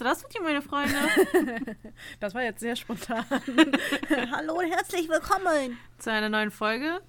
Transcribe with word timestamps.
du 0.00 0.04
das 0.04 0.22
mit 0.22 0.34
dir, 0.34 0.42
meine 0.42 0.62
Freunde? 0.62 0.94
Das 2.20 2.34
war 2.34 2.42
jetzt 2.42 2.60
sehr 2.60 2.76
spontan. 2.76 3.24
Hallo 4.30 4.58
und 4.58 4.70
herzlich 4.70 5.08
willkommen 5.08 5.76
Zu 5.98 6.12
einer 6.12 6.28
neuen 6.28 6.50
Folge. 6.50 7.00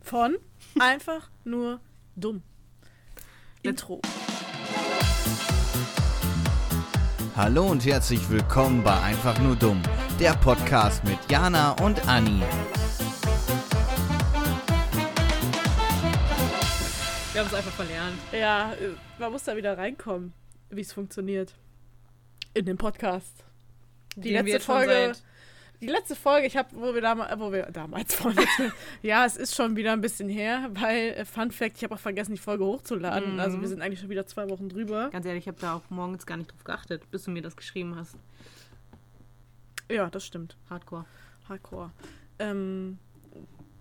von 0.00 0.38
Einfach 0.78 1.30
nur 1.44 1.80
dumm. 2.16 2.42
Intro. 3.62 4.00
Hallo 7.36 7.66
und 7.66 7.84
herzlich 7.84 8.28
willkommen 8.30 8.82
bei 8.82 8.98
Einfach 9.00 9.38
nur 9.40 9.56
dumm, 9.56 9.82
der 10.18 10.32
Podcast 10.34 11.04
mit 11.04 11.18
Jana 11.30 11.72
und 11.82 12.08
Anni. 12.08 12.40
Wir 17.32 17.40
haben 17.40 17.48
es 17.48 17.54
einfach 17.54 17.72
verlernt. 17.72 18.18
Ja, 18.32 18.72
man 19.18 19.30
muss 19.30 19.44
da 19.44 19.56
wieder 19.56 19.76
reinkommen, 19.76 20.32
wie 20.70 20.80
es 20.80 20.92
funktioniert. 20.92 21.54
In 22.58 22.64
dem 22.64 22.76
Podcast. 22.76 23.44
Die 24.16 24.32
Den 24.32 24.44
letzte 24.44 24.58
Folge. 24.58 25.12
Die 25.80 25.86
letzte 25.86 26.16
Folge, 26.16 26.48
ich 26.48 26.56
habe, 26.56 26.68
wo 26.72 26.92
wir 26.92 27.00
damals, 27.00 27.38
wo 27.38 27.52
wir 27.52 27.66
damals 27.66 28.16
vorletzte, 28.16 28.72
ja, 29.02 29.24
es 29.24 29.36
ist 29.36 29.54
schon 29.54 29.76
wieder 29.76 29.92
ein 29.92 30.00
bisschen 30.00 30.28
her, 30.28 30.68
weil 30.72 31.10
äh, 31.10 31.24
Fun 31.24 31.52
Fact, 31.52 31.76
ich 31.76 31.84
habe 31.84 31.94
auch 31.94 32.00
vergessen, 32.00 32.32
die 32.32 32.40
Folge 32.40 32.64
hochzuladen. 32.64 33.34
Mhm. 33.34 33.38
Also 33.38 33.60
wir 33.60 33.68
sind 33.68 33.80
eigentlich 33.80 34.00
schon 34.00 34.08
wieder 34.08 34.26
zwei 34.26 34.50
Wochen 34.50 34.68
drüber. 34.68 35.08
Ganz 35.10 35.24
ehrlich, 35.24 35.44
ich 35.44 35.46
habe 35.46 35.60
da 35.60 35.74
auch 35.74 35.88
morgens 35.88 36.26
gar 36.26 36.36
nicht 36.36 36.50
drauf 36.50 36.64
geachtet, 36.64 37.08
bis 37.12 37.22
du 37.22 37.30
mir 37.30 37.42
das 37.42 37.56
geschrieben 37.56 37.94
hast. 37.94 38.16
Ja, 39.88 40.10
das 40.10 40.26
stimmt. 40.26 40.56
Hardcore. 40.68 41.04
Hardcore. 41.48 41.92
Ähm, 42.40 42.98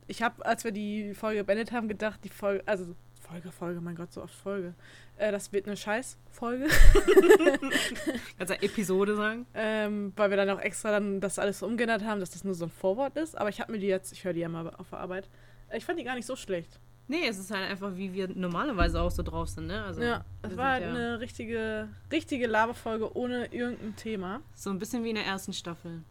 ich 0.06 0.22
habe, 0.22 0.46
als 0.46 0.66
wir 0.66 0.72
die 0.72 1.16
Folge 1.16 1.44
beendet 1.44 1.72
haben, 1.72 1.88
gedacht, 1.88 2.20
die 2.24 2.30
Folge, 2.30 2.62
also 2.68 2.96
Folge, 3.30 3.52
Folge, 3.52 3.82
mein 3.82 3.96
Gott, 3.96 4.14
so 4.14 4.22
oft 4.24 4.34
Folge. 4.34 4.74
Äh, 5.18 5.32
das 5.32 5.52
wird 5.52 5.66
eine 5.68 5.76
Scheiß-Folge, 5.76 6.68
Kannst 8.38 8.54
du 8.54 8.62
Episode 8.62 9.16
sagen? 9.16 9.46
ähm, 9.54 10.14
weil 10.16 10.30
wir 10.30 10.38
dann 10.38 10.50
auch 10.50 10.60
extra 10.62 10.92
dann 10.92 11.20
das 11.20 11.38
alles 11.38 11.60
so 11.60 11.66
umgeändert 11.66 12.04
haben, 12.06 12.20
dass 12.22 12.30
das 12.30 12.44
nur 12.44 12.54
so 12.56 12.66
ein 12.66 12.72
Vorwort 12.72 13.18
ist. 13.18 13.38
Aber 13.38 13.50
ich 13.50 13.60
habe 13.60 13.72
mir 13.74 13.80
die 13.80 13.88
jetzt, 13.88 14.14
ich 14.14 14.24
höre 14.24 14.34
die 14.34 14.40
ja 14.40 14.50
mal 14.50 14.70
auf 14.76 14.90
der 14.92 15.00
Arbeit, 15.00 15.30
ich 15.76 15.84
fand 15.84 16.00
die 16.00 16.04
gar 16.06 16.16
nicht 16.16 16.26
so 16.26 16.36
schlecht. 16.38 16.80
Nee, 17.10 17.28
es 17.28 17.38
ist 17.38 17.52
halt 17.52 17.70
einfach, 17.70 17.96
wie 17.96 18.14
wir 18.14 18.28
normalerweise 18.30 19.02
auch 19.02 19.12
so 19.12 19.24
drauf 19.24 19.48
sind, 19.50 19.68
ne? 19.68 19.84
Also, 19.84 20.02
ja, 20.02 20.24
es 20.42 20.56
war 20.58 20.72
halt 20.74 20.84
ja 20.84 20.90
eine 20.90 21.20
richtige, 21.22 21.88
richtige 22.12 22.48
Laberfolge 22.48 23.16
ohne 23.18 23.46
irgendein 23.48 23.96
Thema. 23.96 24.42
So 24.56 24.70
ein 24.70 24.80
bisschen 24.80 25.04
wie 25.06 25.10
in 25.10 25.16
der 25.16 25.26
ersten 25.26 25.54
Staffel. 25.54 26.02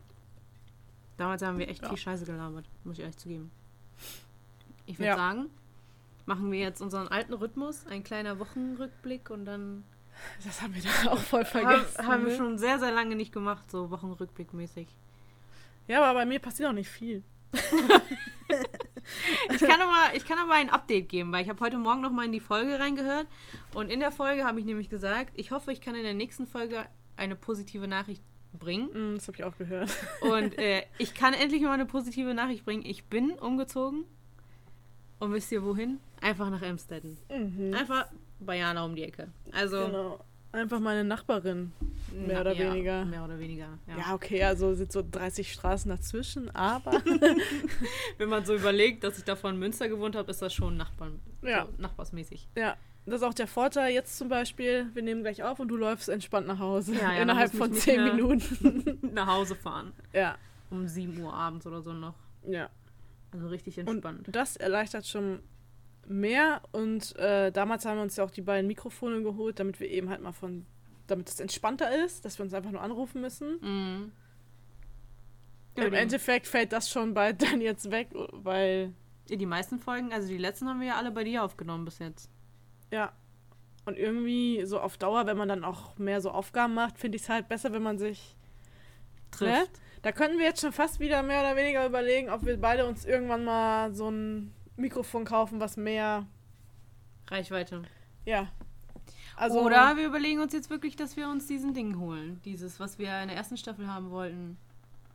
Damals 1.18 1.42
haben 1.42 1.58
wir 1.58 1.68
echt 1.68 1.82
Ja. 1.82 1.88
viel 1.90 1.98
Scheiße 1.98 2.24
gelabert, 2.24 2.64
muss 2.84 2.94
ich 2.96 3.00
ehrlich 3.00 3.16
zugeben. 3.18 3.50
Ich 4.86 4.98
würde 4.98 5.08
Ja. 5.08 5.16
sagen, 5.16 5.46
machen 6.26 6.52
wir 6.52 6.58
jetzt 6.58 6.80
unseren 6.80 7.08
alten 7.08 7.32
Rhythmus, 7.32 7.86
ein 7.86 8.04
kleiner 8.04 8.38
Wochenrückblick 8.38 9.30
und 9.30 9.44
dann 9.44 9.84
Das 10.44 10.60
haben 10.62 10.74
wir 10.74 10.82
da 10.82 11.12
auch 11.12 11.18
voll 11.18 11.44
haben, 11.44 11.50
vergessen. 11.50 12.06
haben 12.06 12.24
wir 12.24 12.32
ne? 12.32 12.36
schon 12.36 12.58
sehr, 12.58 12.78
sehr 12.78 12.92
lange 12.92 13.16
nicht 13.16 13.32
gemacht, 13.32 13.70
so 13.70 13.90
Wochenrückblickmäßig. 13.90 14.88
Ja, 15.88 16.02
aber 16.02 16.20
bei 16.20 16.26
mir 16.26 16.40
passiert 16.40 16.68
auch 16.68 16.74
nicht 16.74 16.90
viel. 16.90 17.22
Ich 19.52 19.60
kann 19.60 19.80
aber, 19.80 20.14
ich 20.14 20.26
kann 20.26 20.38
aber 20.38 20.54
ein 20.54 20.70
Update 20.70 21.08
geben, 21.08 21.32
weil 21.32 21.42
ich 21.42 21.48
habe 21.48 21.60
heute 21.60 21.78
Morgen 21.78 22.00
noch 22.00 22.10
mal 22.10 22.24
in 22.24 22.32
die 22.32 22.40
Folge 22.40 22.78
reingehört 22.78 23.26
und 23.74 23.90
in 23.90 24.00
der 24.00 24.10
Folge 24.10 24.44
habe 24.44 24.58
ich 24.58 24.66
nämlich 24.66 24.90
gesagt, 24.90 25.32
ich 25.34 25.50
hoffe, 25.50 25.72
ich 25.72 25.80
kann 25.80 25.94
in 25.94 26.02
der 26.02 26.14
nächsten 26.14 26.46
Folge 26.46 26.86
eine 27.16 27.36
positive 27.36 27.86
Nachricht 27.86 28.22
bringen. 28.52 29.12
Mm, 29.12 29.14
das 29.16 29.28
habe 29.28 29.38
ich 29.38 29.44
auch 29.44 29.56
gehört. 29.56 29.90
Und 30.20 30.58
äh, 30.58 30.82
ich 30.98 31.14
kann 31.14 31.34
endlich 31.34 31.62
mal 31.62 31.72
eine 31.72 31.86
positive 31.86 32.34
Nachricht 32.34 32.64
bringen. 32.64 32.84
Ich 32.84 33.04
bin 33.04 33.32
umgezogen. 33.32 34.04
Und 35.18 35.32
wisst 35.32 35.50
ihr 35.52 35.62
wohin? 35.64 35.98
Einfach 36.20 36.50
nach 36.50 36.62
Emstetten. 36.62 37.16
Mhm. 37.30 37.74
Einfach 37.74 38.06
bei 38.40 38.58
Jana 38.58 38.84
um 38.84 38.94
die 38.94 39.02
Ecke. 39.04 39.28
Also 39.52 39.86
Genau. 39.86 40.20
Einfach 40.52 40.80
meine 40.80 41.04
Nachbarin. 41.04 41.72
mehr 42.26 42.40
oder 42.40 42.52
ja, 42.54 42.72
weniger. 42.72 43.04
Mehr 43.04 43.24
oder 43.24 43.38
weniger. 43.38 43.68
Ja. 43.86 43.98
Ja, 43.98 44.14
okay, 44.14 44.42
also 44.42 44.72
sind 44.74 44.90
so 44.90 45.02
30 45.10 45.52
Straßen 45.52 45.90
dazwischen, 45.90 46.48
aber 46.54 46.92
Wenn 48.18 48.28
man 48.30 48.44
so 48.46 48.54
überlegt, 48.54 49.04
dass 49.04 49.18
ich 49.18 49.24
davor 49.24 49.50
in 49.50 49.58
Münster 49.58 49.88
gewohnt 49.88 50.16
habe, 50.16 50.30
ist 50.30 50.40
das 50.40 50.54
schon 50.54 50.76
Nachbarn, 50.76 51.20
Ja. 51.42 51.66
so 51.66 51.72
nachbarsmäßig. 51.82 52.48
ja, 52.56 52.76
das 53.04 53.16
ist 53.16 53.22
auch 53.22 53.34
der 53.34 53.46
Vorteil. 53.48 53.92
Jetzt 53.92 54.16
zum 54.16 54.28
Beispiel, 54.28 54.86
wir 54.94 55.02
nehmen 55.02 55.22
gleich 55.22 55.42
auf 55.42 55.60
und 55.60 55.68
du 55.68 55.76
läufst 55.76 56.08
entspannt 56.08 56.46
nach 56.46 56.58
Hause. 56.58 56.94
Ja, 56.94 57.12
ja, 57.12 57.22
Innerhalb 57.22 57.52
von 57.54 57.70
mich 57.70 57.80
10 57.80 58.02
nicht 58.02 58.14
mehr- 58.14 58.24
Minuten. 58.24 58.98
Nach 59.14 59.26
Hause 59.26 59.54
fahren. 59.56 59.92
ja, 60.12 60.36
Um 60.70 60.88
7 60.88 61.20
Uhr 61.22 61.32
abends 61.34 61.66
oder 61.66 61.82
so 61.82 61.92
noch. 61.92 62.14
ja. 62.48 62.68
Also 63.32 63.48
richtig 63.48 63.78
Und 63.78 63.88
entspannt. 63.88 64.28
das 64.30 64.56
erleichtert 64.56 65.06
schon 65.06 65.40
mehr. 66.06 66.62
Und 66.72 67.16
äh, 67.16 67.50
damals 67.52 67.84
haben 67.84 67.96
wir 67.98 68.02
uns 68.02 68.16
ja 68.16 68.24
auch 68.24 68.30
die 68.30 68.42
beiden 68.42 68.66
Mikrofone 68.66 69.22
geholt, 69.22 69.58
damit 69.60 69.80
wir 69.80 69.90
eben 69.90 70.08
halt 70.08 70.22
mal 70.22 70.32
von, 70.32 70.64
damit 71.06 71.28
es 71.28 71.40
entspannter 71.40 72.04
ist, 72.04 72.24
dass 72.24 72.38
wir 72.38 72.44
uns 72.44 72.54
einfach 72.54 72.70
nur 72.70 72.82
anrufen 72.82 73.20
müssen. 73.20 73.58
Mhm. 73.60 74.12
Ja, 75.76 75.84
Im 75.84 75.94
Endeffekt 75.94 76.46
fällt 76.46 76.72
das 76.72 76.90
schon 76.90 77.12
bald 77.14 77.42
dann 77.50 77.60
jetzt 77.60 77.90
weg, 77.90 78.08
weil 78.32 78.94
die 79.28 79.46
meisten 79.46 79.78
Folgen, 79.78 80.12
also 80.12 80.28
die 80.28 80.38
letzten 80.38 80.68
haben 80.68 80.80
wir 80.80 80.88
ja 80.88 80.96
alle 80.96 81.10
bei 81.10 81.24
dir 81.24 81.44
aufgenommen 81.44 81.84
bis 81.84 81.98
jetzt. 81.98 82.30
Ja. 82.92 83.12
Und 83.84 83.98
irgendwie 83.98 84.64
so 84.64 84.80
auf 84.80 84.96
Dauer, 84.96 85.26
wenn 85.26 85.36
man 85.36 85.48
dann 85.48 85.64
auch 85.64 85.96
mehr 85.98 86.20
so 86.20 86.30
Aufgaben 86.30 86.74
macht, 86.74 86.98
finde 86.98 87.16
ich 87.16 87.22
es 87.22 87.28
halt 87.28 87.48
besser, 87.48 87.72
wenn 87.72 87.82
man 87.82 87.98
sich. 87.98 88.36
Trifft. 89.30 89.80
Da 90.06 90.12
könnten 90.12 90.38
wir 90.38 90.44
jetzt 90.44 90.60
schon 90.60 90.70
fast 90.70 91.00
wieder 91.00 91.20
mehr 91.24 91.40
oder 91.40 91.56
weniger 91.56 91.84
überlegen, 91.84 92.30
ob 92.30 92.46
wir 92.46 92.56
beide 92.60 92.86
uns 92.86 93.04
irgendwann 93.04 93.42
mal 93.42 93.92
so 93.92 94.08
ein 94.08 94.54
Mikrofon 94.76 95.24
kaufen, 95.24 95.58
was 95.58 95.76
mehr. 95.76 96.26
Reichweite. 97.26 97.82
Ja. 98.24 98.46
Also, 99.34 99.60
Oder 99.62 99.96
wir 99.96 100.06
überlegen 100.06 100.40
uns 100.40 100.52
jetzt 100.52 100.70
wirklich, 100.70 100.94
dass 100.94 101.16
wir 101.16 101.28
uns 101.28 101.48
diesen 101.48 101.74
Ding 101.74 101.98
holen. 101.98 102.40
Dieses, 102.44 102.78
was 102.78 103.00
wir 103.00 103.20
in 103.20 103.26
der 103.26 103.36
ersten 103.36 103.56
Staffel 103.56 103.88
haben 103.88 104.12
wollten. 104.12 104.56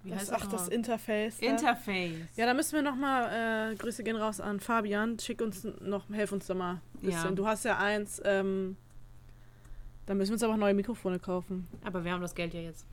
Wie 0.03 0.09
das, 0.09 0.29
heißt 0.29 0.33
ach, 0.33 0.47
das? 0.47 0.67
Interface. 0.67 1.37
da. 1.37 1.45
Interface. 1.45 2.27
Ja, 2.35 2.45
da 2.45 2.53
müssen 2.53 2.73
wir 2.73 2.81
nochmal, 2.81 3.71
äh, 3.71 3.75
Grüße 3.77 4.03
gehen 4.03 4.17
raus 4.17 4.41
an 4.41 4.59
Fabian. 4.59 5.17
Schick 5.19 5.39
uns 5.41 5.65
noch, 5.79 6.09
helf 6.09 6.33
uns 6.33 6.47
da 6.47 6.53
mal 6.53 6.81
ein 6.95 6.99
bisschen. 6.99 7.29
Ja. 7.29 7.31
Du 7.31 7.47
hast 7.47 7.63
ja 7.63 7.77
eins, 7.77 8.21
ähm, 8.25 8.75
da 10.05 10.15
müssen 10.15 10.31
wir 10.31 10.33
uns 10.33 10.43
aber 10.43 10.57
neue 10.57 10.73
Mikrofone 10.73 11.17
kaufen. 11.17 11.69
Aber 11.85 12.03
wir 12.03 12.11
haben 12.11 12.21
das 12.21 12.35
Geld 12.35 12.53
ja 12.53 12.59
jetzt. 12.59 12.90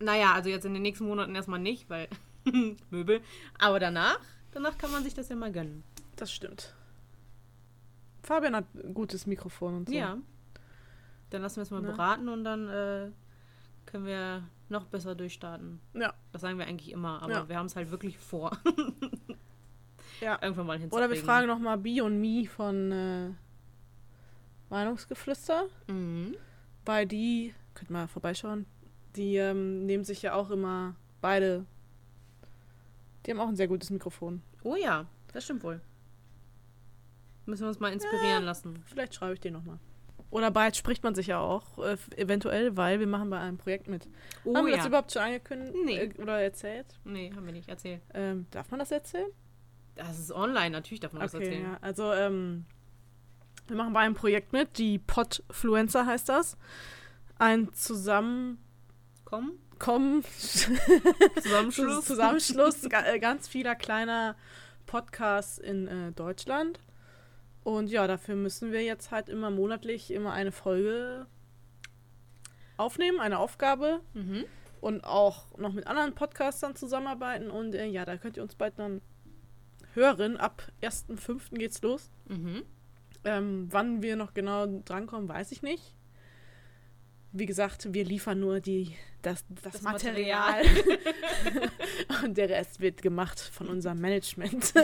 Naja, 0.00 0.32
also 0.34 0.48
jetzt 0.48 0.64
in 0.64 0.74
den 0.74 0.82
nächsten 0.82 1.06
Monaten 1.06 1.34
erstmal 1.34 1.58
nicht, 1.60 1.88
weil 1.90 2.08
Möbel. 2.90 3.20
Aber 3.58 3.78
danach, 3.80 4.20
danach 4.52 4.78
kann 4.78 4.90
man 4.92 5.02
sich 5.04 5.14
das 5.14 5.28
ja 5.28 5.36
mal 5.36 5.52
gönnen. 5.52 5.82
Das 6.16 6.32
stimmt. 6.32 6.74
Fabian 8.22 8.54
hat 8.56 8.64
ein 8.74 8.94
gutes 8.94 9.26
Mikrofon 9.26 9.74
und 9.76 9.88
so. 9.88 9.94
Ja. 9.94 10.18
Dann 11.30 11.42
lassen 11.42 11.56
wir 11.56 11.62
es 11.62 11.70
mal 11.70 11.80
Ne? 11.82 11.88
beraten 11.88 12.28
und 12.28 12.44
dann 12.44 12.68
äh, 12.68 13.10
können 13.86 14.06
wir 14.06 14.42
noch 14.68 14.86
besser 14.86 15.14
durchstarten. 15.14 15.80
Ja. 15.94 16.12
Das 16.32 16.42
sagen 16.42 16.58
wir 16.58 16.66
eigentlich 16.66 16.90
immer, 16.90 17.22
aber 17.22 17.32
Ja. 17.32 17.48
wir 17.48 17.56
haben 17.56 17.66
es 17.66 17.76
halt 17.76 17.90
wirklich 17.90 18.18
vor. 18.18 18.56
Ja. 20.20 20.36
Irgendwann 20.42 20.66
mal 20.66 20.78
hinzukriegen. 20.78 21.08
Oder 21.10 21.14
wir 21.16 21.24
fragen 21.24 21.46
nochmal 21.46 21.78
Bi 21.78 22.00
und 22.00 22.20
Mi 22.20 22.44
von 22.48 22.90
äh, 22.90 23.30
Meinungsgeflüster, 24.68 25.66
Mhm. 25.86 26.34
weil 26.84 27.06
die, 27.06 27.54
könnt 27.74 27.90
mal 27.90 28.08
vorbeischauen, 28.08 28.66
die 29.16 29.36
ähm, 29.36 29.86
nehmen 29.86 30.04
sich 30.04 30.22
ja 30.22 30.34
auch 30.34 30.50
immer 30.50 30.94
beide. 31.20 31.64
Die 33.26 33.30
haben 33.30 33.40
auch 33.40 33.48
ein 33.48 33.56
sehr 33.56 33.68
gutes 33.68 33.90
Mikrofon. 33.90 34.42
Oh 34.62 34.76
ja, 34.76 35.06
das 35.32 35.44
stimmt 35.44 35.62
wohl. 35.62 35.80
Müssen 37.46 37.62
wir 37.62 37.68
uns 37.68 37.80
mal 37.80 37.92
inspirieren 37.92 38.44
lassen. 38.44 38.82
Vielleicht 38.86 39.14
schreibe 39.14 39.34
ich 39.34 39.40
den 39.40 39.54
nochmal. 39.54 39.78
Oder 40.30 40.50
bald 40.50 40.76
spricht 40.76 41.02
man 41.02 41.14
sich 41.14 41.28
ja 41.28 41.38
auch, 41.40 41.78
äh, 41.78 41.96
eventuell, 42.16 42.76
weil 42.76 43.00
wir 43.00 43.06
machen 43.06 43.30
bei 43.30 43.38
einem 43.38 43.56
Projekt 43.56 43.88
mit. 43.88 44.06
Oh 44.44 44.54
haben 44.54 44.66
wir 44.66 44.72
ja. 44.72 44.76
das 44.78 44.86
überhaupt 44.86 45.12
schon 45.12 45.22
angekündigt 45.22 45.74
Nee. 45.84 45.96
äh, 45.98 46.22
oder 46.22 46.40
erzählt? 46.40 46.86
nee, 47.04 47.32
haben 47.34 47.46
wir 47.46 47.52
nicht. 47.52 47.68
Erzähl. 47.68 48.00
Ähm, 48.12 48.46
darf 48.50 48.70
man 48.70 48.80
das 48.80 48.90
erzählen? 48.90 49.30
Das 49.94 50.18
ist 50.18 50.30
online, 50.30 50.70
natürlich 50.70 51.00
darf 51.00 51.12
man 51.12 51.22
das 51.22 51.34
Okay, 51.34 51.44
erzählen. 51.46 51.64
ja. 51.64 51.78
Also, 51.80 52.12
ähm, 52.12 52.66
wir 53.68 53.76
machen 53.76 53.94
bei 53.94 54.00
einem 54.00 54.14
Projekt 54.14 54.52
mit, 54.52 54.76
die 54.78 54.98
Podfluencer 54.98 56.04
heißt 56.06 56.28
das. 56.28 56.56
Ein 57.38 57.72
Zusammenkommen, 59.28 59.58
Komm, 59.78 60.24
Zusammenschluss. 61.42 62.04
Zusammenschluss 62.06 62.84
äh, 62.84 63.18
ganz 63.18 63.46
vieler 63.48 63.74
kleiner 63.74 64.36
Podcasts 64.86 65.58
in 65.58 65.86
äh, 65.86 66.12
Deutschland. 66.12 66.80
Und 67.62 67.90
ja, 67.90 68.06
dafür 68.06 68.34
müssen 68.34 68.72
wir 68.72 68.82
jetzt 68.82 69.10
halt 69.10 69.28
immer 69.28 69.50
monatlich 69.50 70.10
immer 70.10 70.32
eine 70.32 70.52
Folge 70.52 71.26
aufnehmen, 72.76 73.20
eine 73.20 73.38
Aufgabe 73.38 74.00
Mhm. 74.14 74.44
und 74.80 75.04
auch 75.04 75.56
noch 75.58 75.72
mit 75.74 75.86
anderen 75.86 76.14
Podcastern 76.14 76.74
zusammenarbeiten. 76.74 77.50
Und 77.50 77.74
äh, 77.74 77.86
ja, 77.86 78.04
da 78.04 78.16
könnt 78.16 78.36
ihr 78.38 78.42
uns 78.42 78.54
bald 78.54 78.78
dann 78.78 79.02
hören. 79.94 80.38
Ab 80.38 80.62
1.5. 80.80 81.54
geht's 81.58 81.82
los. 81.82 82.10
Mhm. 82.26 82.62
Ähm, 83.24 83.68
wann 83.70 84.00
wir 84.02 84.16
noch 84.16 84.32
genau 84.32 84.66
drankommen, 84.84 85.28
weiß 85.28 85.52
ich 85.52 85.62
nicht. 85.62 85.94
Wie 87.32 87.46
gesagt, 87.46 87.92
wir 87.92 88.04
liefern 88.04 88.40
nur 88.40 88.60
die, 88.60 88.96
das, 89.22 89.44
das, 89.62 89.74
Das 89.74 89.82
Material. 89.82 90.62
Und 92.24 92.36
der 92.38 92.48
Rest 92.48 92.80
wird 92.80 93.02
gemacht 93.02 93.38
von 93.38 93.68
unserem 93.68 94.00
Management. 94.00 94.72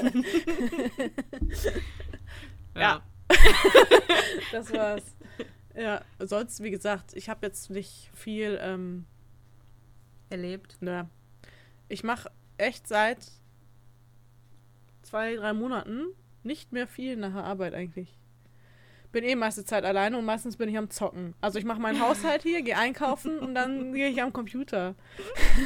Ja. 2.76 3.02
das 4.52 4.72
war's. 4.72 5.14
Ja, 5.74 6.02
sonst, 6.18 6.62
wie 6.62 6.70
gesagt, 6.70 7.14
ich 7.14 7.28
habe 7.28 7.46
jetzt 7.46 7.70
nicht 7.70 8.10
viel, 8.14 8.58
ähm, 8.60 9.06
Erlebt. 10.30 10.80
ne. 10.82 11.08
Ich 11.88 12.02
mache 12.02 12.30
echt 12.56 12.88
seit 12.88 13.30
zwei, 15.02 15.36
drei 15.36 15.52
Monaten 15.52 16.06
nicht 16.42 16.72
mehr 16.72 16.86
viel 16.86 17.16
nach 17.16 17.32
der 17.32 17.44
Arbeit 17.44 17.74
eigentlich. 17.74 18.18
Bin 19.14 19.22
eh 19.22 19.36
meiste 19.36 19.64
Zeit 19.64 19.84
alleine 19.84 20.18
und 20.18 20.24
meistens 20.24 20.56
bin 20.56 20.68
ich 20.68 20.76
am 20.76 20.90
Zocken. 20.90 21.34
Also 21.40 21.56
ich 21.60 21.64
mache 21.64 21.80
meinen 21.80 22.00
Haushalt 22.02 22.42
hier, 22.42 22.62
gehe 22.62 22.76
einkaufen 22.76 23.38
und 23.38 23.54
dann 23.54 23.92
gehe 23.94 24.08
ich 24.08 24.20
am 24.20 24.32
Computer. 24.32 24.96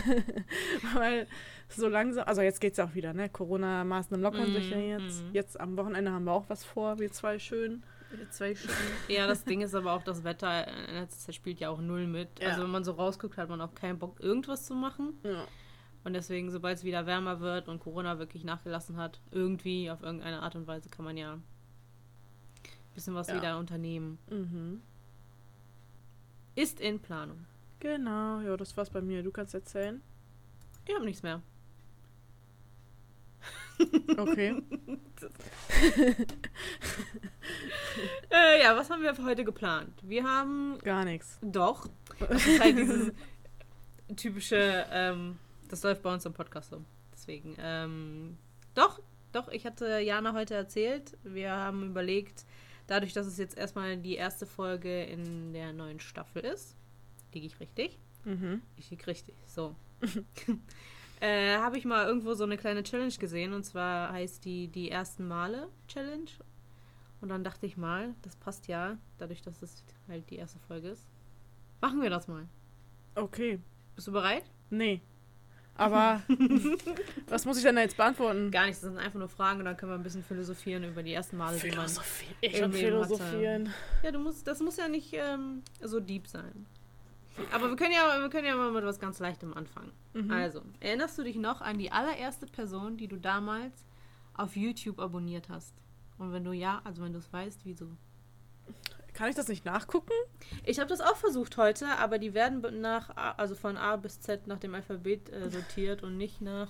Weil 0.95 1.27
so 1.69 1.89
langsam, 1.89 2.25
also 2.27 2.43
jetzt 2.43 2.61
geht's 2.61 2.79
auch 2.79 2.95
wieder, 2.95 3.15
ne? 3.15 3.31
Corona-Maßnahmen 3.31 4.23
lockern 4.23 4.53
sich 4.53 4.71
ja 4.71 4.77
Mhm, 4.77 4.83
jetzt. 5.05 5.23
mhm. 5.25 5.31
Jetzt 5.33 5.59
am 5.59 5.79
Wochenende 5.79 6.11
haben 6.13 6.25
wir 6.25 6.33
auch 6.33 6.45
was 6.49 6.63
vor, 6.65 6.99
wir 6.99 7.11
zwei 7.11 7.39
schön. 7.39 7.83
Zwei 8.31 8.55
Stunden. 8.55 8.75
Ja, 9.09 9.27
das 9.27 9.45
Ding 9.45 9.63
ist 9.63 9.75
aber 9.75 9.93
auch, 9.93 10.03
das 10.03 10.25
Wetter 10.25 10.67
in 10.69 10.95
letzter 10.95 11.27
Zeit 11.27 11.35
spielt 11.35 11.59
ja 11.61 11.71
auch 11.71 11.81
null 11.81 12.07
mit. 12.07 12.29
Ja. 12.41 12.49
Also 12.51 12.63
wenn 12.65 12.71
man 12.71 12.85
so 12.85 12.93
rausguckt, 12.93 13.39
hat 13.39 13.49
man 13.49 13.61
auch 13.63 13.75
keinen 13.75 13.99
Bock, 13.99 14.21
irgendwas 14.21 14.67
zu 14.67 14.75
machen. 14.75 15.19
Ja. 15.23 15.45
Und 16.05 16.13
deswegen, 16.15 16.51
sobald 16.51 16.77
es 16.79 16.85
wieder 16.85 17.07
wärmer 17.07 17.41
wird 17.41 17.69
und 17.69 17.81
Corona 17.81 18.19
wirklich 18.19 18.45
nachgelassen 18.45 18.97
hat, 18.99 19.21
irgendwie 19.31 19.91
auf 19.91 20.03
irgendeine 20.03 20.41
Art 20.43 20.55
und 20.55 20.67
Weise 20.67 20.89
kann 20.91 21.05
man 21.07 21.17
ja 21.17 21.39
bisschen 22.99 23.15
was 23.15 23.29
Ja. 23.29 23.37
wieder 23.37 23.59
unternehmen. 23.59 24.19
Mhm. 24.31 24.83
Ist 26.57 26.81
in 26.81 26.99
Planung. 27.01 27.45
Genau, 27.81 28.41
ja, 28.41 28.57
das 28.57 28.77
war's 28.77 28.91
bei 28.91 29.01
mir. 29.01 29.23
Du 29.23 29.31
kannst 29.31 29.55
erzählen. 29.55 30.01
Ich 30.87 30.95
habe 30.95 31.05
nichts 31.05 31.23
mehr. 31.23 31.41
Okay. 34.17 34.61
Äh, 38.31 38.61
ja, 38.63 38.77
was 38.77 38.91
haben 38.91 39.03
wir 39.03 39.15
für 39.15 39.25
heute 39.25 39.45
geplant? 39.45 39.91
Wir 40.03 40.25
haben 40.25 40.79
Gar 40.85 41.05
nichts. 41.05 41.39
doch. 41.43 41.89
Das 42.21 42.47
ist 42.47 42.61
halt 42.61 42.77
dieses 42.77 43.13
typische, 44.17 44.87
ähm, 44.91 45.39
das 45.69 45.83
läuft 45.83 46.03
bei 46.03 46.13
uns 46.13 46.25
im 46.27 46.33
Podcast 46.35 46.71
so. 46.71 46.83
Deswegen, 47.13 47.57
ähm, 47.59 48.37
doch, 48.75 49.01
doch, 49.33 49.49
ich 49.49 49.65
hatte 49.67 49.99
Jana 50.01 50.33
heute 50.35 50.55
erzählt. 50.55 51.17
Wir 51.25 51.51
haben 51.51 51.91
überlegt, 51.91 52.45
dadurch, 52.89 53.13
dass 53.13 53.27
es 53.27 53.39
jetzt 53.39 53.57
erstmal 53.57 53.97
die 53.97 54.17
erste 54.17 54.47
Folge 54.47 55.05
in 55.05 55.53
der 55.53 55.73
neuen 55.73 56.01
Staffel 56.01 56.43
ist, 56.45 56.77
liege 57.33 57.47
ich 57.47 57.61
richtig? 57.61 57.99
Mhm. 58.25 58.63
Ich 58.77 58.91
lieg 58.91 59.07
richtig, 59.07 59.37
so. 59.47 59.77
äh, 61.21 61.57
habe 61.59 61.79
ich 61.79 61.85
mal 61.85 62.07
irgendwo 62.07 62.35
so 62.35 62.45
eine 62.45 62.57
kleine 62.57 62.83
Challenge 62.83 63.15
gesehen 63.15 63.53
und 63.53 63.65
zwar 63.65 64.13
heißt 64.13 64.45
die 64.45 64.69
die 64.69 64.91
ersten 64.91 65.29
Male 65.29 65.69
Challenge. 65.87 66.31
Und 67.21 67.31
dann 67.31 67.45
dachte 67.45 67.67
ich 67.67 67.77
mal, 67.77 68.15
das 68.23 68.37
passt 68.37 68.69
ja, 68.69 68.97
dadurch, 69.19 69.43
dass 69.43 69.63
es 69.63 69.85
halt 70.09 70.29
die 70.31 70.37
erste 70.37 70.59
Folge 70.61 70.89
ist. 70.89 71.09
Machen 71.81 72.01
wir 72.01 72.11
das 72.11 72.29
mal. 72.29 72.49
Okay. 73.15 73.61
Bist 73.95 74.07
du 74.07 74.13
bereit? 74.13 74.45
Nee. 74.71 75.01
Aber 75.79 76.21
was 77.29 77.45
muss 77.45 77.57
ich 77.57 77.63
denn 77.63 77.77
da 77.77 77.83
jetzt 77.83 77.97
beantworten? 77.97 78.51
Gar 78.51 78.67
nichts, 78.67 78.81
das 78.81 78.91
sind 78.91 78.99
einfach 78.99 79.19
nur 79.19 79.29
Fragen 79.29 79.61
und 79.61 79.65
dann 79.65 79.77
können 79.77 79.93
wir 79.93 79.97
ein 79.97 80.03
bisschen 80.03 80.25
philosophieren 80.25 80.83
über 80.83 81.03
die 81.05 81.15
ersten 81.15 81.37
Male, 81.37 81.59
die 81.59 81.71
man. 81.71 81.89
Ich 82.41 82.59
im 82.59 82.73
philosophieren. 82.73 83.73
Ja, 84.03 84.11
du 84.11 84.19
musst, 84.19 84.47
das 84.47 84.61
muss 84.61 84.77
ja 84.77 84.89
nicht 84.89 85.13
ähm, 85.13 85.63
so 85.81 86.01
deep 86.01 86.27
sein. 86.27 86.67
Aber 87.53 87.69
wir 87.69 87.77
können 87.77 87.93
ja, 87.93 88.21
wir 88.21 88.29
können 88.29 88.47
ja 88.47 88.57
mal 88.57 88.73
mit 88.73 88.85
was 88.85 88.99
ganz 88.99 89.21
Leichtem 89.21 89.55
anfangen. 89.55 89.93
Mhm. 90.15 90.31
Also, 90.33 90.63
erinnerst 90.81 91.17
du 91.17 91.23
dich 91.23 91.37
noch 91.37 91.61
an 91.61 91.79
die 91.79 91.93
allererste 91.93 92.47
Person, 92.47 92.97
die 92.97 93.07
du 93.07 93.17
damals 93.17 93.87
auf 94.35 94.57
YouTube 94.57 94.99
abonniert 94.99 95.49
hast? 95.49 95.75
Und 96.19 96.33
wenn 96.33 96.43
du 96.43 96.53
ja, 96.53 96.81
also 96.83 97.03
wenn 97.05 97.13
du 97.13 97.21
es 97.21 97.33
weißt, 97.33 97.61
wieso? 97.63 97.87
Kann 99.19 99.29
ich 99.31 99.35
das 99.35 99.49
nicht 99.49 99.65
nachgucken? 99.65 100.13
Ich 100.65 100.79
habe 100.79 100.89
das 100.89 101.01
auch 101.01 101.17
versucht 101.17 101.57
heute, 101.57 101.87
aber 101.99 102.19
die 102.19 102.35
werden 102.35 102.63
nach, 102.81 103.11
A- 103.17 103.33
also 103.33 103.57
von 103.57 103.77
A 103.77 103.97
bis 103.97 104.21
Z 104.21 104.47
nach 104.47 104.59
dem 104.61 104.77
Alphabet 104.77 105.29
äh, 105.33 105.51
sortiert 105.51 106.05
und 106.05 106.17
nicht 106.17 106.41
nach 106.41 106.69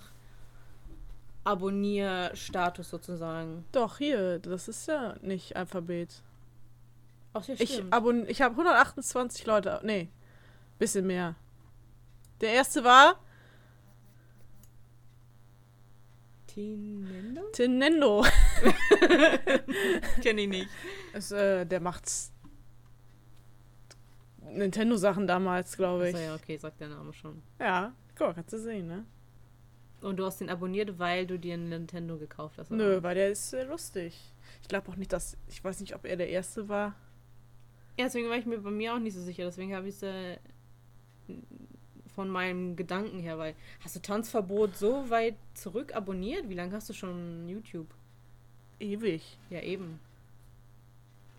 Abonnierstatus 1.45 2.89
sozusagen. 2.89 3.67
Doch, 3.73 3.99
hier. 3.99 4.39
Das 4.39 4.67
ist 4.67 4.89
ja 4.89 5.17
nicht 5.21 5.56
Alphabet. 5.56 6.23
Ach, 7.35 7.47
ja, 7.47 7.55
Ich, 7.59 7.83
abon 7.93 8.27
ich 8.27 8.41
habe 8.41 8.53
128 8.55 9.45
Leute. 9.45 9.81
Nee. 9.83 10.09
Bisschen 10.79 11.06
mehr. 11.06 11.35
Der 12.41 12.53
erste 12.55 12.83
war 12.83 13.19
Tinendo? 16.47 17.43
Tinendo. 17.53 18.25
Kenn 20.23 20.39
ich 20.39 20.49
nicht. 20.49 20.69
Ist, 21.12 21.33
äh, 21.33 21.65
der 21.67 21.81
macht 21.81 22.05
Nintendo-Sachen 24.53 25.27
damals, 25.27 25.77
glaube 25.77 26.09
ich. 26.09 26.15
Achso, 26.15 26.27
ja, 26.27 26.35
okay, 26.35 26.56
sagt 26.56 26.81
der 26.81 26.89
Name 26.89 27.12
schon. 27.12 27.43
Ja, 27.59 27.93
guck, 28.17 28.35
kannst 28.35 28.53
du 28.53 28.59
sehen, 28.59 28.87
ne? 28.87 29.05
Und 30.00 30.17
du 30.17 30.25
hast 30.25 30.41
den 30.41 30.49
abonniert, 30.49 30.99
weil 30.99 31.27
du 31.27 31.39
dir 31.39 31.55
einen 31.55 31.71
Nintendo 31.71 32.19
gekauft 32.19 32.59
hast. 32.59 32.71
oder 32.71 32.85
Nö, 32.85 33.03
weil 33.03 33.15
der 33.17 33.31
ist 33.31 33.53
äh, 33.53 33.65
lustig. 33.65 34.33
Ich 34.62 34.69
glaube 34.69 34.89
auch 34.91 34.97
nicht, 34.97 35.12
dass. 35.12 35.37
Ich 35.49 35.62
weiß 35.62 35.81
nicht, 35.81 35.95
ob 35.95 36.05
er 36.05 36.17
der 36.17 36.29
Erste 36.29 36.69
war. 36.69 36.95
Ja, 37.99 38.05
deswegen 38.05 38.29
war 38.29 38.37
ich 38.37 38.47
mir 38.47 38.59
bei 38.59 38.71
mir 38.71 38.95
auch 38.95 39.00
nicht 39.00 39.15
so 39.15 39.21
sicher. 39.21 39.45
Deswegen 39.45 39.75
habe 39.75 39.89
ich 39.89 39.97
es 39.97 40.03
äh, 40.05 40.39
von 42.15 42.29
meinem 42.29 42.77
Gedanken 42.77 43.19
her, 43.19 43.39
weil 43.39 43.55
hast 43.81 43.97
du 43.97 44.00
Tanzverbot 44.00 44.77
so 44.77 45.11
weit 45.11 45.35
zurück 45.55 45.95
abonniert? 45.95 46.49
Wie 46.49 46.55
lange 46.55 46.75
hast 46.75 46.89
du 46.89 46.93
schon 46.93 47.49
YouTube? 47.49 47.89
Ewig. 48.79 49.39
Ja, 49.50 49.61
eben. 49.62 49.99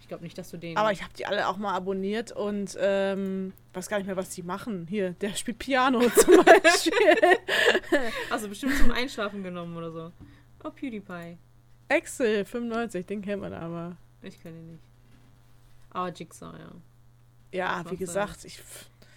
Ich 0.09 0.11
glaube 0.11 0.23
nicht, 0.23 0.39
dass 0.39 0.49
du 0.49 0.57
den. 0.57 0.75
Aber 0.75 0.91
ich 0.91 1.03
habe 1.03 1.13
die 1.13 1.27
alle 1.27 1.47
auch 1.47 1.57
mal 1.57 1.71
abonniert 1.75 2.31
und 2.31 2.75
ähm, 2.81 3.53
weiß 3.73 3.89
gar 3.89 3.97
nicht 3.99 4.07
mehr, 4.07 4.15
was 4.17 4.31
die 4.31 4.41
machen. 4.41 4.87
Hier, 4.87 5.11
der 5.13 5.35
spielt 5.35 5.59
Piano 5.59 5.99
zum 6.09 6.43
Beispiel. 6.43 7.37
Du 8.31 8.49
bestimmt 8.49 8.75
zum 8.75 8.89
Einschlafen 8.89 9.43
genommen 9.43 9.77
oder 9.77 9.91
so. 9.91 10.11
Oh, 10.63 10.71
PewDiePie. 10.71 11.37
Excel 11.89 12.43
95, 12.43 13.05
den 13.05 13.21
kennt 13.21 13.43
man 13.43 13.53
aber. 13.53 13.97
Ich 14.23 14.41
kenne 14.41 14.57
ihn 14.57 14.71
nicht. 14.71 14.83
Aber 15.91 16.11
Jigsaw, 16.11 16.57
ja. 16.57 16.71
Ja, 17.51 17.83
Das 17.83 17.91
wie 17.91 17.97
gesagt, 17.97 18.45
ich. 18.45 18.59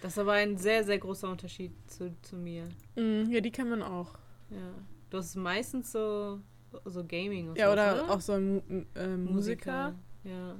Das 0.03 0.11
ist 0.11 0.19
aber 0.19 0.33
ein 0.33 0.57
sehr, 0.57 0.83
sehr 0.83 0.99
großer 0.99 1.27
Unterschied 1.27 1.71
zu, 1.89 2.15
zu 2.21 2.35
mir. 2.35 2.69
Mh, 2.97 3.31
ja, 3.31 3.41
die 3.41 3.49
kennt 3.49 3.71
man 3.71 3.81
auch. 3.81 4.13
Ja. 4.51 4.75
Du 5.09 5.17
hast 5.17 5.35
meistens 5.37 5.91
so, 5.91 6.39
so 6.85 7.03
Gaming 7.03 7.49
und 7.49 7.57
Ja, 7.57 7.65
so. 7.65 7.73
oder 7.73 8.09
auch 8.11 8.21
so 8.21 8.33
ein 8.33 8.85
äh, 8.93 9.07
Musiker. 9.07 9.89
Musiker. 9.91 9.95
Ja. 10.25 10.55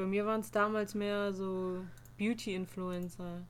Bei 0.00 0.06
mir 0.06 0.24
waren 0.24 0.40
es 0.40 0.50
damals 0.50 0.94
mehr 0.94 1.34
so 1.34 1.84
Beauty-Influencer, 2.16 3.42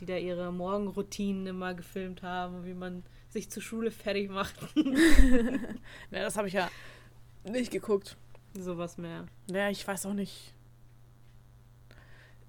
die 0.00 0.04
da 0.04 0.16
ihre 0.16 0.52
Morgenroutinen 0.52 1.46
immer 1.46 1.74
gefilmt 1.74 2.24
haben, 2.24 2.64
wie 2.64 2.74
man 2.74 3.04
sich 3.28 3.48
zur 3.48 3.62
Schule 3.62 3.92
fertig 3.92 4.30
macht. 4.30 4.56
Ja, 6.10 6.22
das 6.22 6.36
habe 6.36 6.48
ich 6.48 6.54
ja 6.54 6.68
nicht 7.44 7.70
geguckt. 7.70 8.16
Sowas 8.58 8.98
mehr. 8.98 9.26
Ja, 9.48 9.70
ich 9.70 9.86
weiß 9.86 10.06
auch 10.06 10.12
nicht. 10.12 10.54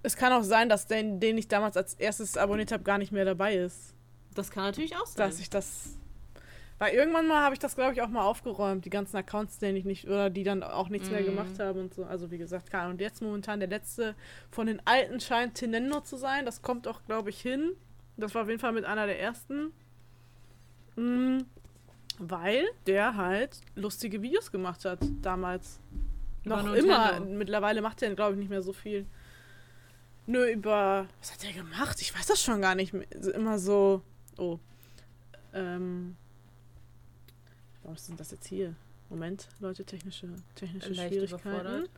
Es 0.01 0.15
kann 0.15 0.33
auch 0.33 0.43
sein, 0.43 0.67
dass 0.67 0.87
den, 0.87 1.19
den 1.19 1.37
ich 1.37 1.47
damals 1.47 1.77
als 1.77 1.93
erstes 1.93 2.37
abonniert 2.37 2.71
habe, 2.71 2.83
gar 2.83 2.97
nicht 2.97 3.11
mehr 3.11 3.25
dabei 3.25 3.55
ist. 3.55 3.93
Das 4.33 4.49
kann 4.49 4.63
natürlich 4.63 4.95
auch 4.95 5.05
sein. 5.05 5.29
Dass 5.29 5.39
ich 5.39 5.51
das. 5.51 5.98
Weil 6.79 6.93
irgendwann 6.93 7.27
mal 7.27 7.43
habe 7.43 7.53
ich 7.53 7.59
das, 7.59 7.75
glaube 7.75 7.93
ich, 7.93 8.01
auch 8.01 8.07
mal 8.07 8.21
aufgeräumt, 8.23 8.85
die 8.85 8.89
ganzen 8.89 9.17
Accounts, 9.17 9.59
denen 9.59 9.75
ich 9.77 9.83
nicht, 9.85 10.07
oder 10.07 10.29
die 10.29 10.43
dann 10.43 10.63
auch 10.63 10.87
nichts 10.89 11.09
mehr 11.11 11.21
Mhm. 11.21 11.25
gemacht 11.25 11.59
haben 11.59 11.79
und 11.81 11.93
so. 11.93 12.05
Also 12.05 12.31
wie 12.31 12.37
gesagt, 12.37 12.73
Ahnung. 12.73 12.91
Und 12.93 13.01
jetzt 13.01 13.21
momentan 13.21 13.59
der 13.59 13.67
letzte 13.69 14.15
von 14.49 14.65
den 14.67 14.81
alten 14.85 15.19
scheint 15.19 15.55
Tinendo 15.55 15.99
zu 16.01 16.15
sein. 16.17 16.45
Das 16.45 16.61
kommt 16.61 16.87
auch, 16.87 17.01
glaube 17.05 17.29
ich, 17.31 17.39
hin. 17.41 17.73
Das 18.17 18.33
war 18.33 18.43
auf 18.43 18.47
jeden 18.47 18.59
Fall 18.61 18.71
mit 18.71 18.85
einer 18.85 19.05
der 19.07 19.19
ersten. 19.19 19.73
Mhm. 20.95 21.45
Weil 22.17 22.65
der 22.87 23.15
halt 23.15 23.59
lustige 23.75 24.21
Videos 24.21 24.51
gemacht 24.51 24.83
hat 24.85 24.99
damals. 25.21 25.79
Über 26.45 26.57
Noch 26.63 26.73
Nintendo. 26.73 26.93
immer. 26.93 27.19
Mittlerweile 27.25 27.81
macht 27.81 28.01
er, 28.01 28.13
glaube 28.15 28.33
ich, 28.33 28.39
nicht 28.39 28.49
mehr 28.49 28.61
so 28.61 28.71
viel. 28.73 29.05
Nö, 30.27 30.49
über. 30.49 31.07
Was 31.19 31.33
hat 31.33 31.43
der 31.43 31.51
gemacht? 31.53 31.97
Ich 32.01 32.15
weiß 32.17 32.27
das 32.27 32.41
schon 32.41 32.61
gar 32.61 32.75
nicht. 32.75 32.93
mehr. 32.93 33.05
Immer 33.33 33.59
so. 33.59 34.01
Oh. 34.37 34.59
Ähm. 35.53 36.15
Warum 37.89 37.97
sind 37.97 38.19
das 38.19 38.29
jetzt 38.29 38.45
hier? 38.45 38.75
Moment, 39.09 39.47
Leute, 39.59 39.83
technische, 39.83 40.27
technische 40.53 40.93
Leicht 40.93 41.11
Schwierigkeiten. 41.11 41.89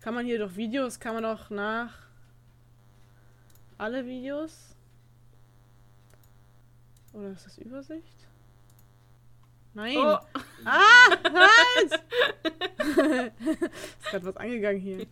Kann 0.00 0.14
man 0.14 0.24
hier 0.24 0.38
doch 0.38 0.54
Videos, 0.54 1.00
kann 1.00 1.14
man 1.14 1.24
doch 1.24 1.50
nach 1.50 1.98
alle 3.76 4.06
Videos? 4.06 4.76
Oder 7.12 7.32
ist 7.32 7.44
das 7.44 7.58
Übersicht? 7.58 8.28
Nein. 9.74 9.96
Oh, 9.96 10.16
Ah, 10.64 11.10
was? 11.24 11.90
ist 13.98 14.04
gerade 14.04 14.26
was 14.26 14.36
angegangen 14.36 14.80
hier. 14.80 15.08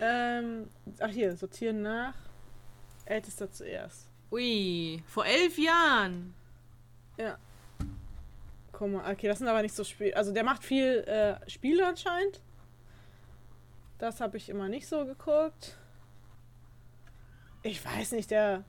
ähm, 0.00 0.68
ach 1.00 1.08
hier, 1.08 1.34
sortieren 1.34 1.80
nach. 1.80 2.12
Ältester 3.06 3.50
zuerst. 3.50 4.06
ui, 4.30 5.02
vor 5.06 5.24
elf 5.24 5.56
Jahren. 5.56 6.34
Guck 8.76 8.90
mal, 8.90 9.10
okay, 9.10 9.28
das 9.28 9.38
sind 9.38 9.46
aber 9.48 9.62
nicht 9.62 9.74
so 9.74 9.84
Spiele. 9.84 10.16
Also 10.16 10.32
der 10.32 10.42
macht 10.42 10.64
viel 10.64 10.98
äh, 11.06 11.48
Spiele 11.48 11.86
anscheinend. 11.86 12.40
Das 13.98 14.20
habe 14.20 14.36
ich 14.36 14.48
immer 14.48 14.68
nicht 14.68 14.88
so 14.88 15.06
geguckt. 15.06 15.78
Ich 17.62 17.84
weiß 17.84 18.12
nicht, 18.12 18.30
der 18.30 18.64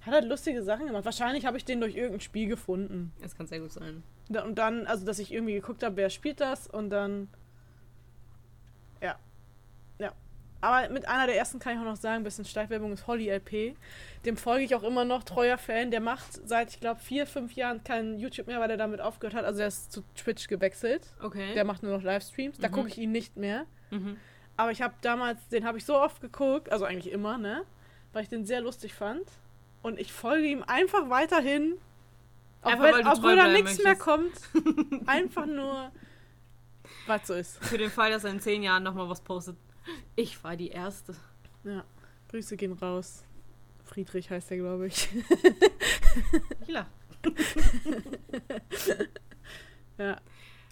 hat 0.00 0.14
halt 0.14 0.24
lustige 0.26 0.62
Sachen 0.62 0.86
gemacht. 0.86 1.04
Wahrscheinlich 1.04 1.44
habe 1.44 1.56
ich 1.56 1.64
den 1.64 1.80
durch 1.80 1.96
irgendein 1.96 2.20
Spiel 2.20 2.48
gefunden. 2.48 3.12
Das 3.20 3.36
kann 3.36 3.46
sehr 3.46 3.58
gut 3.60 3.72
sein. 3.72 4.04
Und 4.28 4.56
dann, 4.56 4.86
also 4.86 5.04
dass 5.04 5.18
ich 5.18 5.32
irgendwie 5.32 5.54
geguckt 5.54 5.82
habe, 5.82 5.96
wer 5.96 6.10
spielt 6.10 6.40
das 6.40 6.68
und 6.68 6.90
dann. 6.90 7.28
Ja. 9.02 9.18
Aber 10.60 10.88
mit 10.88 11.06
einer 11.06 11.26
der 11.26 11.36
ersten 11.36 11.60
kann 11.60 11.74
ich 11.74 11.78
auch 11.80 11.84
noch 11.84 11.96
sagen, 11.96 12.16
ein 12.16 12.24
bisschen 12.24 12.44
Steigwerbung 12.44 12.92
ist 12.92 13.06
Holly 13.06 13.30
LP. 13.30 13.76
Dem 14.24 14.36
folge 14.36 14.64
ich 14.64 14.74
auch 14.74 14.82
immer 14.82 15.04
noch, 15.04 15.22
treuer 15.22 15.56
Fan. 15.56 15.90
Der 15.92 16.00
macht 16.00 16.32
seit, 16.48 16.70
ich 16.70 16.80
glaube, 16.80 17.00
vier, 17.00 17.26
fünf 17.26 17.52
Jahren 17.52 17.84
kein 17.84 18.18
YouTube 18.18 18.48
mehr, 18.48 18.58
weil 18.58 18.70
er 18.70 18.76
damit 18.76 19.00
aufgehört 19.00 19.34
hat. 19.36 19.44
Also 19.44 19.60
er 19.60 19.68
ist 19.68 19.92
zu 19.92 20.02
Twitch 20.16 20.48
gewechselt. 20.48 21.06
Okay. 21.22 21.54
Der 21.54 21.64
macht 21.64 21.84
nur 21.84 21.92
noch 21.96 22.02
Livestreams. 22.02 22.58
Da 22.58 22.68
Mhm. 22.68 22.72
gucke 22.72 22.88
ich 22.88 22.98
ihn 22.98 23.12
nicht 23.12 23.36
mehr. 23.36 23.66
mhm. 23.90 24.16
Aber 24.56 24.72
ich 24.72 24.82
habe 24.82 24.94
damals, 25.02 25.46
den 25.50 25.64
habe 25.64 25.78
ich 25.78 25.84
so 25.84 25.96
oft 25.96 26.20
geguckt, 26.20 26.72
also 26.72 26.84
eigentlich 26.84 27.12
immer, 27.12 27.38
ne? 27.38 27.62
Weil 28.12 28.24
ich 28.24 28.28
den 28.28 28.44
sehr 28.44 28.60
lustig 28.60 28.92
fand. 28.92 29.22
Und 29.82 30.00
ich 30.00 30.12
folge 30.12 30.48
ihm 30.48 30.64
einfach 30.64 31.08
weiterhin. 31.08 31.74
Auch 32.62 32.72
Einfach, 32.72 32.98
wenn, 32.98 33.06
obwohl 33.06 33.36
da 33.36 33.46
nichts 33.46 33.80
mehr 33.84 33.94
kommt. 33.94 34.32
einfach 35.06 35.46
nur, 35.46 35.92
was 37.06 37.28
so 37.28 37.34
ist. 37.34 37.64
Für 37.64 37.78
den 37.78 37.88
Fall, 37.90 38.10
dass 38.10 38.24
er 38.24 38.30
in 38.32 38.40
zehn 38.40 38.64
Jahren 38.64 38.82
nochmal 38.82 39.08
was 39.08 39.20
postet. 39.20 39.56
Ich 40.18 40.42
war 40.42 40.56
die 40.56 40.70
Erste. 40.70 41.14
Ja. 41.62 41.84
Grüße 42.28 42.56
gehen 42.56 42.72
raus. 42.72 43.22
Friedrich 43.84 44.28
heißt 44.30 44.50
er, 44.50 44.56
glaube 44.56 44.88
ich. 44.88 45.08
Ich 46.62 46.68
lach. 46.68 46.88
ja. 49.98 50.20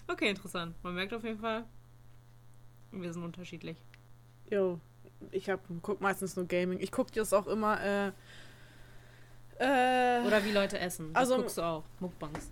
Okay, 0.05 0.29
interessant. 0.31 0.75
Man 0.83 0.95
merkt 0.95 1.13
auf 1.13 1.23
jeden 1.23 1.39
Fall, 1.39 1.63
wir 2.91 3.13
sind 3.13 3.23
unterschiedlich. 3.23 3.77
Jo. 4.51 4.81
Ich 5.31 5.49
hab, 5.49 5.61
guck 5.81 6.01
meistens 6.01 6.35
nur 6.35 6.45
Gaming. 6.45 6.79
Ich 6.81 6.91
gucke 6.91 7.11
das 7.13 7.31
auch 7.31 7.47
immer, 7.47 7.81
äh. 7.81 8.07
Äh. 9.59 10.27
Oder 10.27 10.43
wie 10.43 10.51
Leute 10.51 10.77
essen. 10.77 11.13
Das 11.13 11.21
Also- 11.21 11.37
guckst 11.37 11.57
du 11.57 11.61
auch. 11.61 11.85
Mukbangs. 11.99 12.51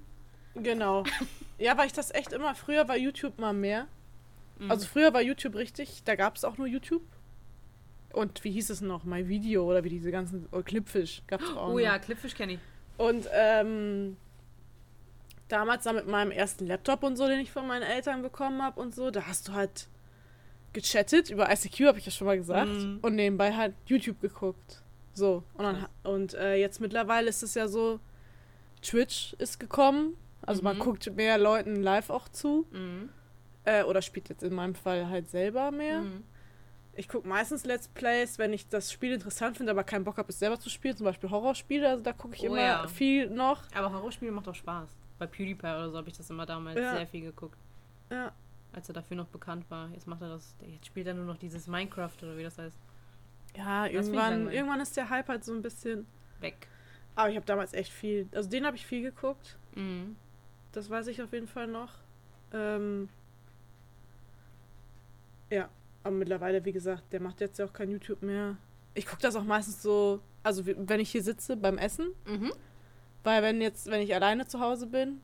Genau. 0.56 1.04
Ja, 1.58 1.78
weil 1.78 1.88
ich 1.88 1.94
das 1.94 2.14
echt 2.14 2.34
immer. 2.34 2.54
Früher 2.54 2.88
war 2.90 2.98
YouTube 2.98 3.38
mal 3.40 3.54
mehr. 3.54 3.88
Mhm. 4.60 4.72
Also 4.72 4.88
früher 4.88 5.14
war 5.14 5.22
YouTube 5.22 5.56
richtig, 5.56 6.04
da 6.06 6.16
gab 6.16 6.36
es 6.38 6.44
auch 6.44 6.58
nur 6.58 6.68
YouTube. 6.68 7.04
Und 8.14 8.44
wie 8.46 8.52
hieß 8.52 8.70
es 8.70 8.82
noch? 8.82 9.04
My 9.04 9.28
Video 9.28 9.66
oder 9.70 9.84
wie 9.84 9.90
diese 9.90 10.10
ganzen. 10.12 10.48
Oder 10.52 10.64
Clipfish 10.64 11.22
gab 11.28 11.42
es 11.42 11.50
auch. 11.50 11.68
oh 11.70 11.74
noch. 11.74 11.80
ja, 11.80 12.00
Clipfish 12.00 12.34
kenne 12.34 12.54
ich. 12.54 12.60
Und 12.98 13.28
ähm, 13.34 14.16
damals 15.50 15.84
dann 15.84 15.96
mit 15.96 16.08
meinem 16.08 16.32
ersten 16.32 16.66
Laptop 16.66 17.04
und 17.04 17.18
so, 17.18 17.28
den 17.28 17.40
ich 17.42 17.52
von 17.52 17.68
meinen 17.68 17.84
Eltern 17.84 18.22
bekommen 18.22 18.62
habe 18.62 18.80
und 18.80 18.96
so, 18.96 19.12
da 19.12 19.28
hast 19.28 19.48
du 19.50 19.54
halt 19.54 19.88
gechattet. 20.74 21.30
Über 21.30 21.52
ICQ 21.52 21.88
habe 21.88 22.00
ich 22.00 22.06
ja 22.06 22.12
schon 22.12 22.28
mal 22.28 22.38
gesagt. 22.38 22.72
Mhm. 22.72 23.00
Und 23.02 23.16
nebenbei 23.16 23.54
halt 23.54 23.74
YouTube 23.86 24.22
geguckt. 24.22 24.82
So. 25.14 25.44
Und, 25.56 25.64
dann, 25.64 25.86
und 26.04 26.34
äh, 26.36 26.56
jetzt 26.56 26.80
mittlerweile 26.80 27.28
ist 27.30 27.44
es 27.44 27.54
ja 27.54 27.68
so, 27.68 28.00
Twitch 28.82 29.34
ist 29.40 29.60
gekommen. 29.60 30.16
Also 30.42 30.62
man 30.62 30.78
Mhm. 30.78 30.82
guckt 30.82 31.16
mehr 31.16 31.38
Leuten 31.38 31.82
live 31.82 32.10
auch 32.10 32.30
zu. 32.30 32.66
Mhm. 32.72 33.10
Äh, 33.66 33.84
oder 33.84 34.02
spielt 34.02 34.30
jetzt 34.30 34.44
in 34.44 34.54
meinem 34.54 34.76
Fall 34.76 35.10
halt 35.10 35.30
selber 35.30 35.72
mehr. 35.72 36.02
Mhm. 36.02 36.24
Ich 36.98 37.10
gucke 37.10 37.28
meistens 37.28 37.66
Let's 37.66 37.90
Plays, 37.90 38.38
wenn 38.40 38.54
ich 38.54 38.70
das 38.70 38.92
Spiel 38.92 39.12
interessant 39.14 39.58
finde, 39.58 39.72
aber 39.72 39.84
keinen 39.84 40.06
Bock 40.06 40.18
habe, 40.18 40.30
es 40.30 40.40
selber 40.40 40.58
zu 40.60 40.70
spielen. 40.70 40.96
Zum 40.96 41.04
Beispiel 41.06 41.30
Horrorspiele, 41.30 41.90
also 41.90 42.04
da 42.04 42.14
gucke 42.14 42.36
ich 42.36 42.44
Oh 42.44 42.48
immer 42.48 42.62
ja. 42.62 42.88
viel 42.88 43.30
noch. 43.30 43.64
Aber 43.74 43.92
Horrorspiele 43.92 44.32
macht 44.32 44.48
auch 44.48 44.56
Spaß. 44.56 44.90
Bei 45.18 45.28
PewDiePie 45.28 45.66
oder 45.66 45.90
so 45.90 45.98
habe 45.98 46.08
ich 46.10 46.16
das 46.16 46.30
immer 46.30 46.46
damals 46.46 46.78
Ja. 46.80 46.96
sehr 46.96 47.08
viel 47.08 47.22
geguckt. 47.22 47.58
Ja. 48.10 48.32
Als 48.72 48.88
er 48.90 48.94
dafür 48.94 49.18
noch 49.18 49.28
bekannt 49.28 49.66
war. 49.70 49.90
Jetzt 49.94 50.08
macht 50.08 50.22
er 50.22 50.30
das. 50.30 50.56
Jetzt 50.66 50.86
spielt 50.86 51.08
er 51.08 51.14
nur 51.14 51.26
noch 51.26 51.38
dieses 51.38 51.68
Minecraft 51.68 52.12
oder 52.22 52.38
wie 52.38 52.44
das 52.44 52.58
heißt. 52.58 52.78
Ja, 53.58 53.84
Das 53.86 53.94
irgendwann, 53.94 54.52
irgendwann 54.52 54.80
ist 54.82 54.96
der 54.98 55.10
Hype 55.10 55.28
halt 55.30 55.44
so 55.46 55.54
ein 55.54 55.62
bisschen. 55.62 56.06
Weg. 56.42 56.68
Aber 57.16 57.30
ich 57.30 57.36
habe 57.38 57.46
damals 57.46 57.74
echt 57.74 57.92
viel. 57.92 58.28
Also 58.34 58.50
den 58.50 58.66
habe 58.66 58.76
ich 58.76 58.86
viel 58.86 59.02
geguckt. 59.02 59.58
Mhm. 59.76 60.16
Das 60.74 60.90
weiß 60.90 61.08
ich 61.08 61.22
auf 61.22 61.32
jeden 61.32 61.48
Fall 61.48 61.68
noch. 61.68 61.94
Ähm, 62.54 63.08
ja, 65.50 65.70
aber 66.04 66.16
mittlerweile, 66.16 66.64
wie 66.66 66.72
gesagt, 66.72 67.12
der 67.14 67.22
macht 67.22 67.42
jetzt 67.42 67.58
ja 67.60 67.66
auch 67.66 67.74
kein 67.74 67.90
YouTube 67.92 68.22
mehr. 68.22 68.58
Ich 68.94 69.06
gucke 69.06 69.22
das 69.22 69.36
auch 69.36 69.44
meistens 69.44 69.82
so, 69.82 70.22
also 70.44 70.64
wenn 70.66 71.00
ich 71.00 71.12
hier 71.12 71.24
sitze 71.24 71.58
beim 71.58 71.78
Essen, 71.78 72.08
Mhm. 72.26 72.52
weil 73.24 73.42
wenn 73.44 73.62
jetzt, 73.62 73.88
wenn 73.90 74.02
ich 74.02 74.14
alleine 74.14 74.48
zu 74.48 74.60
Hause 74.60 74.88
bin, 74.88 75.22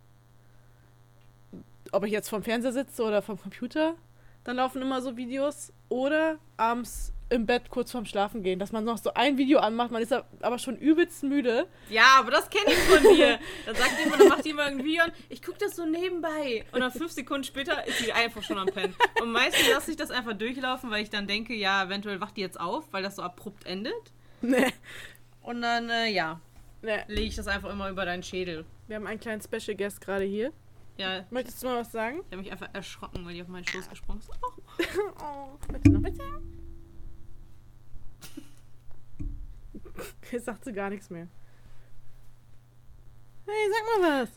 ob 1.91 2.05
ich 2.05 2.11
jetzt 2.11 2.29
vom 2.29 2.43
Fernseher 2.43 2.71
sitze 2.73 3.03
oder 3.03 3.21
vom 3.21 3.39
Computer, 3.39 3.95
dann 4.43 4.55
laufen 4.55 4.81
immer 4.81 5.01
so 5.01 5.17
Videos 5.17 5.71
oder 5.89 6.37
abends 6.57 7.13
im 7.31 7.45
Bett 7.45 7.69
kurz 7.69 7.91
vorm 7.91 8.05
Schlafen 8.05 8.43
gehen, 8.43 8.59
dass 8.59 8.71
man 8.71 8.83
noch 8.83 8.97
so 8.97 9.13
ein 9.13 9.37
Video 9.37 9.59
anmacht, 9.59 9.89
man 9.89 10.01
ist 10.01 10.13
aber 10.13 10.59
schon 10.59 10.77
übelst 10.77 11.23
müde. 11.23 11.65
Ja, 11.89 12.17
aber 12.19 12.31
das 12.31 12.49
kenne 12.49 12.71
ich 12.71 12.77
von 12.77 13.15
dir. 13.15 13.39
Dann 13.65 13.75
sagt 13.75 13.99
jemand, 14.03 14.21
dann 14.21 14.27
macht 14.27 14.45
jemand 14.45 14.69
ein 14.71 14.83
Video 14.83 15.05
und 15.05 15.13
ich 15.29 15.41
gucke 15.41 15.57
das 15.59 15.77
so 15.77 15.85
nebenbei. 15.85 16.65
Und 16.73 16.81
dann 16.81 16.91
fünf 16.91 17.11
Sekunden 17.11 17.45
später 17.45 17.87
ist 17.87 17.99
sie 17.99 18.11
einfach 18.11 18.43
schon 18.43 18.57
am 18.57 18.67
Pennen. 18.67 18.93
Und 19.21 19.31
meistens 19.31 19.69
lasse 19.69 19.91
ich 19.91 19.97
das 19.97 20.11
einfach 20.11 20.33
durchlaufen, 20.33 20.91
weil 20.91 21.03
ich 21.03 21.09
dann 21.09 21.25
denke, 21.25 21.53
ja, 21.53 21.85
eventuell 21.85 22.19
wacht 22.19 22.35
die 22.35 22.41
jetzt 22.41 22.59
auf, 22.59 22.91
weil 22.91 23.01
das 23.01 23.15
so 23.15 23.21
abrupt 23.21 23.65
endet. 23.65 23.93
Nee. 24.41 24.73
Und 25.41 25.61
dann, 25.61 25.89
äh, 25.89 26.09
ja, 26.09 26.41
nee. 26.81 26.99
lege 27.07 27.27
ich 27.27 27.35
das 27.35 27.47
einfach 27.47 27.69
immer 27.69 27.89
über 27.89 28.05
deinen 28.05 28.23
Schädel. 28.23 28.65
Wir 28.87 28.97
haben 28.97 29.07
einen 29.07 29.19
kleinen 29.21 29.41
Special 29.41 29.77
Guest 29.77 30.01
gerade 30.01 30.25
hier. 30.25 30.51
Ja, 30.97 31.25
Möchtest 31.29 31.63
du 31.63 31.67
mal 31.67 31.79
was 31.79 31.91
sagen? 31.91 32.17
ich 32.25 32.31
habe 32.31 32.41
mich 32.41 32.51
einfach 32.51 32.69
erschrocken, 32.73 33.25
weil 33.25 33.33
die 33.33 33.41
auf 33.41 33.47
meinen 33.47 33.65
Schoß 33.65 33.89
gesprungen 33.89 34.19
ist. 34.19 34.29
Oh. 34.41 34.61
Oh, 35.23 35.57
bitte 35.71 35.91
noch 35.91 36.01
bitte. 36.01 36.23
Jetzt 40.31 40.45
sagt 40.45 40.65
sie 40.65 40.73
gar 40.73 40.89
nichts 40.89 41.09
mehr. 41.09 41.27
Hey, 43.45 43.69
sag 43.71 44.01
mal 44.01 44.21
was. 44.21 44.29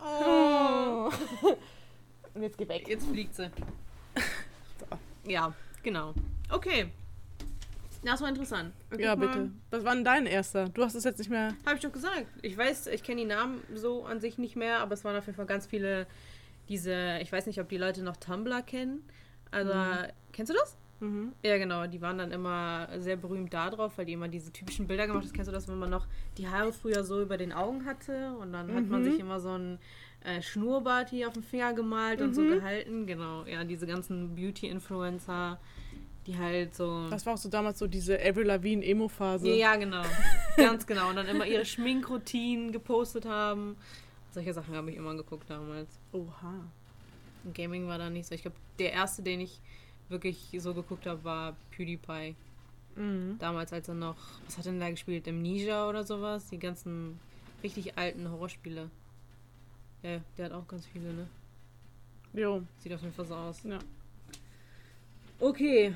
Oh. 0.00 1.10
Und 2.34 2.42
jetzt 2.42 2.56
geh 2.56 2.68
weg. 2.68 2.86
Jetzt 2.88 3.06
fliegt 3.06 3.34
sie. 3.34 3.50
Ja, 5.24 5.52
genau. 5.82 6.14
Okay. 6.48 6.90
Das 8.02 8.22
war 8.22 8.28
interessant. 8.30 8.72
Ja, 8.96 9.14
bitte. 9.14 9.50
Was 9.70 9.84
war 9.84 9.94
denn 9.94 10.04
dein 10.04 10.24
erster? 10.24 10.70
Du 10.70 10.82
hast 10.82 10.94
es 10.94 11.04
jetzt 11.04 11.18
nicht 11.18 11.28
mehr. 11.28 11.54
Habe 11.66 11.74
ich 11.76 11.82
doch 11.82 11.92
gesagt. 11.92 12.26
Ich 12.40 12.56
weiß, 12.56 12.86
ich 12.86 13.02
kenne 13.02 13.20
die 13.20 13.26
Namen 13.26 13.62
so 13.74 14.06
an 14.06 14.20
sich 14.20 14.38
nicht 14.38 14.56
mehr, 14.56 14.78
aber 14.78 14.94
es 14.94 15.04
waren 15.04 15.16
auf 15.16 15.26
jeden 15.26 15.36
Fall 15.36 15.44
ganz 15.44 15.66
viele 15.66 16.06
diese, 16.68 17.18
ich 17.20 17.30
weiß 17.30 17.46
nicht, 17.46 17.60
ob 17.60 17.68
die 17.68 17.76
Leute 17.76 18.02
noch 18.02 18.16
Tumblr 18.16 18.62
kennen. 18.62 19.04
Also, 19.50 19.72
kennst 20.32 20.50
du 20.50 20.56
das? 20.56 20.76
Mhm. 21.00 21.32
Ja, 21.42 21.58
genau. 21.58 21.86
Die 21.86 22.00
waren 22.02 22.18
dann 22.18 22.32
immer 22.32 22.88
sehr 22.98 23.16
berühmt 23.16 23.52
darauf, 23.54 23.96
weil 23.98 24.06
die 24.06 24.14
immer 24.14 24.28
diese 24.28 24.52
typischen 24.52 24.86
Bilder 24.88 25.06
gemacht 25.06 25.24
haben. 25.24 25.32
Kennst 25.32 25.48
du 25.48 25.52
das, 25.52 25.68
wenn 25.68 25.78
man 25.78 25.90
noch 25.90 26.06
die 26.36 26.48
Haare 26.48 26.72
früher 26.72 27.04
so 27.04 27.22
über 27.22 27.36
den 27.36 27.52
Augen 27.52 27.84
hatte 27.84 28.32
und 28.40 28.52
dann 28.52 28.74
hat 28.74 28.88
man 28.88 29.00
Mhm. 29.02 29.04
sich 29.04 29.20
immer 29.20 29.38
so 29.40 29.50
ein 29.56 29.78
äh, 30.24 30.42
Schnurrbart 30.42 31.10
hier 31.10 31.28
auf 31.28 31.34
den 31.34 31.44
Finger 31.44 31.72
gemalt 31.74 32.20
und 32.20 32.34
so 32.34 32.42
Mhm. 32.42 32.48
gehalten. 32.58 33.06
Genau. 33.06 33.44
Ja, 33.44 33.62
diese 33.62 33.86
ganzen 33.86 34.34
Beauty-Influencer, 34.34 35.60
die 36.26 36.36
halt 36.36 36.74
so. 36.74 37.08
Das 37.10 37.24
war 37.24 37.34
auch 37.34 37.38
so 37.38 37.48
damals 37.48 37.78
so 37.78 37.86
diese 37.86 38.18
Avril 38.20 38.46
Lavigne 38.46 38.84
Emo-Phase. 38.84 39.48
Ja, 39.48 39.54
ja, 39.54 39.76
genau. 39.76 40.02
Ganz 40.56 40.86
genau. 40.86 41.10
Und 41.10 41.16
dann 41.16 41.28
immer 41.28 41.46
ihre 41.46 41.64
Schminkroutinen 41.64 42.72
gepostet 42.72 43.26
haben. 43.26 43.76
Solche 44.32 44.52
Sachen 44.52 44.74
habe 44.74 44.90
ich 44.90 44.96
immer 44.96 45.14
geguckt 45.14 45.48
damals. 45.48 45.88
Oha. 46.12 46.64
Und 47.44 47.54
Gaming 47.54 47.86
war 47.86 47.98
da 47.98 48.10
nicht 48.10 48.26
so. 48.26 48.34
Ich 48.34 48.42
glaube, 48.42 48.56
der 48.80 48.92
erste, 48.92 49.22
den 49.22 49.40
ich 49.40 49.60
wirklich 50.08 50.56
so 50.58 50.74
geguckt 50.74 51.06
habe, 51.06 51.22
war 51.24 51.56
PewDiePie. 51.70 52.34
Mhm. 52.96 53.36
Damals, 53.38 53.72
als 53.72 53.88
er 53.88 53.94
noch, 53.94 54.16
was 54.46 54.58
hat 54.58 54.66
er 54.66 54.72
denn 54.72 54.80
da 54.80 54.90
gespielt? 54.90 55.28
Amnesia 55.28 55.88
oder 55.88 56.04
sowas? 56.04 56.48
Die 56.48 56.58
ganzen 56.58 57.18
richtig 57.62 57.96
alten 57.96 58.30
Horrorspiele. 58.30 58.90
Ja, 60.02 60.20
der 60.36 60.44
hat 60.44 60.52
auch 60.52 60.66
ganz 60.66 60.86
viele, 60.86 61.12
ne? 61.12 61.26
Jo. 62.32 62.62
Sieht 62.78 62.92
auf 62.92 63.02
jeden 63.02 63.14
Fall 63.14 63.26
so 63.26 63.34
aus. 63.34 63.62
Ja. 63.64 63.78
Okay. 65.40 65.94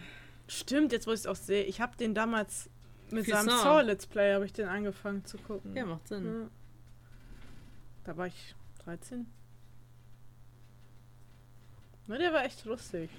Stimmt, 0.49 0.93
jetzt 0.93 1.07
wo 1.07 1.13
ich 1.13 1.21
es 1.21 1.27
auch 1.27 1.37
sehe. 1.37 1.65
Ich 1.65 1.81
habe 1.81 1.97
den 1.97 2.15
damals 2.15 2.69
mit 3.11 3.25
Für 3.25 3.33
seinem 3.33 3.49
Saw. 3.49 3.81
Let's 3.83 4.07
Play 4.07 4.35
habe 4.35 4.45
ich 4.45 4.53
den 4.53 4.69
angefangen 4.69 5.25
zu 5.25 5.39
gucken. 5.39 5.77
Ja, 5.77 5.87
macht 5.87 6.09
Sinn. 6.09 6.25
Ja. 6.25 6.49
Da 8.05 8.17
war 8.17 8.27
ich 8.27 8.55
13. 8.85 9.27
Na, 12.07 12.19
der 12.19 12.33
war 12.33 12.45
echt 12.45 12.65
lustig. 12.65 13.11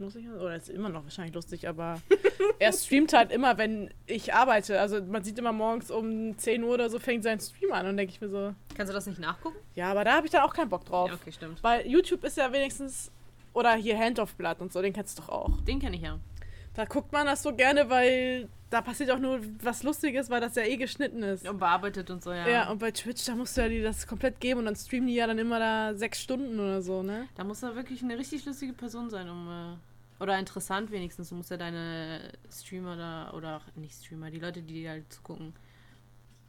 Muss 0.00 0.16
ich, 0.16 0.28
oder 0.28 0.54
ist 0.56 0.68
immer 0.68 0.88
noch 0.88 1.04
wahrscheinlich 1.04 1.34
lustig, 1.34 1.68
aber 1.68 2.00
er 2.58 2.72
streamt 2.72 3.12
halt 3.12 3.32
immer, 3.32 3.58
wenn 3.58 3.90
ich 4.06 4.32
arbeite. 4.34 4.80
Also 4.80 5.02
man 5.02 5.24
sieht 5.24 5.38
immer 5.38 5.52
morgens 5.52 5.90
um 5.90 6.36
10 6.38 6.62
Uhr 6.62 6.74
oder 6.74 6.88
so 6.90 6.98
fängt 6.98 7.24
sein 7.24 7.40
Stream 7.40 7.72
an 7.72 7.86
und 7.86 7.96
denke 7.96 8.12
ich 8.12 8.20
mir 8.20 8.28
so, 8.28 8.54
Kannst 8.76 8.90
du 8.90 8.94
das 8.94 9.06
nicht 9.06 9.18
nachgucken? 9.20 9.56
ja, 9.74 9.90
aber 9.90 10.04
da 10.04 10.14
habe 10.14 10.26
ich 10.26 10.32
dann 10.32 10.42
auch 10.42 10.54
keinen 10.54 10.68
Bock 10.68 10.84
drauf. 10.84 11.08
Ja, 11.08 11.14
okay, 11.14 11.32
stimmt. 11.32 11.62
Weil 11.62 11.86
YouTube 11.86 12.22
ist 12.24 12.36
ja 12.36 12.52
wenigstens, 12.52 13.10
oder 13.52 13.74
hier 13.74 13.98
Hand 13.98 14.18
of 14.18 14.34
Blood 14.36 14.60
und 14.60 14.72
so, 14.72 14.80
den 14.82 14.92
kennst 14.92 15.18
du 15.18 15.22
doch 15.22 15.28
auch. 15.30 15.60
Den 15.62 15.80
kenne 15.80 15.96
ich 15.96 16.02
ja. 16.02 16.18
Da 16.74 16.84
guckt 16.84 17.10
man 17.12 17.26
das 17.26 17.42
so 17.42 17.52
gerne, 17.52 17.90
weil 17.90 18.48
da 18.70 18.82
passiert 18.82 19.10
auch 19.10 19.18
nur 19.18 19.40
was 19.62 19.82
Lustiges, 19.82 20.30
weil 20.30 20.40
das 20.40 20.54
ja 20.54 20.62
eh 20.62 20.76
geschnitten 20.76 21.24
ist. 21.24 21.48
Und 21.48 21.58
bearbeitet 21.58 22.08
und 22.10 22.22
so, 22.22 22.30
ja. 22.32 22.46
Ja, 22.46 22.70
und 22.70 22.78
bei 22.78 22.92
Twitch, 22.92 23.24
da 23.24 23.34
musst 23.34 23.56
du 23.56 23.62
ja 23.62 23.68
die 23.68 23.82
das 23.82 24.06
komplett 24.06 24.38
geben 24.38 24.60
und 24.60 24.66
dann 24.66 24.76
streamen 24.76 25.08
die 25.08 25.14
ja 25.14 25.26
dann 25.26 25.38
immer 25.38 25.58
da 25.58 25.94
sechs 25.94 26.20
Stunden 26.20 26.60
oder 26.60 26.80
so, 26.80 27.02
ne? 27.02 27.26
Da 27.34 27.42
muss 27.42 27.60
da 27.60 27.74
wirklich 27.74 28.02
eine 28.02 28.16
richtig 28.16 28.44
lustige 28.44 28.74
Person 28.74 29.10
sein, 29.10 29.28
um. 29.28 29.78
Oder 30.20 30.38
interessant 30.38 30.90
wenigstens. 30.90 31.28
Du 31.28 31.36
musst 31.36 31.50
ja 31.50 31.56
deine 31.56 32.32
Streamer 32.50 32.96
da, 32.96 33.32
oder 33.34 33.58
auch 33.58 33.76
nicht 33.76 33.94
Streamer, 34.04 34.30
die 34.30 34.40
Leute, 34.40 34.62
die 34.62 34.74
dir 34.74 34.90
halt 34.90 35.12
zugucken, 35.12 35.54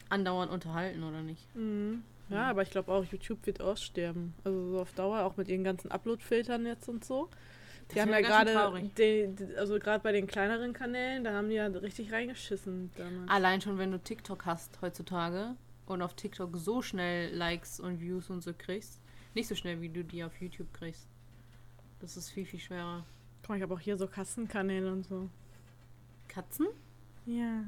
andauernd 0.09 0.51
unterhalten, 0.51 1.03
oder 1.03 1.21
nicht? 1.21 1.53
Mhm. 1.55 2.03
Ja, 2.29 2.37
Mhm. 2.37 2.49
aber 2.49 2.61
ich 2.63 2.69
glaube 2.71 2.91
auch, 2.91 3.03
YouTube 3.05 3.45
wird 3.45 3.61
aussterben. 3.61 4.33
Also 4.43 4.71
so 4.71 4.81
auf 4.81 4.93
Dauer, 4.93 5.23
auch 5.23 5.37
mit 5.37 5.47
ihren 5.47 5.63
ganzen 5.63 5.91
Upload-Filtern 5.91 6.65
jetzt 6.65 6.87
und 6.89 7.03
so. 7.05 7.29
Die 7.91 7.95
Das 7.95 8.03
haben 8.03 8.11
ja 8.11 8.21
gerade, 8.21 8.89
also 9.57 9.79
gerade 9.79 10.03
bei 10.03 10.11
den 10.11 10.27
kleineren 10.27 10.73
Kanälen, 10.73 11.23
da 11.23 11.33
haben 11.33 11.49
die 11.49 11.55
ja 11.55 11.65
richtig 11.65 12.11
reingeschissen 12.11 12.91
damals. 12.95 13.29
Allein 13.31 13.61
schon, 13.61 13.79
wenn 13.79 13.91
du 13.91 13.97
TikTok 13.99 14.45
hast 14.45 14.79
heutzutage 14.81 15.55
und 15.87 16.03
auf 16.03 16.13
TikTok 16.13 16.55
so 16.55 16.83
schnell 16.83 17.33
Likes 17.35 17.79
und 17.79 17.99
Views 17.99 18.29
und 18.29 18.41
so 18.41 18.53
kriegst. 18.55 18.99
Nicht 19.33 19.47
so 19.47 19.55
schnell, 19.55 19.81
wie 19.81 19.89
du 19.89 20.03
die 20.03 20.23
auf 20.23 20.39
YouTube 20.39 20.71
kriegst. 20.73 21.07
Das 21.99 22.15
ist 22.15 22.29
viel, 22.29 22.45
viel 22.45 22.59
schwerer. 22.59 23.05
Guck 23.49 23.53
mal, 23.55 23.57
ich 23.57 23.63
habe 23.63 23.73
auch 23.73 23.79
hier 23.79 23.97
so 23.97 24.05
Kassenkanäle 24.05 24.91
und 24.91 25.07
so. 25.07 25.27
Katzen? 26.27 26.67
Ja. 27.25 27.63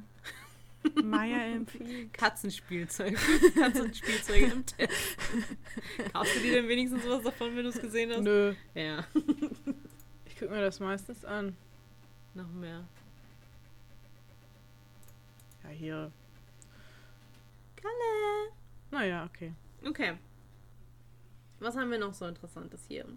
Maya 1.04 1.40
empfiehlt. 1.56 2.14
Katzenspielzeug. 2.14 3.18
Katzenspielzeug 3.56 4.54
im 4.54 4.64
Test. 4.64 5.18
Kaufst 6.14 6.36
du 6.36 6.40
dir 6.42 6.52
denn 6.52 6.68
wenigstens 6.68 7.04
was 7.08 7.24
davon, 7.24 7.56
wenn 7.56 7.64
du 7.64 7.70
es 7.70 7.82
gesehen 7.82 8.12
hast? 8.12 8.22
Nö, 8.22 8.54
Ja, 8.76 9.04
ich 10.26 10.38
gucke 10.38 10.52
mir 10.52 10.62
das 10.62 10.80
meistens 10.80 11.26
an. 11.26 11.58
noch 12.36 12.52
mehr. 12.52 12.88
Ja, 15.64 15.70
hier. 15.72 16.12
Kalle. 17.76 18.52
Naja, 18.92 19.26
okay. 19.26 19.52
Okay. 19.84 20.14
Was 21.60 21.76
haben 21.76 21.90
wir 21.90 21.98
noch 21.98 22.14
so 22.14 22.28
Interessantes 22.28 22.86
hier? 22.88 23.08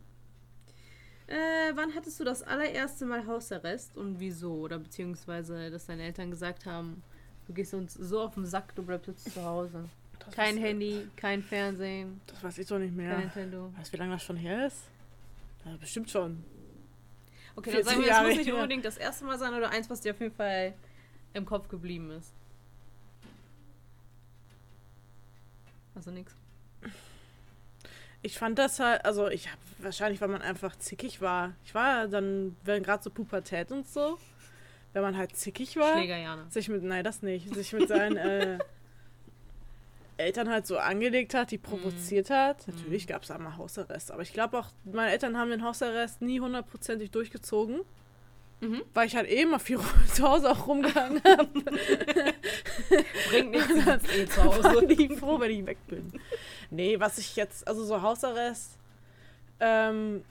Äh, 1.27 1.73
wann 1.75 1.95
hattest 1.95 2.21
du 2.21 2.25
das 2.25 2.43
allererste 2.43 3.07
Mal 3.07 3.27
Hausarrest 3.27 3.97
und 3.97 4.21
wieso? 4.21 4.55
Oder 4.55 4.79
beziehungsweise, 4.79 5.71
dass 5.71 5.87
deine 5.87 6.03
Eltern 6.03 6.31
gesagt 6.31 6.67
haben, 6.67 7.03
du 7.47 7.55
gehst 7.55 7.73
uns 7.73 7.95
so 7.95 8.21
auf 8.21 8.35
den 8.35 8.45
Sack, 8.45 8.75
du 8.75 8.83
bleibst 8.83 9.09
jetzt 9.09 9.33
zu 9.33 9.43
Hause. 9.43 9.89
Das 10.19 10.35
Kein 10.35 10.57
Handy, 10.57 11.09
kein 11.17 11.43
Fernsehen, 11.43 12.21
Das 12.27 12.43
weiß 12.43 12.59
ich 12.59 12.67
doch 12.67 12.79
nicht 12.79 12.97
kein 12.97 12.97
mehr. 12.97 13.19
Nintendo. 13.19 13.73
Weißt 13.77 13.89
du, 13.89 13.93
wie 13.95 13.97
lange 13.99 14.13
das 14.13 14.23
schon 14.23 14.37
her 14.37 14.67
ist? 14.67 14.85
Ja, 15.65 15.77
bestimmt 15.77 16.11
schon. 16.11 16.45
Okay, 17.57 17.71
dann 17.73 17.85
40 17.85 17.89
sagen 17.91 18.01
wir, 18.03 18.09
Jahre 18.09 18.29
muss 18.29 18.37
nicht 18.39 18.53
unbedingt 18.53 18.85
das 18.85 18.97
erste 18.97 19.25
Mal 19.25 19.39
sein 19.39 19.55
oder 19.55 19.71
eins, 19.71 19.89
was 19.89 20.01
dir 20.01 20.13
auf 20.13 20.21
jeden 20.21 20.35
Fall 20.35 20.75
im 21.33 21.47
Kopf 21.47 21.69
geblieben 21.69 22.11
ist. 22.11 22.33
Also 25.95 26.11
nix. 26.11 26.35
Ich 28.25 28.39
fand 28.39 28.59
das 28.59 28.81
halt, 28.81 29.05
also 29.05 29.29
ich 29.29 29.51
hab, 29.51 29.59
wahrscheinlich, 29.79 30.19
weil 30.23 30.29
man 30.29 30.41
einfach 30.41 30.77
zickig 30.77 31.21
war. 31.21 31.53
Ich 31.63 31.75
war 31.75 32.09
dann, 32.09 32.57
wenn 32.65 32.83
gerade 32.83 33.03
so 33.03 33.11
Pubertät 33.11 33.71
und 33.71 33.87
so, 33.87 34.19
wenn 34.95 35.03
man 35.03 35.15
halt 35.15 35.37
zickig 35.37 35.77
war, 35.77 35.99
sich 36.51 36.71
mit, 36.71 36.83
nein, 36.83 37.05
das 37.05 37.21
nicht, 37.21 37.55
sich 37.55 37.75
mit 37.75 37.87
seinen 37.87 38.17
äh, 38.17 38.59
Eltern 40.17 40.49
halt 40.49 40.67
so 40.67 40.79
angelegt 40.79 41.35
hat, 41.35 41.51
die 41.51 41.59
provoziert 41.59 42.31
hat. 42.31 42.67
Natürlich 42.67 43.07
gab 43.07 43.25
es 43.25 43.31
einmal 43.31 43.59
Hausarrest, 43.59 44.11
aber 44.11 44.23
ich 44.23 44.33
glaube 44.33 44.59
auch, 44.59 44.69
meine 44.85 45.11
Eltern 45.11 45.37
haben 45.37 45.51
den 45.51 45.63
Hausarrest 45.63 46.23
nie 46.23 46.41
hundertprozentig 46.41 47.11
durchgezogen. 47.11 47.83
Mhm. 48.61 48.83
Weil 48.95 49.07
ich 49.07 49.17
halt 49.17 49.29
eh 49.29 49.43
immer 49.43 49.59
viel 49.59 49.79
zu 50.15 50.27
Hause 50.27 50.51
auch 50.51 50.67
rumgehangen 50.67 51.23
habe. 51.25 51.47
Bringt 53.29 53.51
nichts, 53.51 54.15
eh 54.17 54.27
zu 54.27 54.45
Hause. 54.45 54.87
die 54.87 55.15
froh, 55.15 55.39
wenn 55.39 55.51
ich 55.51 55.67
weg 55.67 55.79
bin. 55.89 56.13
Nee, 56.71 57.01
was 57.01 57.19
ich 57.19 57.37
jetzt, 57.37 57.67
also 57.67 57.85
so 57.85 58.03
Hausarrest, 58.03 58.79
ähm, 59.61 60.25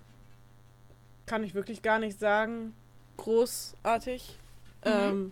kann 1.26 1.44
ich 1.44 1.54
wirklich 1.56 1.82
gar 1.82 2.00
nicht 2.00 2.20
sagen. 2.20 2.74
Großartig. 3.18 4.38
Ähm, 4.84 5.32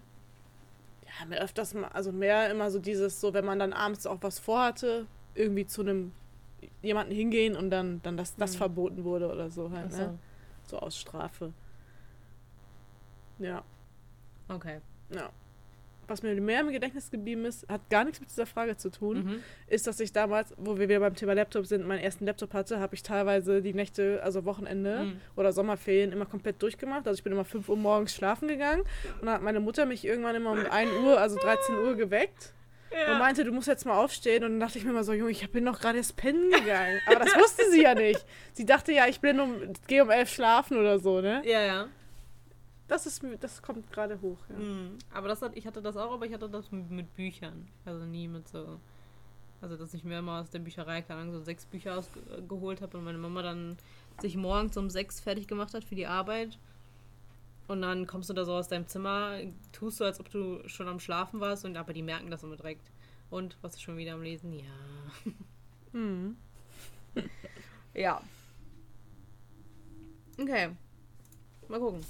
ja, 1.20 1.26
mir 1.26 1.42
öfters 1.42 1.74
mal, 1.74 1.90
also 1.90 2.12
mehr 2.12 2.50
immer 2.50 2.72
so 2.72 2.80
dieses, 2.80 3.20
so 3.20 3.34
wenn 3.34 3.44
man 3.46 3.60
dann 3.60 3.74
abends 3.74 4.06
auch 4.08 4.20
was 4.22 4.40
vorhatte, 4.40 5.08
irgendwie 5.36 5.66
zu 5.66 5.82
einem 5.82 6.14
jemanden 6.82 7.14
hingehen 7.14 7.56
und 7.56 7.70
dann, 7.70 8.02
dann 8.04 8.18
das, 8.18 8.36
das 8.36 8.54
Mhm. 8.54 8.58
verboten 8.60 9.04
wurde 9.04 9.30
oder 9.32 9.50
so 9.50 9.72
halt, 9.72 9.92
ne? 9.92 9.98
so. 9.98 10.20
So 10.78 10.80
aus 10.80 10.98
Strafe. 10.98 11.54
Ja, 13.40 13.64
Okay. 14.48 14.80
ja. 15.10 15.30
Was 16.12 16.24
mir 16.24 16.40
mehr 16.42 16.60
im 16.62 16.72
Gedächtnis 16.72 17.10
geblieben 17.10 17.46
ist, 17.46 17.68
hat 17.70 17.82
gar 17.90 18.04
nichts 18.04 18.20
mit 18.20 18.30
dieser 18.30 18.46
Frage 18.46 18.76
zu 18.78 18.90
tun. 18.92 19.24
Mhm. 19.24 19.44
ist, 19.68 19.88
dass 19.88 20.00
ich 20.02 20.12
damals, 20.12 20.54
wo 20.58 20.78
wir 20.78 20.90
wieder 20.90 21.00
beim 21.00 21.16
Thema 21.16 21.34
Laptop 21.34 21.66
sind, 21.66 21.88
meinen 21.88 22.00
ersten 22.04 22.26
Laptop 22.26 22.54
hatte, 22.54 22.80
habe 22.80 22.94
ich 22.96 23.04
teilweise 23.04 23.62
die 23.62 23.74
Nächte, 23.74 24.20
also 24.24 24.44
Wochenende 24.46 25.04
Mhm. 25.06 25.22
oder 25.38 25.54
Sommerferien 25.54 26.12
immer 26.12 26.26
komplett 26.26 26.62
durchgemacht. 26.62 27.08
Also 27.08 27.18
ich 27.18 27.24
bin 27.24 27.32
immer 27.34 27.46
5 27.46 27.70
Uhr 27.70 27.78
morgens 27.78 28.14
schlafen 28.14 28.48
gegangen 28.48 28.82
und 29.20 29.26
dann 29.28 29.36
hat 29.36 29.42
meine 29.42 29.60
Mutter 29.62 29.86
mich 29.86 30.04
irgendwann 30.06 30.36
immer 30.36 30.52
um 30.52 30.60
1 30.70 30.92
Uhr, 31.04 31.20
also 31.20 31.38
13 31.40 31.78
Uhr 31.78 31.96
geweckt 31.96 32.54
und 33.14 33.20
meinte, 33.20 33.46
du 33.46 33.54
musst 33.54 33.70
jetzt 33.70 33.86
mal 33.86 33.98
aufstehen. 33.98 34.44
Und 34.44 34.52
dann 34.52 34.60
dachte 34.60 34.78
ich 34.78 34.84
mir 34.84 34.90
immer 34.92 35.06
so, 35.06 35.14
Junge, 35.14 35.32
ich 35.32 35.50
bin 35.50 35.64
doch 35.66 35.80
gerade 35.80 35.98
erst 36.00 36.18
pennen 36.18 36.52
gegangen. 36.52 37.00
Aber 37.08 37.20
das 37.20 37.34
wusste 37.38 37.72
sie 37.72 37.84
ja 37.84 37.96
nicht. 37.96 38.26
Sie 38.52 38.66
dachte 38.66 38.92
ja, 38.92 39.08
ich 39.08 39.22
bin 39.22 39.40
um, 39.40 39.56
gehe 39.88 40.04
um 40.04 40.10
11 40.10 40.30
schlafen 40.30 40.78
oder 40.78 41.00
so, 41.00 41.22
ne? 41.22 41.42
Ja, 41.46 41.62
ja. 41.62 41.88
Das 42.92 43.06
ist, 43.06 43.24
das 43.40 43.62
kommt 43.62 43.90
gerade 43.90 44.20
hoch, 44.20 44.38
ja. 44.50 44.58
Mhm. 44.58 44.98
Aber 45.14 45.30
das 45.30 45.42
hat, 45.42 45.56
ich 45.56 45.66
hatte 45.66 45.82
das 45.82 45.96
auch, 45.96 46.12
aber 46.12 46.26
ich 46.26 46.34
hatte 46.34 46.50
das 46.50 46.74
mit, 46.74 46.92
mit 46.92 47.16
Büchern. 47.16 47.70
Also 47.86 48.04
nie 48.04 48.28
mit 48.28 48.50
so. 48.50 48.82
Also, 49.62 49.78
dass 49.78 49.94
ich 49.94 50.04
mir 50.04 50.20
immer 50.20 50.42
aus 50.42 50.50
der 50.50 50.60
Bücherei, 50.60 51.02
keine 51.02 51.22
Ahnung, 51.22 51.32
so 51.36 51.42
sechs 51.42 51.66
Bücher 51.66 51.98
ausgeholt 51.98 52.82
habe 52.82 52.98
und 52.98 53.06
meine 53.06 53.18
Mama 53.18 53.44
dann 53.44 53.78
sich 54.20 54.36
morgens 54.36 54.76
um 54.76 54.90
sechs 54.90 55.22
fertig 55.22 55.48
gemacht 55.48 55.74
hat 55.74 55.86
für 55.86 55.96
die 55.96 56.06
Arbeit. 56.06 56.60
Und 57.70 57.82
dann 57.82 58.08
kommst 58.08 58.30
du 58.30 58.34
da 58.34 58.44
so 58.44 58.56
aus 58.56 58.68
deinem 58.68 58.88
Zimmer, 58.88 59.38
tust 59.72 60.02
du, 60.02 60.04
als 60.04 60.20
ob 60.20 60.30
du 60.30 60.68
schon 60.68 60.90
am 60.90 61.00
Schlafen 61.00 61.40
warst, 61.40 61.64
und 61.64 61.78
aber 61.78 61.94
die 61.94 62.04
merken 62.04 62.30
das 62.30 62.44
immer 62.44 62.58
direkt. 62.58 62.92
Und, 63.30 63.56
was 63.62 63.76
ist 63.76 63.84
schon 63.84 63.96
wieder 63.96 64.16
am 64.16 64.22
Lesen? 64.22 64.52
Ja. 64.52 65.32
Mhm. 65.94 66.36
Ja. 67.94 68.22
Okay. 70.38 70.72
Mal 71.70 71.80
gucken. 71.80 72.02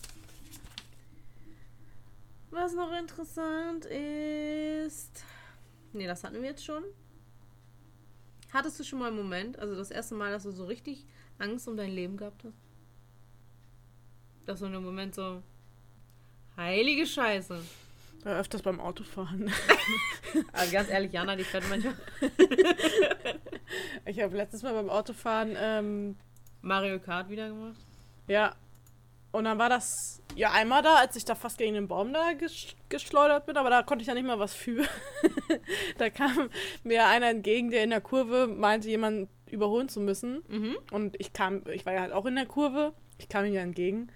Was 2.52 2.74
noch 2.74 2.92
interessant 2.92 3.86
ist. 3.86 5.24
Nee, 5.94 6.06
das 6.06 6.24
hatten 6.24 6.42
wir 6.42 6.50
jetzt 6.50 6.64
schon. 6.66 6.84
Hattest 8.54 8.80
du 8.80 8.84
schon 8.84 9.00
mal 9.00 9.08
einen 9.08 9.18
Moment, 9.18 9.58
also 9.58 9.76
das 9.76 9.92
erste 9.92 10.16
Mal, 10.16 10.32
dass 10.32 10.44
du 10.44 10.52
so 10.52 10.66
richtig 10.66 11.06
Angst 11.40 11.68
um 11.68 11.78
dein 11.78 11.92
Leben 11.92 12.18
gehabt 12.18 12.44
hast? 12.44 12.58
Dass 14.46 14.60
du 14.60 14.66
in 14.66 14.76
einem 14.76 14.84
Moment 14.84 15.16
so. 15.16 15.42
Heilige 16.58 17.08
Scheiße. 17.08 17.62
Ja, 18.26 18.40
öfters 18.40 18.62
beim 18.62 18.80
Autofahren. 18.80 19.52
Also 20.54 20.72
ganz 20.72 20.90
ehrlich, 20.90 21.12
Jana, 21.12 21.36
die 21.36 21.44
fährt 21.44 21.68
manchmal 21.68 21.94
Ich 24.06 24.22
habe 24.22 24.38
letztes 24.38 24.64
Mal 24.64 24.74
beim 24.74 24.90
Autofahren 24.90 25.58
ähm, 25.58 26.16
Mario 26.62 27.00
Kart 27.00 27.30
wieder 27.30 27.50
gemacht. 27.50 27.76
Ja. 28.28 28.56
Und 29.32 29.46
dann 29.46 29.58
war 29.58 29.70
das 29.70 30.22
ja 30.36 30.52
einmal 30.52 30.82
da, 30.82 30.96
als 30.96 31.16
ich 31.16 31.24
da 31.26 31.36
fast 31.36 31.58
gegen 31.58 31.74
den 31.74 31.88
Baum 31.88 32.12
da 32.14 32.34
ges 32.34 32.68
geschleudert 32.90 33.46
bin, 33.46 33.56
aber 33.58 33.70
da 33.70 33.82
konnte 33.84 34.02
ich 34.02 34.08
ja 34.08 34.14
nicht 34.14 34.26
mal 34.28 34.40
was 34.40 34.54
für. 34.54 34.84
da 35.98 36.10
kam 36.10 36.50
mir 36.84 37.06
einer 37.08 37.30
entgegen, 37.30 37.72
der 37.72 37.84
in 37.84 37.90
der 37.92 38.02
Kurve 38.02 38.48
meinte, 38.48 38.90
jemanden 38.90 39.30
überholen 39.50 39.88
zu 39.90 40.00
müssen. 40.02 40.44
Mhm. 40.48 40.78
Und 40.92 41.16
ich 41.20 41.32
kam, 41.34 41.64
ich 41.72 41.86
war 41.86 41.94
ja 41.94 42.02
halt 42.02 42.12
auch 42.14 42.26
in 42.26 42.36
der 42.36 42.46
Kurve, 42.46 42.94
ich 43.20 43.30
kam 43.30 43.46
ihm 43.46 43.54
ja 43.54 43.62
entgegen 43.62 44.08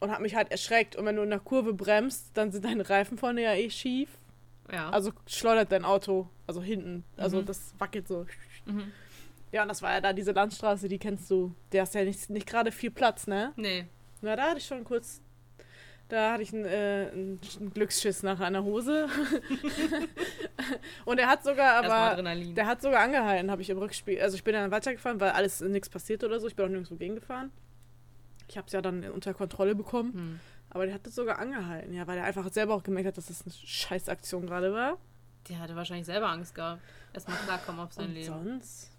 und 0.00 0.10
habe 0.10 0.22
mich 0.22 0.34
halt 0.34 0.50
erschreckt. 0.50 0.96
Und 0.96 1.04
wenn 1.06 1.16
du 1.16 1.22
in 1.22 1.30
der 1.30 1.40
Kurve 1.40 1.72
bremst, 1.72 2.30
dann 2.34 2.50
sind 2.52 2.64
deine 2.64 2.88
Reifen 2.88 3.18
vorne 3.18 3.42
ja 3.42 3.54
eh 3.54 3.70
schief. 3.70 4.08
Ja. 4.72 4.90
Also 4.90 5.12
schleudert 5.26 5.70
dein 5.72 5.84
Auto, 5.84 6.28
also 6.46 6.62
hinten. 6.62 7.04
Also 7.16 7.40
Mhm. 7.42 7.46
das 7.46 7.74
wackelt 7.78 8.08
so. 8.08 8.26
mhm. 8.66 8.92
Ja, 9.52 9.62
und 9.62 9.68
das 9.68 9.82
war 9.82 9.92
ja 9.92 10.00
da 10.00 10.12
diese 10.12 10.30
Landstraße, 10.30 10.88
die 10.88 10.98
kennst 10.98 11.28
du. 11.28 11.54
Der 11.72 11.82
hast 11.82 11.94
ja 11.96 12.04
nicht, 12.04 12.30
nicht 12.30 12.46
gerade 12.46 12.70
viel 12.70 12.92
Platz, 12.92 13.26
ne? 13.26 13.52
Nee. 13.56 13.86
Na, 14.20 14.36
da 14.36 14.50
hatte 14.50 14.58
ich 14.58 14.66
schon 14.66 14.84
kurz. 14.84 15.22
Da 16.08 16.32
hatte 16.32 16.42
ich 16.42 16.52
einen, 16.52 16.64
äh, 16.64 17.10
einen 17.12 17.70
Glücksschiss 17.72 18.24
nach 18.24 18.40
einer 18.40 18.64
Hose. 18.64 19.08
und 21.04 21.18
er 21.18 21.28
hat 21.28 21.44
sogar 21.44 21.84
aber. 21.84 22.20
Der 22.20 22.66
hat 22.66 22.82
sogar 22.82 23.02
angehalten, 23.02 23.50
habe 23.50 23.62
ich 23.62 23.70
im 23.70 23.78
Rückspiel. 23.78 24.20
Also 24.20 24.36
ich 24.36 24.42
bin 24.42 24.54
dann 24.54 24.70
weitergefahren, 24.72 25.20
weil 25.20 25.30
alles 25.30 25.60
nichts 25.60 25.88
passiert 25.88 26.24
oder 26.24 26.40
so. 26.40 26.48
Ich 26.48 26.56
bin 26.56 26.64
auch 26.64 26.70
nirgendwo 26.70 26.96
gegengefahren. 26.96 27.52
Ich 28.48 28.56
habe 28.56 28.66
es 28.66 28.72
ja 28.72 28.82
dann 28.82 29.04
unter 29.10 29.32
Kontrolle 29.34 29.76
bekommen. 29.76 30.12
Hm. 30.12 30.40
Aber 30.70 30.86
der 30.86 30.94
hat 30.94 31.06
das 31.06 31.14
sogar 31.14 31.38
angehalten, 31.38 31.92
ja, 31.92 32.06
weil 32.06 32.18
er 32.18 32.24
einfach 32.24 32.48
selber 32.52 32.74
auch 32.74 32.82
gemerkt 32.82 33.08
hat, 33.08 33.16
dass 33.16 33.26
das 33.26 33.42
eine 33.42 33.52
Scheißaktion 33.52 34.46
gerade 34.46 34.72
war. 34.72 34.98
Der 35.48 35.58
hatte 35.58 35.74
wahrscheinlich 35.74 36.06
selber 36.06 36.28
Angst 36.28 36.54
gehabt. 36.54 36.82
Erstmal 37.12 37.36
klarkommen 37.38 37.80
auf 37.80 37.92
sein 37.92 38.06
Und 38.06 38.14
Leben. 38.14 38.26
sonst? 38.26 38.92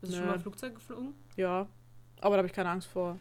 Bist 0.00 0.12
du 0.12 0.16
schon 0.18 0.26
mal 0.26 0.38
Flugzeug 0.38 0.74
geflogen? 0.74 1.14
Ja. 1.36 1.66
Aber 2.20 2.36
da 2.36 2.38
habe 2.38 2.48
ich 2.48 2.52
keine 2.54 2.70
Angst 2.70 2.88
vor. 2.88 3.18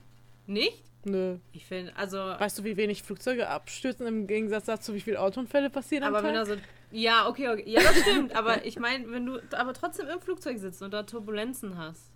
Nicht? 0.47 0.83
Nö. 1.03 1.37
Ich 1.51 1.65
finde, 1.65 1.95
also. 1.95 2.17
Weißt 2.17 2.57
du, 2.59 2.63
wie 2.63 2.77
wenig 2.77 3.03
Flugzeuge 3.03 3.47
abstürzen 3.47 4.07
im 4.07 4.25
Gegensatz 4.27 4.65
dazu, 4.65 4.93
wie 4.95 5.01
viele 5.01 5.19
Autounfälle 5.19 5.69
passieren 5.69 6.03
am 6.03 6.15
Aber 6.15 6.21
Tag? 6.23 6.29
wenn 6.29 6.35
er 6.35 6.45
so. 6.45 6.55
Ja, 6.91 7.27
okay, 7.27 7.49
okay. 7.49 7.63
Ja, 7.67 7.81
das 7.81 7.99
stimmt. 7.99 8.35
aber 8.35 8.65
ich 8.65 8.79
meine, 8.79 9.11
wenn 9.11 9.25
du 9.25 9.39
aber 9.55 9.73
trotzdem 9.73 10.07
im 10.07 10.19
Flugzeug 10.19 10.57
sitzt 10.57 10.81
und 10.81 10.91
da 10.93 11.03
Turbulenzen 11.03 11.77
hast, 11.77 12.09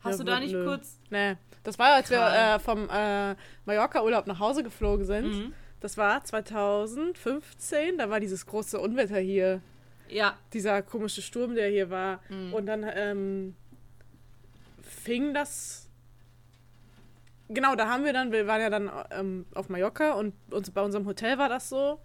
Hast 0.00 0.18
Ja, 0.20 0.24
du 0.24 0.30
da 0.30 0.38
nö. 0.38 0.44
nicht 0.46 0.54
kurz. 0.54 1.00
Nee, 1.10 1.36
das 1.64 1.78
war, 1.80 1.94
als 1.94 2.10
wir 2.10 2.18
Karl. 2.18 2.56
äh, 2.56 2.58
vom 2.60 2.88
äh, 2.88 3.34
Mallorca-Urlaub 3.64 4.26
nach 4.28 4.38
Hause 4.38 4.62
geflogen 4.62 5.04
sind. 5.04 5.26
Mhm. 5.26 5.52
Das 5.80 5.96
war 5.96 6.22
2015, 6.22 7.98
da 7.98 8.08
war 8.08 8.20
dieses 8.20 8.46
große 8.46 8.78
Unwetter 8.78 9.18
hier. 9.18 9.60
Ja. 10.08 10.36
Dieser 10.52 10.82
komische 10.82 11.22
Sturm, 11.22 11.54
der 11.56 11.68
hier 11.70 11.90
war. 11.90 12.20
Mhm. 12.28 12.54
Und 12.54 12.66
dann 12.66 12.84
ähm, 12.94 13.56
fing 14.82 15.34
das. 15.34 15.85
Genau, 17.48 17.76
da 17.76 17.88
haben 17.88 18.04
wir 18.04 18.12
dann, 18.12 18.32
wir 18.32 18.46
waren 18.46 18.60
ja 18.60 18.70
dann 18.70 18.90
ähm, 19.10 19.46
auf 19.54 19.68
Mallorca 19.68 20.12
und 20.12 20.34
uns, 20.50 20.70
bei 20.70 20.82
unserem 20.82 21.06
Hotel 21.06 21.38
war 21.38 21.48
das 21.48 21.68
so. 21.68 22.00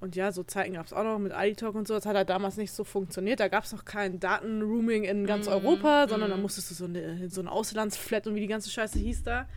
Und 0.00 0.14
ja, 0.14 0.30
so 0.30 0.44
Zeiten 0.44 0.74
gab 0.74 0.86
es 0.86 0.92
auch 0.92 1.02
noch 1.02 1.18
mit 1.18 1.32
Alitalk 1.32 1.74
und 1.74 1.88
so. 1.88 1.94
Das 1.94 2.06
hat 2.06 2.14
halt 2.14 2.30
damals 2.30 2.56
nicht 2.56 2.72
so 2.72 2.84
funktioniert. 2.84 3.40
Da 3.40 3.48
gab 3.48 3.64
es 3.64 3.72
noch 3.72 3.84
kein 3.84 4.20
Datenrooming 4.20 5.04
in 5.04 5.26
ganz 5.26 5.46
Mhm, 5.46 5.52
Europa, 5.52 6.06
sondern 6.08 6.30
da 6.30 6.36
mhm. 6.36 6.42
musstest 6.42 6.70
du 6.70 6.74
so 6.74 6.84
eine, 6.84 7.28
so 7.28 7.40
eine 7.40 7.50
Auslandsflat 7.50 8.26
und 8.26 8.34
wie 8.36 8.40
die 8.40 8.46
ganze 8.46 8.70
Scheiße 8.70 8.98
hieß 8.98 9.24
da. 9.24 9.48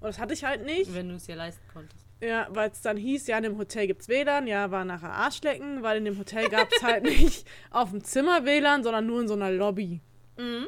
Und 0.00 0.08
das 0.08 0.18
hatte 0.18 0.34
ich 0.34 0.44
halt 0.44 0.66
nicht. 0.66 0.94
Wenn 0.94 1.08
du 1.08 1.14
es 1.14 1.24
dir 1.24 1.36
leisten 1.36 1.62
konntest. 1.72 2.04
Ja, 2.20 2.48
weil 2.50 2.70
es 2.70 2.80
dann 2.80 2.96
hieß, 2.96 3.26
ja, 3.26 3.36
in 3.36 3.42
dem 3.44 3.58
Hotel 3.58 3.86
gibt's 3.86 4.08
WLAN, 4.08 4.46
ja, 4.46 4.70
war 4.70 4.84
nachher 4.84 5.12
Arschlecken, 5.12 5.82
weil 5.82 5.98
in 5.98 6.04
dem 6.06 6.18
Hotel 6.18 6.48
gab 6.48 6.70
es 6.72 6.82
halt 6.82 7.04
nicht 7.04 7.46
auf 7.70 7.90
dem 7.90 8.02
Zimmer 8.04 8.44
WLAN, 8.44 8.82
sondern 8.82 9.06
nur 9.06 9.20
in 9.20 9.28
so 9.28 9.34
einer 9.34 9.50
Lobby. 9.50 10.00
Mhm. 10.36 10.66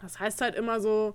Das 0.00 0.20
heißt 0.20 0.40
halt 0.40 0.54
immer 0.54 0.80
so, 0.80 1.14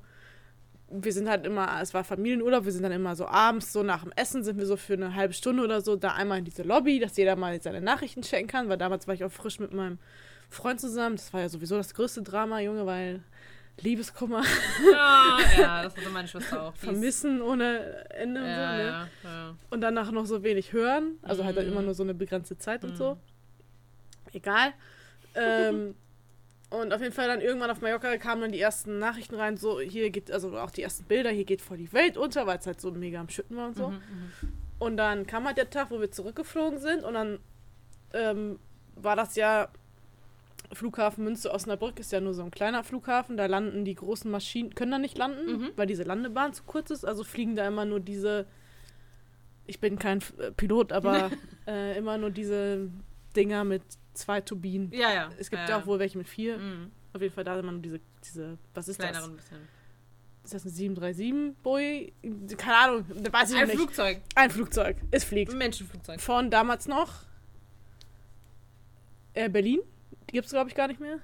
wir 0.96 1.12
sind 1.12 1.28
halt 1.28 1.46
immer, 1.46 1.80
es 1.82 1.94
war 1.94 2.04
Familienurlaub, 2.04 2.66
wir 2.66 2.72
sind 2.72 2.84
dann 2.84 2.92
immer 2.92 3.16
so 3.16 3.26
abends, 3.28 3.74
so 3.74 3.82
nach 3.84 4.04
dem 4.04 4.12
Essen 4.16 4.44
sind 4.44 4.58
wir 4.60 4.66
so 4.66 4.78
für 4.78 4.94
eine 4.94 5.16
halbe 5.16 5.34
Stunde 5.34 5.64
oder 5.64 5.82
so 5.82 5.96
da 5.96 6.14
einmal 6.14 6.40
in 6.40 6.46
diese 6.46 6.64
Lobby, 6.64 7.00
dass 7.00 7.18
jeder 7.18 7.36
mal 7.36 7.60
seine 7.62 7.82
Nachrichten 7.82 8.22
checken 8.22 8.48
kann, 8.48 8.70
weil 8.70 8.78
damals 8.78 9.08
war 9.08 9.14
ich 9.16 9.24
auch 9.24 9.32
frisch 9.32 9.60
mit 9.60 9.74
meinem 9.74 9.98
Freund 10.50 10.80
zusammen. 10.80 11.16
Das 11.16 11.34
war 11.34 11.42
ja 11.42 11.50
sowieso 11.50 11.78
das 11.78 11.94
größte 11.94 12.22
Drama, 12.22 12.60
Junge, 12.60 12.86
weil 12.86 13.24
Liebeskummer, 13.82 14.44
Ja, 14.92 15.40
ja, 15.60 15.82
das 15.84 15.98
hatte 15.98 16.10
meine 16.10 16.28
Schwester 16.28 16.62
auch. 16.62 16.76
Vermissen 16.76 17.42
ohne 17.42 18.08
Ende 18.12 18.42
und 18.42 18.46
so, 18.48 18.52
Ja, 18.52 18.74
ne? 18.74 18.84
ja, 18.84 19.08
ja. 19.24 19.56
Und 19.72 19.82
danach 19.82 20.12
noch 20.12 20.28
so 20.28 20.44
wenig 20.44 20.74
hören. 20.74 21.18
Also 21.24 21.44
halt 21.44 21.58
dann 21.58 21.66
Mhm. 21.66 21.72
immer 21.72 21.82
nur 21.82 21.96
so 21.96 22.04
eine 22.04 22.14
begrenzte 22.14 22.56
Zeit 22.58 22.84
und 22.84 22.92
Mhm. 22.92 22.96
so. 22.98 23.18
Egal. 24.32 24.74
Ähm, 25.36 25.96
und 26.82 26.92
auf 26.92 27.02
jeden 27.02 27.14
Fall 27.14 27.28
dann 27.28 27.40
irgendwann 27.42 27.70
auf 27.70 27.82
Mallorca 27.82 28.18
kamen 28.18 28.42
dann 28.42 28.52
die 28.52 28.60
ersten 28.60 28.98
Nachrichten 28.98 29.36
rein, 29.36 29.58
so 29.58 29.80
hier 29.80 30.10
geht, 30.10 30.32
also 30.32 30.58
auch 30.58 30.72
die 30.72 30.82
ersten 30.82 31.04
Bilder, 31.06 31.30
hier 31.30 31.46
geht 31.46 31.62
voll 31.62 31.78
die 31.78 31.94
Welt 31.94 32.18
unter, 32.18 32.48
weil 32.48 32.58
es 32.58 32.66
halt 32.66 32.82
so 32.82 32.92
mega 32.92 33.20
am 33.20 33.30
Schütten 33.30 33.56
war 33.56 33.68
und 33.68 33.76
so. 33.76 33.90
Mhm, 33.90 33.96
mhm. 33.96 34.54
Und 34.80 34.98
dann 34.98 35.28
kam 35.28 35.46
halt 35.46 35.58
der 35.58 35.70
Tag, 35.70 35.92
wo 35.92 36.02
wir 36.02 36.12
zurückgeflogen 36.12 36.80
sind 36.80 37.04
und 37.04 37.14
dann 37.14 37.40
ähm, 38.14 38.60
war 38.96 39.16
das 39.16 39.36
ja 39.36 39.70
Flughafen 40.72 41.24
Münster 41.24 41.54
Osnabrück 41.54 42.00
ist 42.00 42.12
ja 42.12 42.20
nur 42.20 42.34
so 42.34 42.42
ein 42.42 42.50
kleiner 42.50 42.84
Flughafen, 42.84 43.38
da 43.38 43.46
landen 43.46 43.86
die 43.86 43.94
großen 43.94 44.32
Maschinen, 44.32 44.74
können 44.74 44.92
da 44.92 44.98
nicht 44.98 45.18
landen, 45.18 45.52
Mhm. 45.60 45.70
weil 45.76 45.86
diese 45.86 46.04
Landebahn 46.04 46.54
zu 46.54 46.64
kurz 46.64 46.90
ist, 46.90 47.06
also 47.06 47.24
fliegen 47.24 47.56
da 47.56 47.68
immer 47.68 47.86
nur 47.86 48.00
diese, 48.00 48.48
ich 49.68 49.80
bin 49.80 50.00
kein 50.00 50.20
äh, 50.40 50.52
Pilot, 50.52 50.92
aber 50.92 51.30
äh, 51.68 51.96
immer 51.98 52.18
nur 52.18 52.32
diese 52.32 52.90
Dinger 53.36 53.64
mit 53.64 53.84
zwei 54.14 54.42
Turbinen. 54.42 54.92
Ja, 54.92 55.14
ja. 55.14 55.30
Es 55.38 55.50
gibt 55.50 55.62
ja, 55.64 55.70
ja 55.70 55.82
auch 55.82 55.86
wohl 55.86 56.00
welche 56.00 56.18
mit 56.18 56.28
vier. 56.28 56.58
Mhm. 56.58 56.92
Auf 57.14 57.22
jeden 57.22 57.34
Fall 57.34 57.44
da 57.44 57.60
immer 57.60 57.72
nur 57.72 57.82
diese, 57.82 58.00
diese 58.24 58.58
was 58.74 58.88
ist 58.88 59.00
Kleineren 59.00 59.36
bisschen. 59.36 59.58
das? 60.44 60.46
Ist 60.46 60.54
das 60.56 60.66
ein 60.66 60.70
737 60.72 61.56
Boy? 61.64 62.14
Keine 62.58 62.78
Ahnung, 62.78 63.06
weiß 63.32 63.52
ich 63.52 63.58
Ein 63.58 63.68
nicht. 63.68 63.78
Flugzeug. 63.78 64.22
ein 64.36 64.50
Flugzeug, 64.52 64.98
es 65.12 65.24
fliegt. 65.24 65.52
Ein 65.54 65.58
Menschenflugzeug. 65.58 66.20
Von 66.20 66.50
damals 66.52 66.88
noch 66.88 67.24
Air 69.34 69.50
Berlin. 69.50 69.80
Die 70.30 70.34
gibt 70.34 70.46
es, 70.46 70.52
glaube 70.52 70.70
ich, 70.70 70.76
gar 70.76 70.88
nicht 70.88 71.00
mehr. 71.00 71.20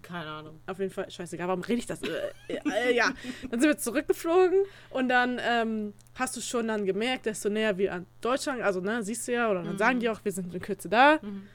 Keine 0.00 0.30
Ahnung. 0.30 0.58
Auf 0.66 0.78
jeden 0.78 0.90
Fall, 0.90 1.10
scheißegal, 1.10 1.48
warum 1.48 1.60
rede 1.62 1.80
ich 1.80 1.86
das? 1.86 2.00
Äh, 2.02 2.30
äh, 2.64 2.94
ja, 2.96 3.12
dann 3.50 3.60
sind 3.60 3.68
wir 3.68 3.76
zurückgeflogen 3.76 4.62
und 4.88 5.08
dann 5.10 5.38
ähm, 5.42 5.92
hast 6.14 6.34
du 6.34 6.40
schon 6.40 6.68
dann 6.68 6.86
gemerkt, 6.86 7.26
desto 7.26 7.50
näher 7.50 7.76
wir 7.76 7.92
an 7.92 8.06
Deutschland, 8.22 8.62
also 8.62 8.80
ne, 8.80 9.02
siehst 9.02 9.28
du 9.28 9.32
ja, 9.32 9.50
oder 9.50 9.62
dann 9.62 9.74
Mhm. 9.74 9.78
sagen 9.78 10.00
die 10.00 10.08
auch, 10.08 10.24
wir 10.24 10.32
sind 10.32 10.54
in 10.54 10.60
Kürze 10.62 10.88
da, 10.88 11.18
Mhm. 11.20 11.46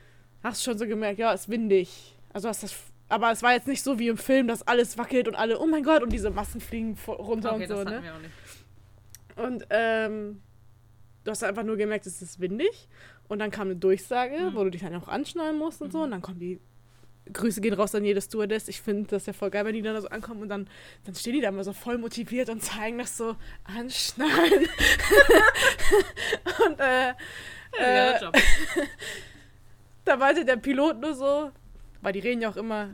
Hast 0.48 0.64
schon 0.64 0.78
so 0.78 0.88
gemerkt, 0.88 1.20
ja, 1.20 1.34
es 1.34 1.42
ist 1.42 1.50
windig. 1.50 2.16
Also 2.34 2.50
hast 2.50 2.64
das, 2.64 2.76
aber 3.10 3.32
es 3.32 3.44
war 3.44 3.54
jetzt 3.54 3.68
nicht 3.68 3.84
so 3.84 4.00
wie 4.00 4.08
im 4.08 4.18
Film, 4.18 4.48
dass 4.48 4.66
alles 4.68 4.98
wackelt 4.98 5.28
und 5.28 5.36
alle, 5.36 5.60
oh 5.60 5.66
mein 5.68 5.84
Gott, 5.84 6.04
und 6.04 6.12
diese 6.12 6.30
Massen 6.30 6.62
fliegen 6.62 6.98
runter 7.08 7.54
Okay, 7.54 7.64
und 7.64 7.68
so, 7.70 7.84
ne? 7.84 8.02
Und 9.36 9.66
ähm, 9.70 10.42
du 11.24 11.32
hast 11.32 11.44
einfach 11.44 11.64
nur 11.64 11.78
gemerkt, 11.78 12.08
es 12.08 12.22
ist 12.22 12.40
windig. 12.40 12.88
Und 13.28 13.40
dann 13.40 13.52
kam 13.52 13.68
eine 13.68 13.76
Durchsage, 13.76 14.38
Mhm. 14.40 14.56
wo 14.56 14.64
du 14.64 14.72
dich 14.72 14.82
dann 14.82 14.96
auch 14.96 15.08
anschnallen 15.08 15.58
musst 15.58 15.82
und 15.82 15.92
so. 15.92 16.00
Mhm. 16.00 16.04
Und 16.06 16.12
dann 16.12 16.22
kommen 16.22 16.40
die 16.40 16.60
Grüße 17.34 17.60
gehen 17.60 17.74
raus 17.74 17.94
an 17.94 18.06
jede 18.06 18.22
Stewardess. 18.22 18.70
Ich 18.70 18.82
finde 18.82 19.10
das 19.10 19.26
ja 19.26 19.34
voll 19.34 19.50
geil, 19.50 19.66
wenn 19.66 19.74
die 19.74 19.82
dann 19.82 19.96
da 19.96 20.02
so 20.02 20.08
ankommen 20.08 20.42
und 20.44 20.50
dann, 20.50 20.70
dann 21.04 21.14
stehen 21.14 21.34
die 21.34 21.42
da 21.42 21.50
immer 21.50 21.66
so 21.66 21.74
voll 21.74 21.98
motiviert 21.98 22.50
und 22.50 22.64
zeigen 22.64 22.98
das 22.98 23.18
so 23.18 23.36
anschnallen. 23.66 24.66
und 26.66 26.80
äh, 26.80 27.14
Ja, 27.80 28.12
äh. 28.12 28.32
da 30.08 30.16
meinte 30.16 30.46
der 30.46 30.56
Pilot 30.56 31.00
nur 31.00 31.14
so, 31.14 31.52
weil 32.02 32.14
die 32.14 32.20
reden 32.20 32.42
ja 32.42 32.50
auch 32.50 32.58
immer. 32.58 32.90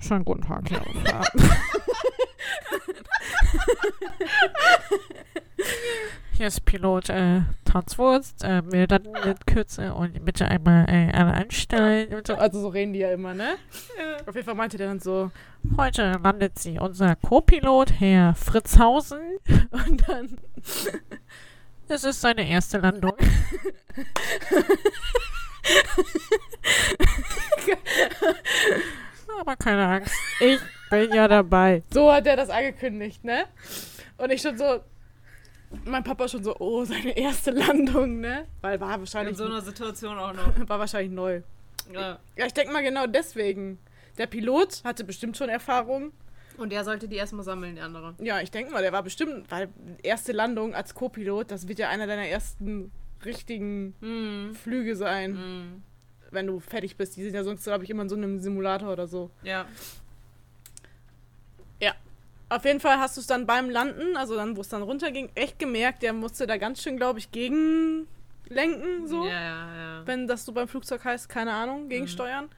Schönen 0.00 0.24
guten 0.24 0.42
Tag, 0.42 0.70
Herr 0.70 1.24
Hier 6.32 6.46
ist 6.46 6.64
Pilot 6.64 7.08
äh, 7.08 7.40
Tanzwurst. 7.64 8.44
Äh, 8.44 8.62
wir 8.70 8.86
landen 8.86 9.16
in 9.16 9.34
Kürze 9.44 9.92
und 9.92 10.24
bitte 10.24 10.46
einmal 10.46 10.88
äh, 10.88 11.10
alle 11.12 11.34
anstellen. 11.34 12.14
Und 12.14 12.28
so. 12.28 12.36
Also 12.36 12.60
so 12.60 12.68
reden 12.68 12.92
die 12.92 13.00
ja 13.00 13.10
immer, 13.10 13.34
ne? 13.34 13.56
Auf 14.24 14.36
jeden 14.36 14.46
Fall 14.46 14.54
meinte 14.54 14.76
der 14.76 14.86
dann 14.86 15.00
so. 15.00 15.32
Heute 15.76 16.12
landet 16.22 16.60
sie 16.60 16.78
unser 16.78 17.16
Co-Pilot, 17.16 17.90
Herr 17.98 18.36
Fritzhausen. 18.36 19.18
Und 19.72 20.08
dann 20.08 20.38
Es 21.88 22.04
ist 22.04 22.20
seine 22.20 22.48
erste 22.48 22.78
Landung. 22.78 23.16
Aber 29.40 29.56
keine 29.56 29.86
Angst, 29.86 30.14
ich 30.40 30.60
bin 30.90 31.12
ja 31.12 31.28
dabei. 31.28 31.82
So 31.90 32.12
hat 32.12 32.26
er 32.26 32.36
das 32.36 32.50
angekündigt, 32.50 33.24
ne? 33.24 33.44
Und 34.16 34.30
ich 34.30 34.42
schon 34.42 34.58
so, 34.58 34.80
mein 35.84 36.02
Papa 36.02 36.28
schon 36.28 36.42
so, 36.42 36.56
oh, 36.58 36.84
seine 36.84 37.16
erste 37.16 37.50
Landung, 37.50 38.20
ne? 38.20 38.46
Weil 38.60 38.80
war 38.80 38.94
In 38.94 39.00
wahrscheinlich, 39.00 39.36
so 39.36 39.44
einer 39.44 39.60
Situation 39.60 40.18
auch 40.18 40.32
noch. 40.32 40.52
war 40.68 40.78
wahrscheinlich 40.78 41.12
neu. 41.12 41.42
Ja. 41.92 42.18
Ja, 42.36 42.46
ich 42.46 42.54
denke 42.54 42.72
mal 42.72 42.82
genau 42.82 43.06
deswegen. 43.06 43.78
Der 44.18 44.26
Pilot 44.26 44.82
hatte 44.84 45.04
bestimmt 45.04 45.36
schon 45.36 45.48
Erfahrung. 45.48 46.12
Und 46.56 46.72
der 46.72 46.84
sollte 46.84 47.06
die 47.06 47.16
erstmal 47.16 47.44
sammeln, 47.44 47.76
die 47.76 47.80
andere. 47.80 48.16
Ja, 48.18 48.40
ich 48.40 48.50
denke 48.50 48.72
mal, 48.72 48.82
der 48.82 48.92
war 48.92 49.04
bestimmt, 49.04 49.48
weil 49.50 49.68
erste 50.02 50.32
Landung 50.32 50.74
als 50.74 50.92
Co-Pilot, 50.92 51.52
das 51.52 51.68
wird 51.68 51.78
ja 51.78 51.88
einer 51.88 52.08
deiner 52.08 52.26
ersten 52.26 52.90
richtigen 53.24 53.94
Mhm. 54.00 54.54
Flüge 54.54 54.96
sein, 54.96 55.32
Mhm. 55.32 55.82
wenn 56.30 56.46
du 56.46 56.60
fertig 56.60 56.96
bist. 56.96 57.16
Die 57.16 57.22
sind 57.24 57.34
ja 57.34 57.44
sonst, 57.44 57.64
glaube 57.64 57.84
ich, 57.84 57.90
immer 57.90 58.02
in 58.02 58.08
so 58.08 58.16
einem 58.16 58.38
Simulator 58.40 58.92
oder 58.92 59.06
so. 59.06 59.30
Ja. 59.42 59.66
Auf 62.50 62.64
jeden 62.64 62.80
Fall 62.80 62.98
hast 62.98 63.14
du 63.14 63.20
es 63.20 63.26
dann 63.26 63.44
beim 63.44 63.68
Landen, 63.68 64.16
also 64.16 64.34
dann, 64.34 64.56
wo 64.56 64.62
es 64.62 64.70
dann 64.70 64.80
runterging, 64.80 65.28
echt 65.34 65.58
gemerkt, 65.58 66.02
der 66.02 66.14
musste 66.14 66.46
da 66.46 66.56
ganz 66.56 66.82
schön, 66.82 66.96
glaube 66.96 67.18
ich, 67.18 67.30
gegenlenken, 67.30 69.06
so. 69.06 69.26
Ja, 69.26 69.30
ja, 69.32 69.76
ja. 69.76 70.06
Wenn 70.06 70.26
das 70.26 70.46
so 70.46 70.52
beim 70.52 70.66
Flugzeug 70.66 71.04
heißt, 71.04 71.28
keine 71.28 71.52
Ahnung, 71.52 71.90
gegensteuern. 71.90 72.48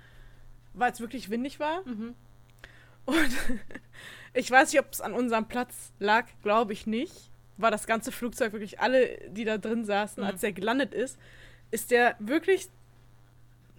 Weil 0.74 0.92
es 0.92 1.00
wirklich 1.00 1.28
windig 1.28 1.58
war. 1.58 1.82
Mhm. 1.88 2.14
Und 3.04 3.16
ich 4.32 4.48
weiß 4.48 4.70
nicht, 4.72 4.80
ob 4.80 4.92
es 4.92 5.00
an 5.00 5.12
unserem 5.12 5.48
Platz 5.48 5.92
lag, 5.98 6.26
glaube 6.44 6.72
ich 6.72 6.86
nicht. 6.86 7.29
War 7.60 7.70
das 7.70 7.86
ganze 7.86 8.12
Flugzeug 8.12 8.52
wirklich 8.52 8.80
alle, 8.80 9.18
die 9.30 9.44
da 9.44 9.58
drin 9.58 9.84
saßen, 9.84 10.22
Mhm. 10.22 10.28
als 10.28 10.40
der 10.40 10.52
gelandet 10.52 10.94
ist, 10.94 11.18
ist 11.70 11.90
der 11.90 12.16
wirklich. 12.18 12.68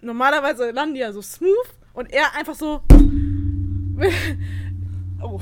Normalerweise 0.00 0.70
landen 0.72 0.94
die 0.94 1.00
ja 1.00 1.12
so 1.12 1.22
smooth 1.22 1.68
und 1.92 2.12
er 2.12 2.34
einfach 2.34 2.54
so. 2.54 2.82
oh. 5.22 5.40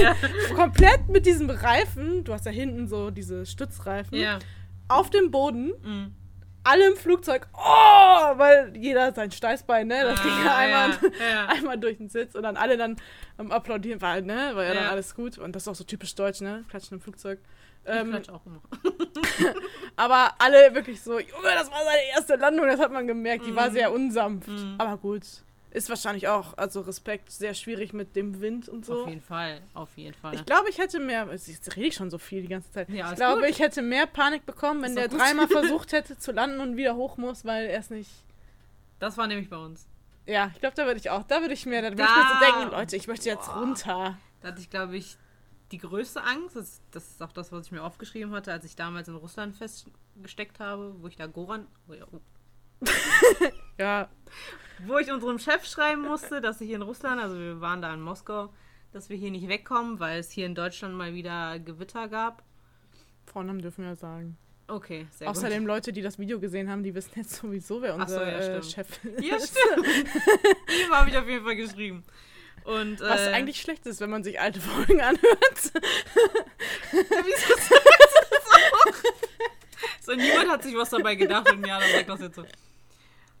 Ja. 0.00 0.14
Komplett 0.54 1.08
mit 1.08 1.26
diesem 1.26 1.50
Reifen, 1.50 2.24
du 2.24 2.32
hast 2.32 2.46
ja 2.46 2.52
hinten 2.52 2.86
so 2.88 3.10
diese 3.10 3.46
Stützreifen, 3.46 4.18
Ja. 4.18 4.38
auf 4.88 5.10
dem 5.10 5.30
Boden, 5.30 5.72
Mhm. 5.82 6.14
Alle 6.66 6.88
im 6.90 6.96
Flugzeug, 6.96 7.46
oh, 7.54 8.38
weil 8.38 8.72
jeder 8.76 9.12
sein 9.14 9.30
Steißbein, 9.30 9.86
ne, 9.86 10.02
das 10.04 10.22
ging 10.22 10.32
ja 10.44 10.50
Ah, 10.52 10.56
einmal, 10.58 10.90
Ja. 11.18 11.26
ja. 11.26 11.46
einmal 11.46 11.78
durch 11.78 11.96
den 11.98 12.08
Sitz 12.08 12.34
und 12.34 12.42
dann 12.42 12.56
alle 12.56 12.76
dann 12.76 12.96
am 13.38 13.52
Applaudieren, 13.52 14.00
war, 14.02 14.12
halt, 14.12 14.26
ne, 14.26 14.50
war 14.54 14.64
ja, 14.64 14.74
dann 14.74 14.84
Ja. 14.84 14.90
alles 14.90 15.14
gut 15.14 15.38
und 15.38 15.54
das 15.54 15.62
ist 15.64 15.68
auch 15.68 15.74
so 15.74 15.84
typisch 15.84 16.14
deutsch, 16.14 16.40
ne, 16.40 16.64
klatschen 16.68 16.98
im 16.98 17.00
Flugzeug. 17.00 17.38
Ich 17.84 17.90
Ähm, 17.92 18.10
klatsch 18.10 18.28
auch 18.30 18.44
immer. 18.46 18.60
aber 19.96 20.30
alle 20.38 20.74
wirklich 20.74 21.00
so, 21.00 21.18
Junge, 21.18 21.48
das 21.54 21.70
war 21.70 21.84
seine 21.84 22.02
erste 22.14 22.36
Landung, 22.36 22.66
das 22.66 22.80
hat 22.80 22.92
man 22.92 23.06
gemerkt, 23.06 23.46
die 23.46 23.54
war 23.54 23.68
Mhm. 23.68 23.72
sehr 23.74 23.92
unsanft, 23.92 24.48
Mhm. 24.48 24.74
aber 24.78 24.96
gut. 24.96 25.22
Ist 25.76 25.90
wahrscheinlich 25.90 26.26
auch, 26.26 26.56
also 26.56 26.80
Respekt, 26.80 27.30
sehr 27.30 27.52
schwierig 27.52 27.92
mit 27.92 28.16
dem 28.16 28.40
Wind 28.40 28.66
und 28.66 28.86
so. 28.86 29.02
Auf 29.02 29.08
jeden 29.10 29.20
Fall. 29.20 29.60
Auf 29.74 29.90
jeden 29.96 30.14
Fall. 30.14 30.34
Ich 30.34 30.46
glaube, 30.46 30.70
ich 30.70 30.78
hätte 30.78 30.98
mehr. 30.98 31.28
Jetzt 31.30 31.76
rede 31.76 31.88
ich 31.88 31.94
schon 31.94 32.08
so 32.10 32.16
viel 32.16 32.40
die 32.40 32.48
ganze 32.48 32.72
Zeit. 32.72 32.88
Ja, 32.88 33.10
ich 33.10 33.16
glaube, 33.16 33.42
gut. 33.42 33.50
ich 33.50 33.58
hätte 33.58 33.82
mehr 33.82 34.06
Panik 34.06 34.46
bekommen, 34.46 34.80
wenn 34.80 34.94
der 34.96 35.10
gut. 35.10 35.20
dreimal 35.20 35.46
versucht 35.50 35.92
hätte 35.92 36.16
zu 36.16 36.32
landen 36.32 36.60
und 36.60 36.78
wieder 36.78 36.96
hoch 36.96 37.18
muss, 37.18 37.44
weil 37.44 37.66
er 37.66 37.78
es 37.78 37.90
nicht. 37.90 38.10
Das 39.00 39.18
war 39.18 39.26
nämlich 39.26 39.50
bei 39.50 39.58
uns. 39.58 39.86
Ja, 40.24 40.50
ich 40.54 40.60
glaube, 40.60 40.74
da 40.76 40.86
würde 40.86 40.98
ich 40.98 41.10
auch, 41.10 41.24
da 41.24 41.42
würde 41.42 41.52
ich 41.52 41.66
mir, 41.66 41.82
da 41.82 41.90
würde 41.90 42.02
ich 42.04 42.08
Da- 42.08 42.16
mir 42.16 42.46
so 42.48 42.52
denken, 42.58 42.70
Leute, 42.74 42.96
ich 42.96 43.06
möchte 43.06 43.28
jetzt 43.28 43.44
Boah. 43.44 43.58
runter. 43.58 44.18
Da 44.40 44.48
hatte 44.48 44.60
ich, 44.62 44.70
glaube 44.70 44.96
ich, 44.96 45.18
die 45.72 45.78
größte 45.78 46.22
Angst. 46.22 46.56
Das, 46.56 46.80
das 46.90 47.06
ist 47.06 47.22
auch 47.22 47.32
das, 47.32 47.52
was 47.52 47.66
ich 47.66 47.72
mir 47.72 47.82
aufgeschrieben 47.82 48.32
hatte, 48.32 48.50
als 48.50 48.64
ich 48.64 48.76
damals 48.76 49.08
in 49.08 49.14
Russland 49.16 49.54
festgesteckt 49.54 50.58
habe, 50.58 50.94
wo 51.00 51.06
ich 51.06 51.16
da 51.16 51.26
Goran. 51.26 51.66
Oh 51.86 51.92
ja, 51.92 52.06
oh. 52.10 52.20
Ja, 53.78 54.08
Wo 54.86 54.98
ich 54.98 55.10
unserem 55.10 55.38
Chef 55.38 55.64
schreiben 55.64 56.02
musste, 56.02 56.40
dass 56.40 56.60
ich 56.60 56.68
hier 56.68 56.76
in 56.76 56.82
Russland, 56.82 57.20
also 57.20 57.38
wir 57.38 57.60
waren 57.60 57.82
da 57.82 57.92
in 57.92 58.00
Moskau, 58.00 58.52
dass 58.92 59.08
wir 59.10 59.16
hier 59.16 59.30
nicht 59.30 59.48
wegkommen, 59.48 60.00
weil 60.00 60.18
es 60.18 60.30
hier 60.30 60.46
in 60.46 60.54
Deutschland 60.54 60.94
mal 60.94 61.14
wieder 61.14 61.58
Gewitter 61.58 62.08
gab. 62.08 62.42
Vornamen 63.26 63.60
dürfen 63.60 63.84
wir 63.84 63.90
ja 63.90 63.96
sagen. 63.96 64.38
Okay, 64.68 65.06
sehr 65.12 65.28
Außerdem 65.30 65.66
Leute, 65.66 65.92
die 65.92 66.02
das 66.02 66.18
Video 66.18 66.40
gesehen 66.40 66.68
haben, 66.68 66.82
die 66.82 66.94
wissen 66.94 67.12
jetzt 67.16 67.34
sowieso, 67.36 67.82
wer 67.82 67.94
unser 67.94 68.08
so, 68.08 68.20
ja, 68.20 68.38
äh. 68.38 68.62
Chef 68.62 69.00
gut. 69.02 69.12
ist. 69.12 69.24
Ja, 69.24 69.38
stimmt. 69.38 69.86
Ihm 69.86 70.92
habe 70.92 71.10
ich 71.10 71.16
auf 71.16 71.28
jeden 71.28 71.44
Fall 71.44 71.56
geschrieben. 71.56 72.02
Und, 72.64 73.00
Was 73.00 73.20
äh, 73.20 73.32
eigentlich 73.32 73.60
schlecht 73.60 73.86
ist, 73.86 74.00
wenn 74.00 74.10
man 74.10 74.24
sich 74.24 74.40
alte 74.40 74.60
Folgen 74.60 75.00
anhört. 75.00 75.72
Wieso 76.92 77.54
auch? 77.54 78.94
So, 80.00 80.14
niemand 80.14 80.48
hat 80.48 80.62
sich 80.62 80.76
was 80.76 80.90
dabei 80.90 81.16
gedacht 81.16 81.50
und 81.50 81.66
ja, 81.66 81.80
dann 81.80 81.90
sagt 81.90 82.08
das 82.08 82.20
jetzt 82.20 82.36
so. 82.36 82.44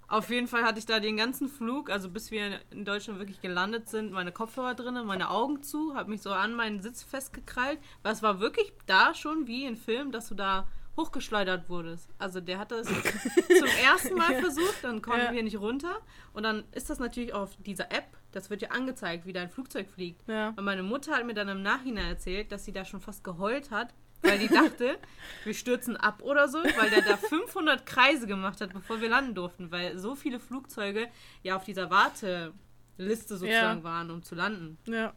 Auf 0.08 0.30
jeden 0.30 0.46
Fall 0.46 0.62
hatte 0.62 0.78
ich 0.78 0.86
da 0.86 1.00
den 1.00 1.16
ganzen 1.16 1.48
Flug, 1.48 1.90
also 1.90 2.08
bis 2.08 2.30
wir 2.30 2.60
in 2.70 2.84
Deutschland 2.84 3.18
wirklich 3.18 3.40
gelandet 3.40 3.88
sind, 3.88 4.12
meine 4.12 4.30
Kopfhörer 4.32 4.74
drin, 4.74 4.94
meine 5.04 5.30
Augen 5.30 5.62
zu, 5.62 5.94
habe 5.96 6.10
mich 6.10 6.22
so 6.22 6.30
an 6.30 6.54
meinen 6.54 6.80
Sitz 6.80 7.02
festgekrallt, 7.02 7.78
weil 8.02 8.12
es 8.12 8.22
war 8.22 8.38
wirklich 8.40 8.72
da 8.86 9.14
schon 9.14 9.46
wie 9.48 9.64
in 9.64 9.76
Film, 9.76 10.12
dass 10.12 10.28
du 10.28 10.34
da 10.36 10.68
hochgeschleudert 10.96 11.68
wurdest. 11.68 12.08
Also 12.18 12.40
der 12.40 12.58
hat 12.58 12.70
das 12.72 12.86
zum 13.58 13.68
ersten 13.84 14.14
Mal 14.14 14.40
versucht, 14.40 14.82
dann 14.82 15.02
konnten 15.02 15.26
Ja. 15.26 15.32
wir 15.32 15.42
nicht 15.42 15.58
runter 15.58 15.96
und 16.32 16.42
dann 16.44 16.64
ist 16.72 16.88
das 16.88 16.98
natürlich 16.98 17.34
auf 17.34 17.50
dieser 17.58 17.90
App, 17.92 18.06
das 18.32 18.48
wird 18.48 18.62
ja 18.62 18.70
angezeigt, 18.70 19.26
wie 19.26 19.32
dein 19.32 19.50
Flugzeug 19.50 19.88
fliegt. 19.90 20.26
Ja. 20.28 20.50
Und 20.56 20.64
meine 20.64 20.82
Mutter 20.82 21.12
hat 21.16 21.26
mir 21.26 21.34
dann 21.34 21.48
im 21.48 21.62
Nachhinein 21.62 22.06
erzählt, 22.06 22.52
dass 22.52 22.64
sie 22.64 22.72
da 22.72 22.84
schon 22.84 23.00
fast 23.00 23.24
geheult 23.24 23.70
hat, 23.70 23.92
weil 24.22 24.38
die 24.38 24.48
dachte, 24.48 24.98
wir 25.44 25.54
stürzen 25.54 25.96
ab 25.96 26.22
oder 26.22 26.48
so, 26.48 26.58
weil 26.58 26.90
der 26.90 27.02
da 27.02 27.16
500 27.16 27.86
Kreise 27.86 28.26
gemacht 28.26 28.60
hat, 28.60 28.72
bevor 28.72 29.00
wir 29.00 29.08
landen 29.08 29.34
durften, 29.34 29.70
weil 29.70 29.98
so 29.98 30.14
viele 30.14 30.40
Flugzeuge 30.40 31.08
ja 31.42 31.56
auf 31.56 31.64
dieser 31.64 31.90
Warteliste 31.90 33.36
sozusagen 33.36 33.78
Ja. 33.78 33.84
waren, 33.84 34.10
um 34.10 34.22
zu 34.22 34.34
landen. 34.34 34.78
Ja. 34.86 35.12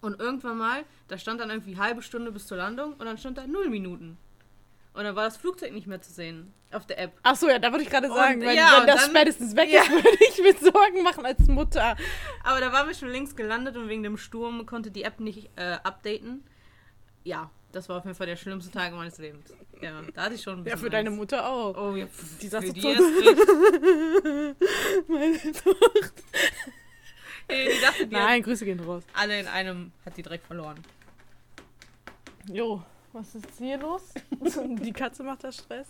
Und 0.00 0.20
irgendwann 0.20 0.58
mal, 0.58 0.84
da 1.08 1.18
stand 1.18 1.40
dann 1.40 1.50
irgendwie 1.50 1.76
halbe 1.76 2.02
Stunde 2.02 2.30
bis 2.32 2.46
zur 2.46 2.56
Landung 2.56 2.92
und 2.94 3.04
dann 3.04 3.18
stand 3.18 3.38
da 3.38 3.46
null 3.46 3.68
Minuten. 3.68 4.16
Und 4.94 5.04
dann 5.04 5.14
war 5.14 5.24
das 5.24 5.36
Flugzeug 5.36 5.72
nicht 5.72 5.86
mehr 5.86 6.00
zu 6.00 6.12
sehen 6.12 6.52
auf 6.72 6.84
der 6.86 6.98
App. 6.98 7.12
Ach 7.22 7.36
so, 7.36 7.48
ja, 7.48 7.58
da 7.58 7.70
würde 7.70 7.84
ich 7.84 7.90
gerade 7.90 8.08
Und, 8.08 8.14
sagen, 8.16 8.40
wenn, 8.40 8.56
ja, 8.56 8.72
wenn 8.74 8.80
und 8.82 8.86
das 8.88 9.02
dann- 9.02 9.10
spätestens 9.10 9.54
weg 9.56 9.70
Ja. 9.70 9.82
ist, 9.82 9.90
würde 9.92 10.18
ich 10.28 10.42
mir 10.42 10.54
Sorgen 10.72 11.02
machen 11.02 11.24
als 11.24 11.46
Mutter. 11.46 11.96
Aber 12.44 12.60
da 12.60 12.72
waren 12.72 12.88
wir 12.88 12.94
schon 12.94 13.08
längst 13.10 13.36
gelandet 13.36 13.76
und 13.76 13.88
wegen 13.88 14.02
dem 14.02 14.16
Sturm 14.16 14.66
konnte 14.66 14.90
die 14.90 15.02
App 15.04 15.20
nicht 15.20 15.50
äh, 15.56 15.78
updaten. 15.84 16.44
Ja, 17.24 17.50
das 17.72 17.88
war 17.88 17.96
auf 17.98 18.04
jeden 18.04 18.16
Fall 18.16 18.26
der 18.26 18.36
schlimmste 18.36 18.70
Tag 18.70 18.92
meines 18.92 19.18
Lebens. 19.18 19.52
Ja, 19.80 20.00
da 20.14 20.22
hatte 20.24 20.34
ich 20.34 20.42
schon 20.42 20.54
ein 20.54 20.58
Ja, 20.58 20.64
bisschen 20.64 20.78
für 20.80 20.90
deine 20.90 21.08
Angst. 21.10 21.18
Mutter 21.18 21.48
auch. 21.48 21.76
Oh 21.76 21.94
ja, 21.96 22.06
Die 22.40 22.48
saß 22.48 22.62
für 22.64 22.68
so 22.68 22.72
die. 22.74 22.82
Meine 25.08 25.38
Tochter. 25.52 25.86
Ey, 27.48 27.74
die 27.74 27.80
dachte, 27.80 28.06
die 28.06 28.14
Nein, 28.14 28.42
Grüße 28.42 28.64
gehen 28.66 28.80
raus. 28.80 29.02
alle 29.14 29.40
in 29.40 29.46
einem 29.46 29.92
hat 30.04 30.16
die 30.16 30.22
direkt 30.22 30.46
verloren. 30.46 30.78
Jo, 32.52 32.82
was 33.12 33.34
ist 33.34 33.46
hier 33.58 33.78
los? 33.78 34.02
Die 34.82 34.92
Katze 34.92 35.22
macht 35.22 35.44
da 35.44 35.52
Stress. 35.52 35.86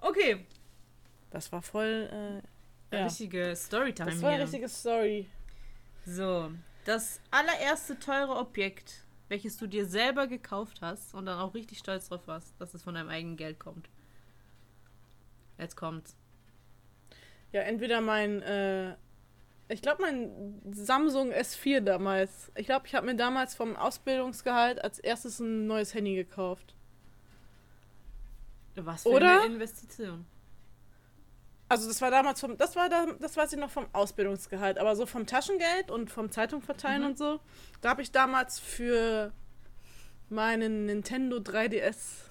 Okay, 0.00 0.46
Das 1.30 1.50
war 1.52 1.62
voll, 1.62 2.08
äh, 2.92 2.96
ja. 2.96 3.04
richtige 3.04 3.54
Storytime 3.56 4.10
Das 4.10 4.22
war 4.22 4.28
eine 4.30 4.38
hier. 4.38 4.44
richtige 4.44 4.68
Story. 4.68 5.26
So, 6.06 6.50
das 6.84 7.20
allererste 7.30 7.98
teure 7.98 8.36
Objekt, 8.36 9.04
welches 9.28 9.56
du 9.56 9.66
dir 9.66 9.86
selber 9.86 10.26
gekauft 10.26 10.78
hast 10.80 11.14
und 11.14 11.26
dann 11.26 11.38
auch 11.38 11.54
richtig 11.54 11.78
stolz 11.78 12.08
drauf 12.08 12.26
warst, 12.26 12.58
dass 12.60 12.74
es 12.74 12.82
von 12.82 12.94
deinem 12.94 13.08
eigenen 13.08 13.36
Geld 13.36 13.58
kommt. 13.58 13.88
Jetzt 15.58 15.76
kommt's. 15.76 16.16
Ja, 17.52 17.62
entweder 17.62 18.00
mein, 18.00 18.42
äh, 18.42 18.94
ich 19.68 19.82
glaube 19.82 20.02
mein 20.02 20.60
Samsung 20.72 21.32
S4 21.32 21.80
damals. 21.80 22.52
Ich 22.56 22.66
glaube, 22.66 22.86
ich 22.86 22.94
habe 22.94 23.06
mir 23.06 23.16
damals 23.16 23.54
vom 23.54 23.76
Ausbildungsgehalt 23.76 24.82
als 24.82 24.98
erstes 24.98 25.40
ein 25.40 25.66
neues 25.66 25.94
Handy 25.94 26.14
gekauft. 26.14 26.74
Was 28.76 29.02
für 29.02 29.08
Oder? 29.08 29.42
eine 29.42 29.54
Investition. 29.54 30.24
Also 31.70 31.86
das 31.86 32.00
war 32.00 32.10
damals 32.10 32.40
vom, 32.40 32.56
das 32.56 32.76
war 32.76 32.88
da, 32.88 33.06
das 33.20 33.36
weiß 33.36 33.52
ich 33.52 33.58
noch 33.58 33.70
vom 33.70 33.86
Ausbildungsgehalt, 33.92 34.78
aber 34.78 34.96
so 34.96 35.04
vom 35.06 35.26
Taschengeld 35.26 35.90
und 35.90 36.10
vom 36.10 36.30
Zeitung 36.30 36.62
verteilen 36.62 37.02
Mhm. 37.02 37.06
und 37.08 37.18
so, 37.18 37.40
da 37.82 37.90
habe 37.90 38.00
ich 38.02 38.10
damals 38.10 38.58
für 38.58 39.32
meinen 40.30 40.86
Nintendo 40.86 41.36
3DS 41.38 42.24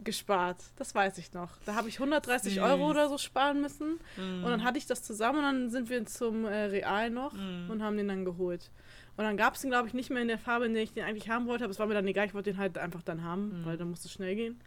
gespart. 0.00 0.56
Das 0.76 0.94
weiß 0.94 1.18
ich 1.18 1.32
noch. 1.32 1.50
Da 1.64 1.74
habe 1.74 1.88
ich 1.88 2.00
130 2.00 2.54
Süß. 2.54 2.62
Euro 2.62 2.90
oder 2.90 3.08
so 3.08 3.18
sparen 3.18 3.60
müssen 3.60 4.00
Mhm. 4.16 4.44
und 4.44 4.50
dann 4.50 4.64
hatte 4.64 4.76
ich 4.78 4.86
das 4.86 5.02
zusammen 5.02 5.38
und 5.38 5.44
dann 5.44 5.70
sind 5.70 5.88
wir 5.90 6.04
zum 6.06 6.44
äh, 6.44 6.64
Real 6.64 7.08
noch 7.10 7.32
Mhm. 7.34 7.70
und 7.70 7.82
haben 7.82 7.96
den 7.96 8.08
dann 8.08 8.24
geholt. 8.24 8.70
Und 9.16 9.24
dann 9.24 9.36
gab 9.36 9.54
es 9.54 9.60
den, 9.60 9.70
glaube 9.70 9.88
ich, 9.88 9.94
nicht 9.94 10.10
mehr 10.10 10.22
in 10.22 10.28
der 10.28 10.38
Farbe, 10.38 10.66
in 10.66 10.74
der 10.74 10.82
ich 10.82 10.92
den 10.92 11.04
eigentlich 11.04 11.28
haben 11.30 11.46
wollte, 11.46 11.64
aber 11.64 11.70
es 11.70 11.78
war 11.78 11.86
mir 11.86 11.94
dann 11.94 12.06
egal, 12.08 12.26
ich 12.26 12.34
wollte 12.34 12.50
den 12.50 12.58
halt 12.58 12.78
einfach 12.78 13.02
dann 13.02 13.22
haben, 13.22 13.60
Mhm. 13.60 13.66
weil 13.66 13.76
dann 13.76 13.90
musste 13.90 14.08
es 14.08 14.12
schnell 14.12 14.34
gehen. 14.34 14.58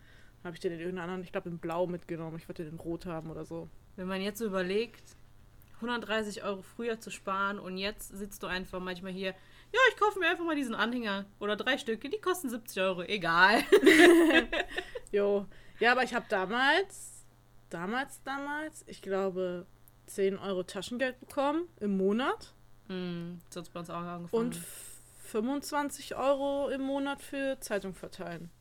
Dann 0.42 0.50
habe 0.50 0.56
ich 0.56 0.60
den 0.62 0.72
in 0.72 0.80
irgendeinen 0.80 1.04
anderen, 1.10 1.24
ich 1.24 1.32
glaube 1.32 1.50
in 1.50 1.58
Blau 1.58 1.88
mitgenommen. 1.88 2.38
Ich 2.38 2.48
wollte 2.48 2.64
den 2.64 2.74
in 2.74 2.80
Rot 2.80 3.06
haben 3.08 3.30
oder 3.32 3.44
so. 3.46 3.68
Wenn 3.96 4.08
man 4.08 4.22
jetzt 4.22 4.40
so 4.40 4.46
überlegt, 4.46 5.04
130 5.76 6.44
Euro 6.44 6.62
früher 6.62 7.00
zu 7.00 7.12
sparen 7.12 7.60
und 7.60 7.78
jetzt 7.78 8.10
sitzt 8.16 8.44
du 8.44 8.48
einfach 8.48 8.80
manchmal 8.80 9.12
hier, 9.12 9.30
ja, 9.72 9.80
ich 9.92 9.98
kaufe 9.98 10.20
mir 10.20 10.28
einfach 10.30 10.46
mal 10.46 10.56
diesen 10.56 10.76
Anhänger 10.76 11.26
oder 11.40 11.56
drei 11.56 11.78
Stücke, 11.78 12.10
die 12.10 12.20
kosten 12.20 12.50
70 12.50 12.82
Euro, 12.82 13.02
egal. 13.04 13.62
Jo. 15.12 15.46
Ja, 15.80 15.92
aber 15.92 16.04
ich 16.04 16.14
habe 16.14 16.26
damals, 16.30 17.26
damals, 17.70 18.22
damals, 18.24 18.84
ich 18.88 19.02
glaube, 19.02 19.66
10 20.08 20.38
Euro 20.40 20.64
Taschengeld 20.64 21.20
bekommen 21.20 21.68
im 21.80 21.98
Monat 21.98 22.54
Hm, 22.88 23.42
so 23.50 23.60
hat's 23.60 23.70
bei 23.70 23.80
uns 23.80 23.90
auch 23.90 23.96
angefangen. 23.96 24.46
und 24.46 24.60
25 25.24 26.16
Euro 26.16 26.70
im 26.70 26.82
Monat 26.82 27.22
für 27.22 27.60
Zeitung 27.60 27.94
verteilen. 27.96 28.52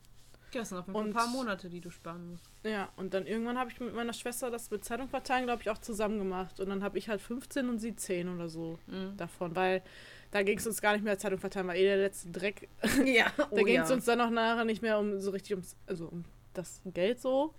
ja, 0.53 0.61
das 0.61 0.71
sind 0.71 0.79
auf 0.79 0.87
jeden 0.87 0.99
Fall 0.99 1.07
ein 1.09 1.13
paar 1.13 1.27
Monate, 1.29 1.69
die 1.69 1.81
du 1.81 1.91
sparen 1.91 2.31
musst. 2.31 2.51
Ja, 2.65 2.89
und 2.97 3.13
dann 3.13 3.27
irgendwann 3.27 3.59
habe 3.59 3.71
ich 3.71 3.79
mit 3.79 3.95
meiner 3.95 4.15
Schwester 4.15 4.51
das 4.51 4.71
mit 4.71 4.85
Zeitung 4.85 5.09
verteilen, 5.09 5.45
glaube 5.45 5.61
ich, 5.63 5.69
auch 5.69 5.79
zusammen 5.79 6.19
gemacht. 6.19 6.61
Und 6.61 6.71
dann 6.71 6.83
habe 6.83 6.97
ich 6.97 7.09
halt 7.11 7.21
15 7.21 7.69
und 7.69 7.79
sie 7.79 7.95
10 7.95 8.29
oder 8.29 8.49
so 8.49 8.79
Mhm. 8.87 9.17
davon, 9.19 9.55
weil 9.55 9.83
da 10.31 10.43
ging 10.43 10.57
es 10.59 10.67
uns 10.67 10.81
gar 10.81 10.95
nicht 10.95 11.05
mehr 11.05 11.19
Zeitung 11.19 11.39
verteilen, 11.39 11.67
war 11.67 11.77
eh 11.77 11.85
der 11.85 11.99
letzte 11.99 12.31
Dreck. 12.31 12.69
Ja, 13.05 13.27
Da 13.37 13.49
oh 13.51 13.57
ging 13.65 13.75
ja. 13.77 13.85
es 13.85 13.91
uns 13.91 14.07
dann 14.07 14.21
auch 14.21 14.31
nachher 14.31 14.65
nicht 14.65 14.81
mehr 14.83 14.99
um 14.99 15.21
so 15.21 15.31
richtig 15.31 15.53
ums, 15.53 15.77
also 15.87 16.07
um 16.09 16.25
das 16.55 16.81
Geld 16.87 17.21
so, 17.21 17.53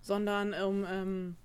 sondern 0.00 0.54
um, 0.54 0.84
ähm, 0.88 1.36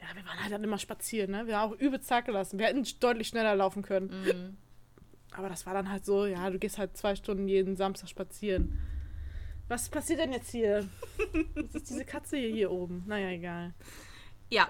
ja, 0.00 0.06
wir 0.14 0.24
waren 0.26 0.40
halt 0.42 0.52
dann 0.52 0.64
immer 0.64 0.78
spazieren, 0.78 1.30
ne? 1.30 1.46
Wir 1.46 1.58
haben 1.58 1.72
auch 1.72 1.76
übel 1.78 2.00
Zeit 2.00 2.26
gelassen. 2.26 2.58
Wir 2.58 2.66
hätten 2.66 2.86
deutlich 3.00 3.28
schneller 3.28 3.54
laufen 3.54 3.82
können. 3.82 4.08
Mhm. 4.24 4.56
Aber 5.32 5.48
das 5.48 5.64
war 5.64 5.74
dann 5.74 5.90
halt 5.90 6.04
so, 6.04 6.26
ja, 6.26 6.50
du 6.50 6.58
gehst 6.58 6.76
halt 6.78 6.96
zwei 6.96 7.14
Stunden 7.14 7.48
jeden 7.48 7.76
Samstag 7.76 8.08
spazieren. 8.08 8.78
Was 9.70 9.88
passiert 9.88 10.18
denn 10.18 10.32
jetzt 10.32 10.50
hier? 10.50 10.88
Was 11.54 11.74
ist 11.76 11.90
diese 11.90 12.04
Katze 12.04 12.36
hier, 12.36 12.50
hier 12.52 12.70
oben? 12.72 13.04
Naja, 13.06 13.28
egal. 13.28 13.72
Ja. 14.48 14.68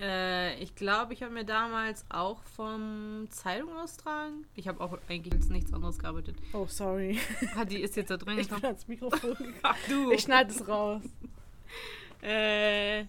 Äh, 0.00 0.54
ich 0.62 0.74
glaube, 0.74 1.12
ich 1.12 1.22
habe 1.22 1.34
mir 1.34 1.44
damals 1.44 2.06
auch 2.08 2.42
vom 2.42 3.26
Zeitung 3.28 3.76
austragen. 3.76 4.46
Ich 4.54 4.68
habe 4.68 4.80
auch 4.80 4.96
eigentlich 5.10 5.34
als 5.34 5.50
nichts 5.50 5.70
anderes 5.74 5.98
gearbeitet. 5.98 6.36
Oh, 6.54 6.66
sorry. 6.66 7.20
Ah, 7.56 7.66
die 7.66 7.82
ist 7.82 7.94
jetzt 7.96 8.10
da 8.10 8.16
drin 8.16 8.38
Ich 8.38 8.48
bin 8.48 8.64
ans 8.64 8.88
Mikrofon. 8.88 9.36
Ach 9.62 9.76
du. 9.86 10.10
Ich 10.12 10.22
schneide 10.22 10.50
es 10.50 10.66
raus. 10.66 11.02
äh, 12.22 13.00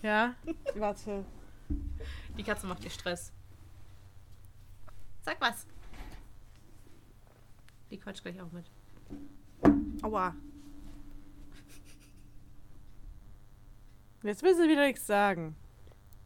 Ja? 0.00 0.34
Warte. 0.76 1.26
die 2.38 2.42
Katze 2.42 2.66
macht 2.66 2.82
dir 2.82 2.90
Stress. 2.90 3.32
Sag 5.20 5.38
was. 5.42 5.66
Die 7.90 7.98
quatscht 7.98 8.22
gleich 8.22 8.40
auch 8.40 8.50
mit. 8.50 8.64
Aua. 10.02 10.34
Jetzt 14.22 14.42
will 14.42 14.54
sie 14.54 14.68
wieder 14.68 14.86
nichts 14.86 15.06
sagen. 15.06 15.56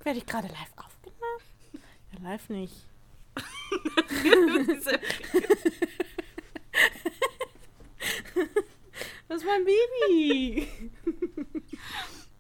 Werde 0.05 0.19
ich 0.19 0.27
gerade 0.27 0.49
live 0.49 0.73
aufgenommen? 0.77 1.41
Ja, 2.13 2.31
live 2.31 2.49
nicht. 2.49 2.75
Das 9.29 9.43
ist 9.43 9.47
mein 9.47 9.65
Baby. 9.65 10.67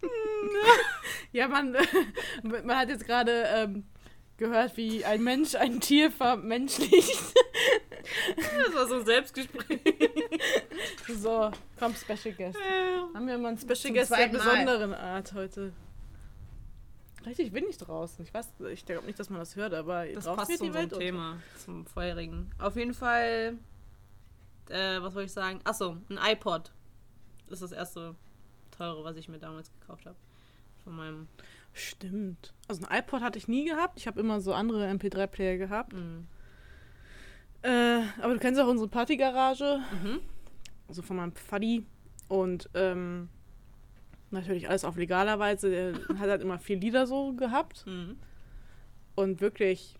ja, 1.33 1.46
man, 1.48 1.72
man 2.42 2.77
hat 2.77 2.88
jetzt 2.88 3.05
gerade 3.07 3.44
ähm, 3.55 3.85
gehört, 4.38 4.77
wie 4.77 5.05
ein 5.05 5.22
Mensch 5.22 5.55
ein 5.55 5.81
Tier 5.81 6.11
vermenschlicht. 6.11 7.35
das 8.37 8.74
war 8.74 8.87
so 8.87 8.94
ein 8.96 9.05
Selbstgespräch. 9.05 9.81
So, 11.09 11.51
komm, 11.79 11.94
Special 11.94 12.35
Guest. 12.35 12.59
Haben 13.14 13.27
wir 13.27 13.37
mal 13.38 13.48
einen 13.48 13.59
Special 13.59 13.92
Guest 13.92 14.12
der 14.12 14.29
besonderen 14.29 14.94
Art 14.94 15.33
heute. 15.35 15.72
Richtig 17.27 17.53
windig 17.53 17.77
draußen. 17.79 18.24
Ich 18.24 18.33
weiß, 18.33 18.55
ich 18.72 18.87
glaube 18.87 19.07
nicht, 19.07 19.18
dass 19.18 19.29
man 19.29 19.40
das 19.40 19.57
hört, 19.57 19.74
aber 19.74 20.07
Das 20.07 20.24
passt 20.24 20.57
zu 20.57 20.64
unserem 20.64 20.74
Welt 20.74 20.92
unter. 20.92 21.05
Thema, 21.05 21.42
zum 21.59 21.85
vorherigen. 21.85 22.51
Auf 22.59 22.77
jeden 22.77 22.94
Fall, 22.94 23.59
äh, 24.70 25.01
was 25.03 25.14
wollte 25.14 25.27
ich 25.27 25.33
sagen? 25.33 25.61
Achso, 25.64 25.96
ein 26.09 26.18
iPod. 26.22 26.72
Das 27.48 27.61
ist 27.61 27.72
das 27.72 27.79
erste 27.79 28.14
teure, 28.70 29.03
was 29.05 29.16
ich 29.16 29.29
mir 29.29 29.38
damals 29.38 29.70
gekauft 29.81 30.07
habe. 30.07 30.16
Von 30.85 30.94
meinem. 30.96 31.29
Stimmt. 31.79 32.53
Also 32.67 32.87
ein 32.87 32.99
iPod 32.99 33.23
hatte 33.23 33.38
ich 33.38 33.49
nie 33.49 33.64
gehabt. 33.67 33.99
Ich 33.99 34.07
habe 34.07 34.19
immer 34.21 34.41
so 34.41 34.53
andere 34.53 34.87
MP3-Player 34.91 35.57
gehabt. 35.59 35.93
Mm. 35.93 36.27
Äh, 37.62 38.01
aber 38.21 38.35
du 38.35 38.41
kennst 38.41 38.61
auch 38.61 38.69
unsere 38.69 38.88
Partygarage, 38.88 39.81
Mhm. 40.03 40.21
also 40.88 41.03
von 41.03 41.17
meinem 41.17 41.33
Pfaddi. 41.33 41.87
Und 42.29 42.69
ähm, 42.75 43.29
natürlich 44.31 44.69
alles 44.69 44.85
auf 44.85 44.97
legaler 44.97 45.38
Weise. 45.38 45.71
Der 45.71 45.93
hat 46.19 46.29
halt 46.29 46.43
immer 46.43 46.59
vier 46.59 46.79
Lieder 46.79 47.07
so 47.07 47.33
gehabt. 47.35 47.87
Mhm. 47.87 48.17
Und 49.14 49.41
wirklich, 49.41 49.95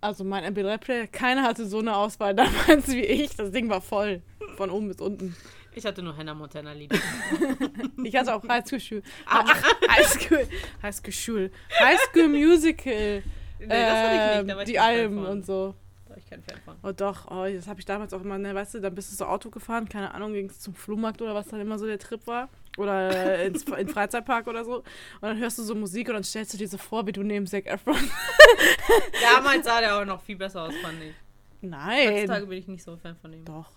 also 0.00 0.22
mein 0.24 0.44
MP3-Player, 0.54 1.06
keiner 1.06 1.42
hatte 1.42 1.66
so 1.66 1.78
eine 1.78 1.96
Auswahl 1.96 2.34
damals 2.36 2.88
wie 2.88 3.04
ich. 3.04 3.36
Das 3.36 3.50
Ding 3.52 3.68
war 3.68 3.80
voll. 3.80 4.22
Von 4.56 4.70
oben 4.70 4.88
bis 4.88 5.00
unten. 5.00 5.34
Ich 5.74 5.84
hatte 5.84 6.02
nur 6.02 6.16
Hannah 6.16 6.34
Montana 6.34 6.72
Lieder. 6.72 6.98
Ich 8.04 8.16
hatte 8.16 8.34
auch 8.34 8.46
High 8.48 8.66
School 8.66 8.80
Schul. 8.80 9.02
Ah. 9.26 9.44
Ach, 9.46 9.62
High 9.88 10.06
School. 10.06 10.48
High 10.82 10.94
School 10.94 11.12
Schul. 11.12 11.50
High 11.78 12.00
School 12.00 12.28
Musical. 12.28 13.22
Nee, 13.60 13.66
das 13.68 13.98
hatte 13.98 14.14
ich 14.14 14.40
ähm, 14.40 14.46
nicht. 14.46 14.58
Ich 14.58 14.64
die 14.64 14.78
Alben 14.78 15.26
und 15.26 15.46
so. 15.46 15.74
Da 16.04 16.10
war 16.10 16.16
ich 16.16 16.26
kein 16.26 16.42
Fan 16.42 16.58
von. 16.64 16.76
Oh 16.82 16.92
doch, 16.92 17.30
oh, 17.30 17.44
das 17.44 17.68
habe 17.68 17.78
ich 17.78 17.86
damals 17.86 18.12
auch 18.12 18.22
immer, 18.22 18.38
ne, 18.38 18.54
weißt 18.54 18.74
du, 18.74 18.80
dann 18.80 18.94
bist 18.94 19.12
du 19.12 19.16
so 19.16 19.26
Auto 19.26 19.50
gefahren, 19.50 19.88
keine 19.88 20.12
Ahnung, 20.12 20.32
ging 20.32 20.46
es 20.46 20.58
zum 20.58 20.74
Flohmarkt 20.74 21.22
oder 21.22 21.34
was 21.34 21.48
dann 21.48 21.60
immer 21.60 21.78
so 21.78 21.86
der 21.86 21.98
Trip 21.98 22.26
war. 22.26 22.48
Oder 22.78 23.38
äh, 23.38 23.46
ins 23.48 23.62
in 23.64 23.74
den 23.74 23.88
Freizeitpark 23.88 24.46
oder 24.46 24.64
so. 24.64 24.78
Und 24.78 24.84
dann 25.22 25.38
hörst 25.38 25.58
du 25.58 25.62
so 25.62 25.74
Musik 25.74 26.08
und 26.08 26.14
dann 26.14 26.24
stellst 26.24 26.54
du 26.54 26.58
dir 26.58 26.68
so 26.68 26.78
vor, 26.78 27.06
wie 27.06 27.12
du 27.12 27.22
neben 27.22 27.46
Zac 27.46 27.66
Efron. 27.66 27.96
Damals 29.34 29.64
sah 29.64 29.80
der 29.80 30.00
auch 30.00 30.04
noch 30.04 30.22
viel 30.22 30.36
besser 30.36 30.62
aus, 30.62 30.74
fand 30.82 31.02
ich. 31.02 31.14
Heutzutage 31.62 32.26
Nein. 32.26 32.48
bin 32.48 32.58
ich 32.58 32.68
nicht 32.68 32.82
so 32.82 32.92
ein 32.92 32.98
Fan 32.98 33.16
von 33.16 33.32
ihm. 33.32 33.44
Doch. 33.44 33.70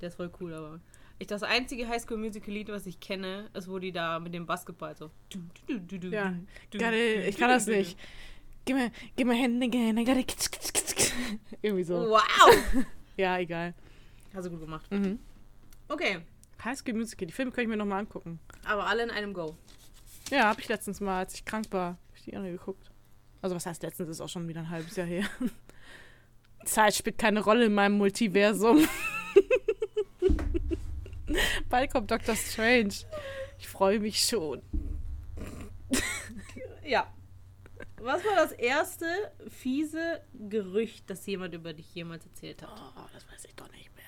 Der 0.00 0.08
ist 0.08 0.14
voll 0.14 0.30
cool, 0.40 0.54
aber. 0.54 0.80
Ich, 1.20 1.26
das 1.26 1.42
einzige 1.42 1.86
Highschool-Musical-Lied, 1.86 2.70
was 2.70 2.86
ich 2.86 2.98
kenne, 2.98 3.50
ist, 3.52 3.68
wo 3.68 3.78
die 3.78 3.92
da 3.92 4.18
mit 4.18 4.32
dem 4.32 4.46
Basketball 4.46 4.96
so. 4.96 5.10
Ja, 6.10 6.34
ich 6.72 7.36
kann 7.36 7.50
das 7.50 7.66
nicht. 7.66 7.98
Gib 8.64 8.76
mir, 8.76 8.90
gib 9.16 9.26
mir 9.26 9.34
Hände 9.34 9.68
kitsch. 9.68 10.48
Irgendwie 11.62 11.84
so. 11.84 11.94
Wow! 11.94 12.74
Ja, 13.16 13.38
egal. 13.38 13.74
Hast 14.32 14.46
du 14.46 14.50
gut 14.50 14.60
gemacht. 14.60 14.90
Mhm. 14.90 15.18
Okay, 15.88 16.20
High 16.64 16.78
School 16.78 16.94
Musical, 16.94 17.26
die 17.26 17.34
Filme 17.34 17.50
kann 17.52 17.64
ich 17.64 17.68
mir 17.68 17.76
nochmal 17.76 17.98
angucken. 17.98 18.40
aber 18.64 18.86
alle 18.86 19.02
in 19.02 19.10
einem 19.10 19.34
Go. 19.34 19.58
Ja, 20.30 20.44
habe 20.44 20.62
ich 20.62 20.68
letztens 20.68 21.00
mal, 21.00 21.18
als 21.18 21.34
ich 21.34 21.44
krank 21.44 21.66
war, 21.70 21.98
hab 22.08 22.16
ich 22.16 22.22
die 22.22 22.34
andere 22.34 22.52
geguckt. 22.52 22.90
Also 23.42 23.54
was 23.54 23.66
heißt 23.66 23.82
letztens, 23.82 24.08
ist 24.08 24.22
auch 24.22 24.28
schon 24.30 24.48
wieder 24.48 24.60
ein 24.60 24.70
halbes 24.70 24.96
Jahr 24.96 25.06
her. 25.06 25.26
Zeit 26.64 26.94
spielt 26.94 27.18
keine 27.18 27.40
Rolle 27.40 27.66
in 27.66 27.74
meinem 27.74 27.98
Multiversum. 27.98 28.88
Bald 31.68 31.92
kommt 31.92 32.10
Doctor 32.10 32.34
Strange. 32.36 32.94
Ich 33.58 33.68
freue 33.68 34.00
mich 34.00 34.24
schon. 34.24 34.62
Ja. 36.84 37.06
Was 38.00 38.24
war 38.24 38.34
das 38.34 38.50
erste 38.52 39.06
fiese 39.48 40.22
Gerücht, 40.48 41.08
das 41.08 41.24
jemand 41.26 41.54
über 41.54 41.72
dich 41.72 41.94
jemals 41.94 42.26
erzählt 42.26 42.62
hat? 42.62 42.70
Oh, 42.96 43.02
das 43.12 43.28
weiß 43.28 43.44
ich 43.44 43.54
doch 43.54 43.70
nicht 43.70 43.94
mehr. 43.94 44.04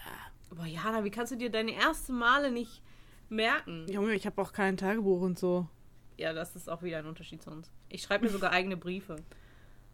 Aber 0.51 0.67
Jana, 0.67 1.05
wie 1.05 1.11
kannst 1.11 1.31
du 1.31 1.37
dir 1.37 1.51
deine 1.51 1.75
ersten 1.75 2.15
Male 2.15 2.51
nicht 2.51 2.83
merken? 3.29 3.87
Junge, 3.89 4.15
ich 4.15 4.27
habe 4.27 4.43
auch 4.43 4.53
kein 4.53 4.77
Tagebuch 4.77 5.21
und 5.21 5.39
so. 5.39 5.69
Ja, 6.17 6.33
das 6.33 6.57
ist 6.57 6.69
auch 6.69 6.83
wieder 6.83 6.99
ein 6.99 7.07
Unterschied 7.07 7.41
zu 7.43 7.51
uns. 7.51 7.71
Ich 7.89 8.03
schreibe 8.03 8.25
mir 8.25 8.31
sogar 8.33 8.51
eigene 8.53 8.77
Briefe. 8.77 9.17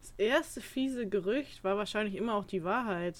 Das 0.01 0.14
erste 0.17 0.61
fiese 0.61 1.09
Gerücht 1.09 1.62
war 1.62 1.77
wahrscheinlich 1.77 2.14
immer 2.14 2.35
auch 2.35 2.47
die 2.47 2.64
Wahrheit. 2.64 3.17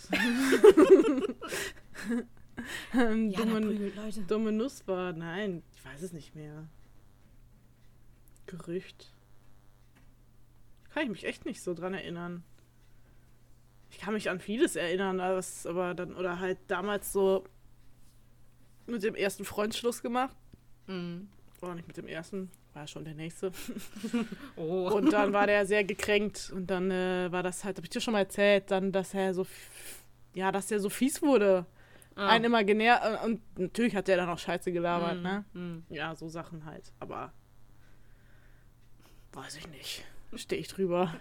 Ähm, 2.95 3.31
Jana 3.31 3.45
dumme, 3.61 3.67
prügelt 3.67 3.97
Leute. 3.97 4.21
dumme 4.23 4.53
Nuss 4.53 4.87
war. 4.87 5.13
Nein, 5.13 5.63
ich 5.75 5.85
weiß 5.85 6.03
es 6.03 6.13
nicht 6.13 6.35
mehr. 6.35 6.67
Gerücht. 8.47 9.13
Kann 10.91 11.05
ich 11.05 11.11
mich 11.11 11.25
echt 11.25 11.45
nicht 11.45 11.63
so 11.63 11.75
dran 11.75 11.95
erinnern. 11.95 12.43
Ich 13.91 13.99
kann 13.99 14.15
mich 14.15 14.31
an 14.31 14.41
vieles 14.41 14.77
erinnern, 14.77 15.21
es- 15.21 15.67
aber 15.67 15.95
dann, 15.95 16.15
oder 16.15 16.41
halt 16.41 16.59
damals 16.69 17.13
so 17.13 17.45
mit 18.87 19.03
dem 19.03 19.15
ersten 19.15 19.45
Freund 19.45 19.75
Schluss 19.75 20.03
gemacht. 20.03 20.37
Mhm. 20.87 21.29
Oder 21.61 21.75
nicht 21.75 21.89
mit 21.89 21.97
dem 21.97 22.07
ersten, 22.07 22.51
war 22.75 22.87
schon 22.87 23.05
der 23.05 23.15
nächste. 23.15 23.53
Oh. 24.57 24.91
Und 24.93 25.13
dann 25.13 25.33
war 25.33 25.47
der 25.47 25.67
sehr 25.67 25.85
gekränkt 25.85 26.51
und 26.55 26.67
dann 26.69 26.91
äh, 26.91 27.31
war 27.31 27.43
das 27.43 27.65
halt, 27.65 27.77
hab 27.77 27.85
ich 27.85 27.91
dir 27.91 28.01
schon 28.01 28.13
mal 28.13 28.21
erzählt, 28.21 28.71
dann, 28.71 28.91
dass 28.93 29.15
er 29.15 29.35
so, 29.35 29.47
ja, 30.35 30.51
dass 30.53 30.71
er 30.71 30.81
so 30.81 30.89
fies 30.91 31.23
wurde. 31.23 31.65
Ah. 32.19 32.29
Einen 32.31 32.47
immer 32.47 32.65
genervt 32.65 33.03
äh, 33.05 33.25
und 33.27 33.41
natürlich 33.59 33.95
hat 33.95 34.09
der 34.09 34.17
dann 34.17 34.29
auch 34.29 34.39
Scheiße 34.39 34.73
gelabert, 34.73 35.17
Mhm. 35.19 35.23
ne? 35.23 35.45
Mhm. 35.53 35.85
Ja, 35.89 36.15
so 36.17 36.29
Sachen 36.29 36.65
halt, 36.65 36.93
aber 36.99 37.33
weiß 39.33 39.57
ich 39.57 39.69
nicht. 39.69 40.05
Stehe 40.35 40.61
ich 40.61 40.69
drüber. 40.69 41.15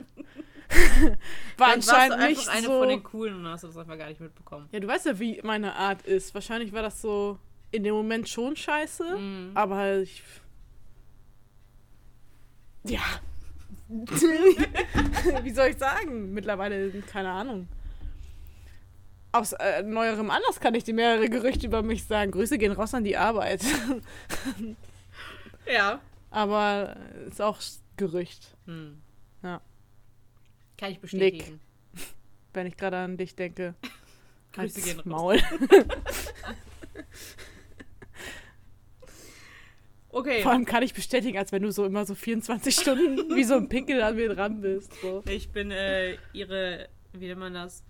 war 1.58 1.68
warst 1.70 1.90
anscheinend 1.90 2.14
einfach 2.18 2.28
nicht 2.30 2.50
eine 2.50 2.66
so. 2.68 2.80
von 2.80 2.90
den 2.90 3.04
coolen 3.04 3.36
und 3.36 3.48
hast 3.48 3.64
das 3.64 3.78
einfach 3.78 3.98
gar 3.98 4.08
nicht 4.10 4.20
mitbekommen. 4.20 4.68
Ja, 4.72 4.80
du 4.80 4.88
weißt 4.88 5.06
ja, 5.06 5.20
wie 5.20 5.40
meine 5.44 5.76
Art 5.76 6.02
ist. 6.02 6.34
Wahrscheinlich 6.34 6.74
war 6.74 6.82
das 6.82 7.02
so 7.02 7.38
in 7.72 7.84
dem 7.84 7.94
Moment 7.94 8.28
schon 8.28 8.56
scheiße, 8.56 9.18
Mhm. 9.18 9.52
aber 9.54 9.98
ich. 10.00 10.24
Ja. 12.86 13.02
Wie 15.44 15.52
soll 15.52 15.68
ich 15.68 15.78
sagen? 15.78 16.34
Mittlerweile, 16.34 16.90
keine 17.04 17.30
Ahnung. 17.32 17.68
Aus 19.32 19.54
äh, 19.54 19.84
neuerem 19.84 20.30
Anlass 20.32 20.60
kann 20.60 20.74
ich 20.76 20.84
dir 20.84 20.94
mehrere 20.94 21.30
Gerüchte 21.30 21.68
über 21.68 21.82
mich 21.84 22.06
sagen. 22.06 22.32
Grüße 22.32 22.58
gehen 22.58 22.72
raus 22.72 22.94
an 22.94 23.04
die 23.04 23.18
Arbeit. 23.18 23.62
Ja. 25.72 26.00
aber 26.32 26.96
ist 27.28 27.42
auch 27.42 27.60
Gerücht, 27.98 28.56
Hm. 28.66 29.02
Ja. 29.44 29.62
Kann 30.78 30.92
ich 30.92 31.00
bestätigen. 31.00 31.60
wenn 32.54 32.68
ich 32.68 32.78
gerade 32.78 32.98
an 32.98 33.18
dich 33.18 33.36
denke. 33.36 33.76
Grüße 34.54 34.82
gehen 34.82 34.98
raus. 35.00 35.06
Maul. 35.06 35.40
Okay. 40.10 40.42
Vor 40.42 40.52
allem 40.52 40.66
kann 40.66 40.82
ich 40.84 40.94
bestätigen, 40.94 41.38
als 41.38 41.52
wenn 41.52 41.62
du 41.62 41.72
so 41.72 41.86
immer 41.86 42.06
so 42.06 42.16
24 42.16 42.74
Stunden 42.76 43.36
wie 43.36 43.44
so 43.44 43.56
ein 43.56 43.70
Pinkel 43.70 44.02
an 44.02 44.16
mir 44.16 44.34
dran 44.34 44.62
bist. 44.62 44.92
So. 45.02 45.22
Ich 45.30 45.50
bin 45.50 45.70
äh, 45.70 46.18
ihre, 46.34 46.88
wie 47.14 47.28
nennt 47.28 47.40
man 47.40 47.54
das? 47.54 47.84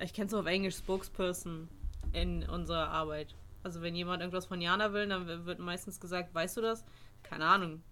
Ich 0.00 0.12
kenne 0.12 0.26
es 0.26 0.34
auf 0.34 0.46
Englisch, 0.46 0.76
Spokesperson 0.76 1.68
in 2.12 2.48
unserer 2.48 2.88
Arbeit. 2.88 3.34
Also 3.62 3.80
wenn 3.82 3.94
jemand 3.94 4.20
irgendwas 4.20 4.46
von 4.46 4.60
Jana 4.60 4.92
will, 4.92 5.08
dann 5.08 5.26
wird 5.46 5.58
meistens 5.58 6.00
gesagt, 6.00 6.34
weißt 6.34 6.56
du 6.56 6.60
das? 6.60 6.84
Keine 7.22 7.46
Ahnung. 7.46 7.82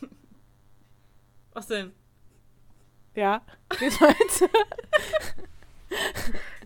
Was 1.52 1.66
denn? 1.68 1.92
Ja. 3.14 3.42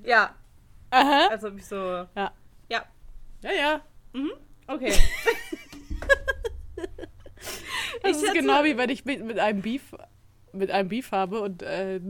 Ja, 0.04 0.35
Aha. 0.90 1.28
als 1.30 1.42
ob 1.44 1.57
ich 1.57 1.64
so. 1.64 1.76
Ja. 1.76 2.33
Ja, 2.68 2.85
Ja, 3.42 3.52
ja. 3.52 3.80
okay. 4.66 4.92
Das 8.02 8.18
Ich 8.18 8.22
ist 8.22 8.35
genau 8.35 8.64
wie 8.64 8.76
wenn 8.76 8.90
ich 8.90 9.07
mit, 9.07 9.24
mit 9.24 9.38
einem 9.38 9.62
Beef 9.62 9.94
mit 10.54 10.70
einem 10.70 10.88
Beef 10.88 11.12
habe 11.12 11.40
und 11.40 11.62
äh, 11.62 12.00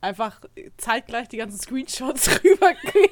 einfach 0.00 0.40
zeitgleich 0.76 1.28
die 1.28 1.36
ganzen 1.36 1.60
Screenshots 1.60 2.28
rübergehen. 2.44 3.10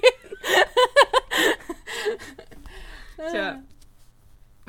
Tja. 3.30 3.62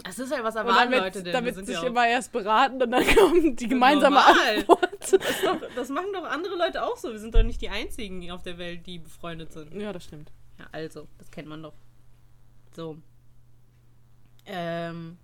Das 0.04 0.18
ist 0.18 0.32
halt, 0.32 0.44
was 0.44 0.56
erwarten 0.56 0.92
damit, 0.92 1.00
Leute 1.00 1.24
denn? 1.24 1.34
Damit 1.34 1.56
sich 1.66 1.82
ja 1.82 1.88
immer 1.88 2.08
erst 2.08 2.32
beraten 2.32 2.82
und 2.82 2.92
dann 2.92 3.06
kommt 3.16 3.60
die 3.60 3.68
gemeinsame 3.68 4.16
Normal. 4.16 4.58
Antwort. 4.58 4.90
Das, 5.00 5.12
doch, 5.44 5.58
das 5.76 5.90
machen 5.90 6.08
doch 6.14 6.24
andere 6.24 6.56
Leute 6.56 6.84
auch 6.84 6.98
so. 6.98 7.12
Wir 7.12 7.20
sind 7.20 7.36
doch 7.36 7.44
nicht 7.44 7.62
die 7.62 7.70
Einzigen 7.70 8.32
auf 8.32 8.42
der 8.44 8.58
Welt, 8.58 8.86
die 8.86 9.00
befreundet 9.00 9.52
sind. 9.52 9.74
Ja, 9.74 9.92
das 9.92 10.06
stimmt. 10.06 10.32
Ja, 10.58 10.68
also, 10.72 11.08
das 11.18 11.30
kennt 11.32 11.48
man 11.48 11.64
doch. 11.64 11.74
So. 12.76 12.98
Ähm, 14.46 15.18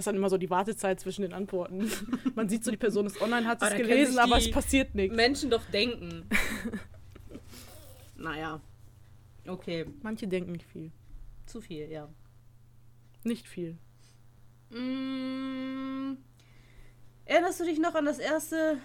Das 0.00 0.04
ist 0.04 0.12
dann 0.12 0.16
immer 0.16 0.30
so 0.30 0.38
die 0.38 0.48
Wartezeit 0.48 0.98
zwischen 0.98 1.20
den 1.20 1.34
Antworten. 1.34 1.90
Man 2.34 2.48
sieht 2.48 2.64
so, 2.64 2.70
die 2.70 2.78
Person 2.78 3.04
ist 3.04 3.20
online, 3.20 3.46
hat 3.46 3.60
Aber 3.60 3.72
es 3.72 3.76
gelesen, 3.76 4.18
aber 4.18 4.38
es 4.38 4.50
passiert 4.50 4.94
nichts. 4.94 5.14
Menschen 5.14 5.50
doch 5.50 5.62
denken. 5.66 6.24
naja. 8.16 8.62
Okay, 9.46 9.84
Manche 10.00 10.26
denken 10.26 10.52
nicht 10.52 10.64
viel. 10.64 10.90
zu 11.44 11.60
viel, 11.60 11.92
ja. 11.92 12.08
Nicht 13.24 13.46
viel. 13.46 13.76
Mm, 14.70 16.16
erinnerst 17.26 17.60
du 17.60 17.64
dich 17.66 17.78
noch 17.78 17.94
an 17.94 18.06
das 18.06 18.18
erste 18.20 18.78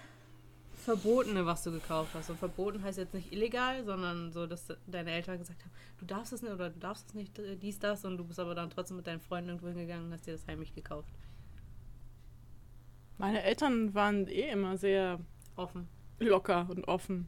Verbotene, 0.85 1.45
was 1.45 1.63
du 1.63 1.71
gekauft 1.71 2.13
hast? 2.13 2.29
Und 2.29 2.37
verboten 2.37 2.83
heißt 2.83 2.99
jetzt 2.99 3.13
nicht 3.13 3.33
illegal, 3.33 3.83
sondern 3.83 4.31
so, 4.31 4.45
dass 4.45 4.67
deine 4.85 5.11
Eltern 5.11 5.39
gesagt 5.39 5.63
haben, 5.63 5.71
du 5.97 6.05
darfst 6.05 6.31
es 6.31 6.41
nicht 6.41 6.53
oder 6.53 6.69
du 6.69 6.79
darfst 6.79 7.07
es 7.09 7.13
nicht, 7.15 7.41
dies, 7.61 7.79
das, 7.79 8.05
und 8.05 8.17
du 8.17 8.23
bist 8.23 8.39
aber 8.39 8.53
dann 8.53 8.69
trotzdem 8.69 8.97
mit 8.97 9.07
deinen 9.07 9.19
Freunden 9.19 9.49
irgendwo 9.49 9.67
hingegangen 9.67 10.05
und 10.05 10.13
hast 10.13 10.27
dir 10.27 10.33
das 10.33 10.47
heimlich 10.47 10.73
gekauft. 10.73 11.09
Meine 13.17 13.41
Eltern 13.43 13.93
waren 13.93 14.27
eh 14.27 14.49
immer 14.51 14.77
sehr 14.77 15.19
Offen. 15.55 15.87
locker 16.19 16.67
und 16.69 16.87
offen. 16.87 17.27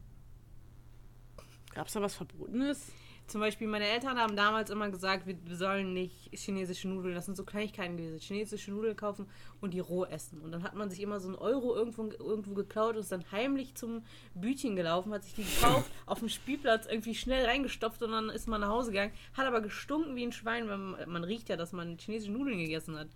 Gab's 1.74 1.94
da 1.94 2.02
was 2.02 2.14
Verbotenes? 2.14 2.92
Zum 3.28 3.42
Beispiel, 3.42 3.68
meine 3.68 3.86
Eltern 3.86 4.18
haben 4.18 4.36
damals 4.36 4.70
immer 4.70 4.88
gesagt, 4.88 5.26
wir, 5.26 5.36
sollen 5.54 5.92
nicht 5.92 6.30
chinesische 6.32 6.88
Nudeln, 6.88 7.14
das 7.14 7.26
sind 7.26 7.36
so 7.36 7.44
Kleinigkeiten 7.44 7.98
gewesen, 7.98 8.18
chinesische 8.18 8.70
Nudeln 8.70 8.96
kaufen 8.96 9.26
und 9.60 9.74
die 9.74 9.80
roh 9.80 10.06
essen. 10.06 10.40
Und 10.40 10.50
dann 10.50 10.62
hat 10.62 10.74
man 10.74 10.88
sich 10.88 11.02
immer 11.02 11.20
so 11.20 11.28
einen 11.28 11.36
Euro 11.36 11.74
irgendwo, 11.76 12.04
irgendwo 12.04 12.54
geklaut 12.54 12.94
und 12.94 13.00
ist 13.00 13.12
dann 13.12 13.30
heimlich 13.30 13.74
zum 13.74 14.02
Bütchen 14.34 14.76
gelaufen, 14.76 15.12
hat 15.12 15.24
sich 15.24 15.34
die 15.34 15.44
gekauft, 15.44 15.90
auf 16.06 16.20
dem 16.20 16.30
Spielplatz 16.30 16.86
irgendwie 16.86 17.14
schnell 17.14 17.44
reingestopft 17.44 18.02
und 18.02 18.12
dann 18.12 18.30
ist 18.30 18.48
man 18.48 18.62
nach 18.62 18.70
Hause 18.70 18.92
gegangen. 18.92 19.12
Hat 19.34 19.46
aber 19.46 19.60
gestunken 19.60 20.16
wie 20.16 20.24
ein 20.24 20.32
Schwein, 20.32 20.66
weil 20.66 20.78
man, 20.78 21.10
man 21.10 21.24
riecht 21.24 21.50
ja, 21.50 21.56
dass 21.56 21.72
man 21.72 21.98
chinesische 21.98 22.32
Nudeln 22.32 22.56
gegessen 22.56 22.98
hat. 22.98 23.08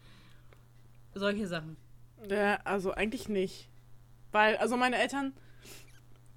Solche 1.14 1.46
Sachen. 1.46 1.78
Ja, 2.28 2.56
also 2.64 2.92
eigentlich 2.92 3.30
nicht. 3.30 3.70
Weil, 4.30 4.58
also 4.58 4.76
meine 4.76 4.98
Eltern, 4.98 5.32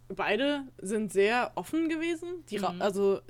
beide 0.08 0.64
sind 0.78 1.12
sehr 1.12 1.52
offen 1.56 1.90
gewesen. 1.90 2.46
Die, 2.50 2.60
Mhm. 2.60 2.82
Also 2.82 3.22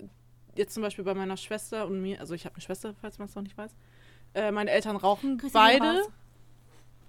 jetzt 0.56 0.74
zum 0.74 0.84
Beispiel 0.84 1.04
bei 1.04 1.14
meiner 1.14 1.38
Schwester 1.38 1.86
und 1.88 2.02
mir, 2.02 2.20
also 2.20 2.34
ich 2.34 2.46
habe 2.46 2.56
eine 2.56 2.62
Schwester, 2.62 2.94
falls 3.02 3.18
man 3.20 3.28
es 3.28 3.36
noch 3.36 3.44
nicht 3.44 3.58
weiß. 3.58 3.76
Äh, 4.34 4.52
meine 4.52 4.72
Eltern 4.72 4.96
rauchen 4.96 5.38
Grüße 5.38 5.54
beide 5.54 6.02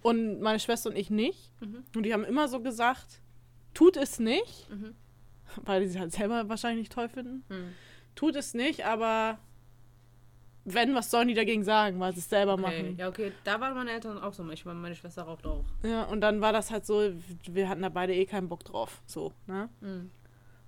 und 0.03 0.40
meine 0.40 0.61
Schwester 0.61 0.90
und 0.90 0.97
ich 0.97 1.11
nicht. 1.11 1.51
Mhm. 1.61 1.82
Und 1.94 2.03
die 2.05 2.12
haben 2.12 2.24
immer 2.24 2.49
so 2.49 2.61
gesagt, 2.61 3.20
tut 3.74 3.97
es 3.97 4.18
nicht, 4.18 4.68
Mhm. 4.70 4.94
weil 5.64 5.80
die 5.82 5.88
sie 5.88 5.99
halt 6.01 6.12
selber 6.12 6.49
wahrscheinlich 6.49 6.80
nicht 6.80 6.92
toll 6.92 7.09
finden. 7.09 7.44
Hm. 7.49 7.72
Tut 8.14 8.34
es 8.36 8.55
nicht, 8.55 8.84
aber 8.86 9.38
wenn, 10.64 10.94
was 10.94 11.11
sollen 11.11 11.28
die 11.28 11.34
dagegen 11.34 11.62
sagen, 11.64 12.01
weil 12.01 12.12
sie 12.12 12.18
es 12.20 12.28
selber 12.28 12.55
Okay. 12.55 12.62
machen. 12.62 12.97
Ja, 12.99 13.09
okay, 13.09 13.32
da 13.44 13.61
waren 13.61 13.74
meine 13.74 13.90
Eltern 13.92 14.18
auch 14.18 14.32
so. 14.32 14.49
Ich 14.51 14.64
meine, 14.64 14.80
meine 14.80 14.94
Schwester 14.97 15.22
raucht 15.22 15.47
auch. 15.47 15.64
Ja, 15.84 16.05
und 16.05 16.20
dann 16.22 16.40
war 16.40 16.53
das 16.53 16.70
halt 16.70 16.84
so, 16.86 17.12
wir 17.49 17.68
hatten 17.68 17.82
da 17.82 17.88
beide 17.88 18.14
eh 18.14 18.26
keinen 18.26 18.49
Bock 18.49 18.64
drauf. 18.64 19.01
So, 19.07 19.32
ne? 19.47 19.68
Mhm. 19.80 20.11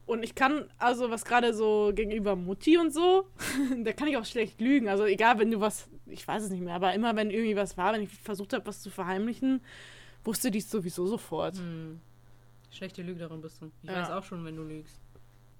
Und 0.08 0.22
ich 0.22 0.34
kann, 0.34 0.64
also 0.78 1.10
was 1.10 1.24
gerade 1.26 1.52
so 1.52 1.92
gegenüber 1.94 2.34
Mutti 2.34 2.78
und 2.78 2.92
so, 2.94 3.26
da 3.84 3.92
kann 3.92 4.08
ich 4.08 4.16
auch 4.16 4.24
schlecht 4.24 4.58
lügen. 4.60 4.88
Also 4.88 5.04
egal, 5.04 5.38
wenn 5.38 5.50
du 5.50 5.60
was, 5.60 5.86
ich 6.06 6.26
weiß 6.26 6.44
es 6.44 6.50
nicht 6.50 6.62
mehr, 6.62 6.74
aber 6.74 6.94
immer 6.94 7.14
wenn 7.14 7.30
irgendwie 7.30 7.56
was 7.56 7.76
war, 7.76 7.92
wenn 7.92 8.00
ich 8.02 8.08
versucht 8.10 8.54
habe, 8.54 8.66
was 8.66 8.80
zu 8.80 8.88
verheimlichen, 8.90 9.60
wusste 10.24 10.50
die 10.50 10.58
es 10.60 10.70
sowieso 10.70 11.06
sofort. 11.06 11.58
Hm. 11.58 12.00
Schlechte 12.70 13.02
Lügnerin 13.02 13.40
bist 13.42 13.60
du. 13.60 13.70
Ich 13.82 13.90
Ja. 13.90 13.96
weiß 14.00 14.10
auch 14.10 14.24
schon, 14.24 14.44
wenn 14.46 14.56
du 14.56 14.62
lügst. 14.62 14.98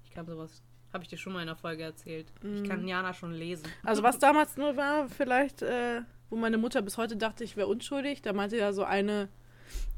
Ich 0.03 0.09
kann 0.11 0.25
sowas. 0.25 0.63
Habe 0.93 1.03
ich 1.03 1.09
dir 1.09 1.17
schon 1.17 1.33
mal 1.33 1.43
in 1.43 1.47
einer 1.49 1.55
Folge 1.55 1.83
erzählt. 1.83 2.31
Ich 2.41 2.61
Mhm. 2.61 2.67
kann 2.67 2.87
Jana 2.87 3.13
schon 3.13 3.33
lesen. 3.33 3.67
Also 3.83 4.01
was 4.01 4.17
damals 4.17 4.57
nur 4.57 4.75
war, 4.75 5.07
vielleicht, 5.09 5.61
äh, 5.61 6.01
wo 6.31 6.35
meine 6.37 6.57
Mutter 6.57 6.81
bis 6.81 6.97
heute 6.97 7.15
dachte, 7.17 7.43
ich 7.43 7.55
wäre 7.55 7.67
unschuldig, 7.67 8.23
da 8.23 8.33
meinte 8.33 8.57
ja 8.57 8.73
so 8.73 8.83
eine, 8.83 9.29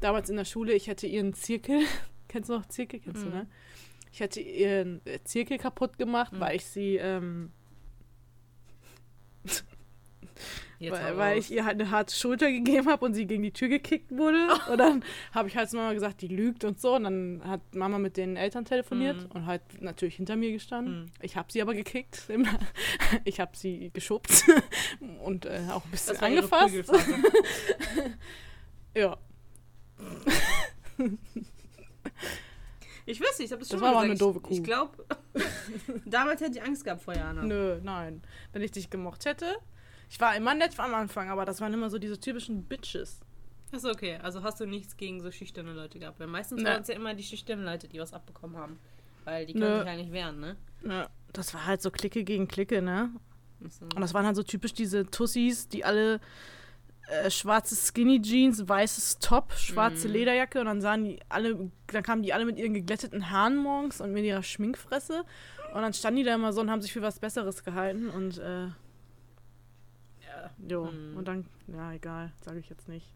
damals 0.00 0.28
in 0.28 0.36
der 0.36 0.44
Schule, 0.44 0.74
ich 0.74 0.88
hätte 0.88 1.06
ihren 1.06 1.32
Zirkel, 1.32 1.80
kennst 2.28 2.50
du 2.50 2.54
noch 2.54 2.66
Zirkel, 2.66 3.00
kennst 3.00 3.22
du, 3.22 3.28
Mhm. 3.28 3.34
ne? 3.34 3.46
Ich 4.12 4.20
hätte 4.20 4.40
ihren 4.40 5.00
Zirkel 5.24 5.58
kaputt 5.58 5.98
gemacht, 5.98 6.32
Mhm. 6.32 6.40
weil 6.40 6.56
ich 6.56 6.66
sie, 6.66 6.96
ähm, 6.96 7.50
weil, 10.80 11.16
weil 11.16 11.38
ich 11.38 11.50
ihr 11.52 11.64
halt 11.64 11.80
eine 11.80 11.90
harte 11.92 12.12
Schulter 12.14 12.50
gegeben 12.50 12.88
habe 12.88 13.04
und 13.04 13.14
sie 13.14 13.26
gegen 13.26 13.42
die 13.44 13.52
Tür 13.52 13.68
gekickt 13.68 14.10
wurde. 14.10 14.48
Und 14.70 14.78
dann 14.78 15.04
habe 15.32 15.46
ich 15.48 15.56
halt 15.56 15.70
zu 15.70 15.76
Mama 15.76 15.92
gesagt, 15.92 16.20
die 16.22 16.26
lügt 16.28 16.64
und 16.64 16.80
so. 16.80 16.96
Und 16.96 17.04
dann 17.04 17.40
hat 17.46 17.60
Mama 17.74 17.98
mit 17.98 18.16
den 18.16 18.36
Eltern 18.36 18.64
telefoniert 18.64 19.16
Mhm. 19.16 19.30
und 19.30 19.46
halt 19.46 19.62
natürlich 19.80 20.16
hinter 20.16 20.34
mir 20.34 20.50
gestanden. 20.50 21.02
Mhm. 21.04 21.10
Ich 21.20 21.36
habe 21.36 21.52
sie 21.52 21.62
aber 21.62 21.74
gekickt. 21.74 22.26
Ich 23.24 23.38
habe 23.40 23.56
sie 23.56 23.90
geschubst 23.94 24.44
und 25.24 25.46
äh, 25.46 25.60
auch 25.70 25.84
ein 25.84 25.90
bisschen 25.92 26.16
angefasst. 26.16 26.74
Ja, 28.96 29.16
Ich 33.12 33.20
weiß 33.20 33.38
nicht, 33.38 33.46
ich 33.46 33.52
habe 33.52 33.60
das 33.60 33.68
Das 33.68 33.78
schon 33.78 33.80
war 33.86 33.92
mal 33.94 33.98
aber 33.98 34.04
eine 34.04 34.14
gesagt. 34.14 34.36
doofe 34.36 34.38
Ich, 34.38 34.44
Kuh. 34.48 34.54
ich 34.54 34.62
glaube, 34.64 35.04
damals 36.06 36.40
hätte 36.40 36.58
ich 36.58 36.62
Angst 36.64 36.84
gehabt 36.84 37.02
vor 37.02 37.14
Jana. 37.14 37.42
nö, 37.42 37.78
nein. 37.82 38.22
Wenn 38.52 38.62
ich 38.62 38.70
dich 38.72 38.90
gemocht 38.90 39.24
hätte. 39.26 39.56
Ich 40.10 40.20
war 40.20 40.36
immer 40.36 40.54
nett 40.54 40.78
am 40.78 40.94
Anfang, 40.94 41.30
aber 41.30 41.44
das 41.44 41.60
waren 41.60 41.72
immer 41.72 41.88
so 41.88 41.98
diese 41.98 42.18
typischen 42.20 42.64
Bitches. 42.64 43.20
Achso, 43.72 43.88
okay. 43.90 44.18
Also 44.22 44.42
hast 44.42 44.60
du 44.60 44.66
nichts 44.66 44.96
gegen 44.96 45.20
so 45.22 45.30
schüchterne 45.30 45.72
Leute 45.72 45.98
gehabt. 45.98 46.20
Weil 46.20 46.26
meistens 46.26 46.62
Nee. 46.62 46.68
waren 46.68 46.82
es 46.82 46.88
ja 46.88 46.94
immer 46.94 47.14
die 47.14 47.22
schüchternen 47.22 47.64
Leute, 47.64 47.88
die 47.88 47.98
was 47.98 48.12
abbekommen 48.12 48.56
haben. 48.56 48.78
Weil 49.24 49.46
die 49.46 49.54
können 49.54 49.78
sich 49.78 49.86
ja 49.86 49.96
nicht 49.96 50.12
wehren, 50.12 50.40
ne? 50.40 50.56
Ja, 50.84 51.08
das 51.32 51.54
war 51.54 51.64
halt 51.64 51.80
so 51.80 51.90
Clique 51.90 52.24
gegen 52.24 52.48
Clique, 52.48 52.82
ne? 52.82 53.10
Und 53.60 54.00
das 54.00 54.12
waren 54.12 54.26
halt 54.26 54.34
so 54.36 54.42
typisch 54.42 54.74
diese 54.74 55.06
Tussis, 55.06 55.68
die 55.68 55.84
alle 55.84 56.20
äh, 57.12 57.30
schwarze 57.30 57.74
Skinny 57.76 58.20
Jeans, 58.22 58.68
weißes 58.68 59.18
Top, 59.18 59.52
schwarze 59.54 60.08
Mhm. 60.08 60.14
Lederjacke 60.14 60.60
und 60.60 60.66
dann 60.66 60.80
sahen 60.80 61.04
die 61.04 61.20
alle, 61.28 61.70
dann 61.88 62.02
kamen 62.02 62.22
die 62.22 62.32
alle 62.32 62.44
mit 62.46 62.58
ihren 62.58 62.74
geglätteten 62.74 63.30
Haaren 63.30 63.56
morgens 63.56 64.00
und 64.00 64.12
mit 64.12 64.24
ihrer 64.24 64.42
Schminkfresse 64.42 65.24
und 65.74 65.82
dann 65.82 65.92
standen 65.92 66.18
die 66.18 66.24
da 66.24 66.34
immer 66.34 66.52
so 66.52 66.60
und 66.60 66.70
haben 66.70 66.82
sich 66.82 66.92
für 66.92 67.02
was 67.02 67.18
Besseres 67.18 67.64
gehalten 67.64 68.08
und 68.10 68.38
äh, 68.38 68.64
ja. 68.66 68.74
jo, 70.68 70.84
Mhm. 70.86 71.16
und 71.16 71.28
dann, 71.28 71.46
ja, 71.68 71.92
egal, 71.92 72.32
sage 72.40 72.58
ich 72.58 72.68
jetzt 72.68 72.88
nicht. 72.88 73.06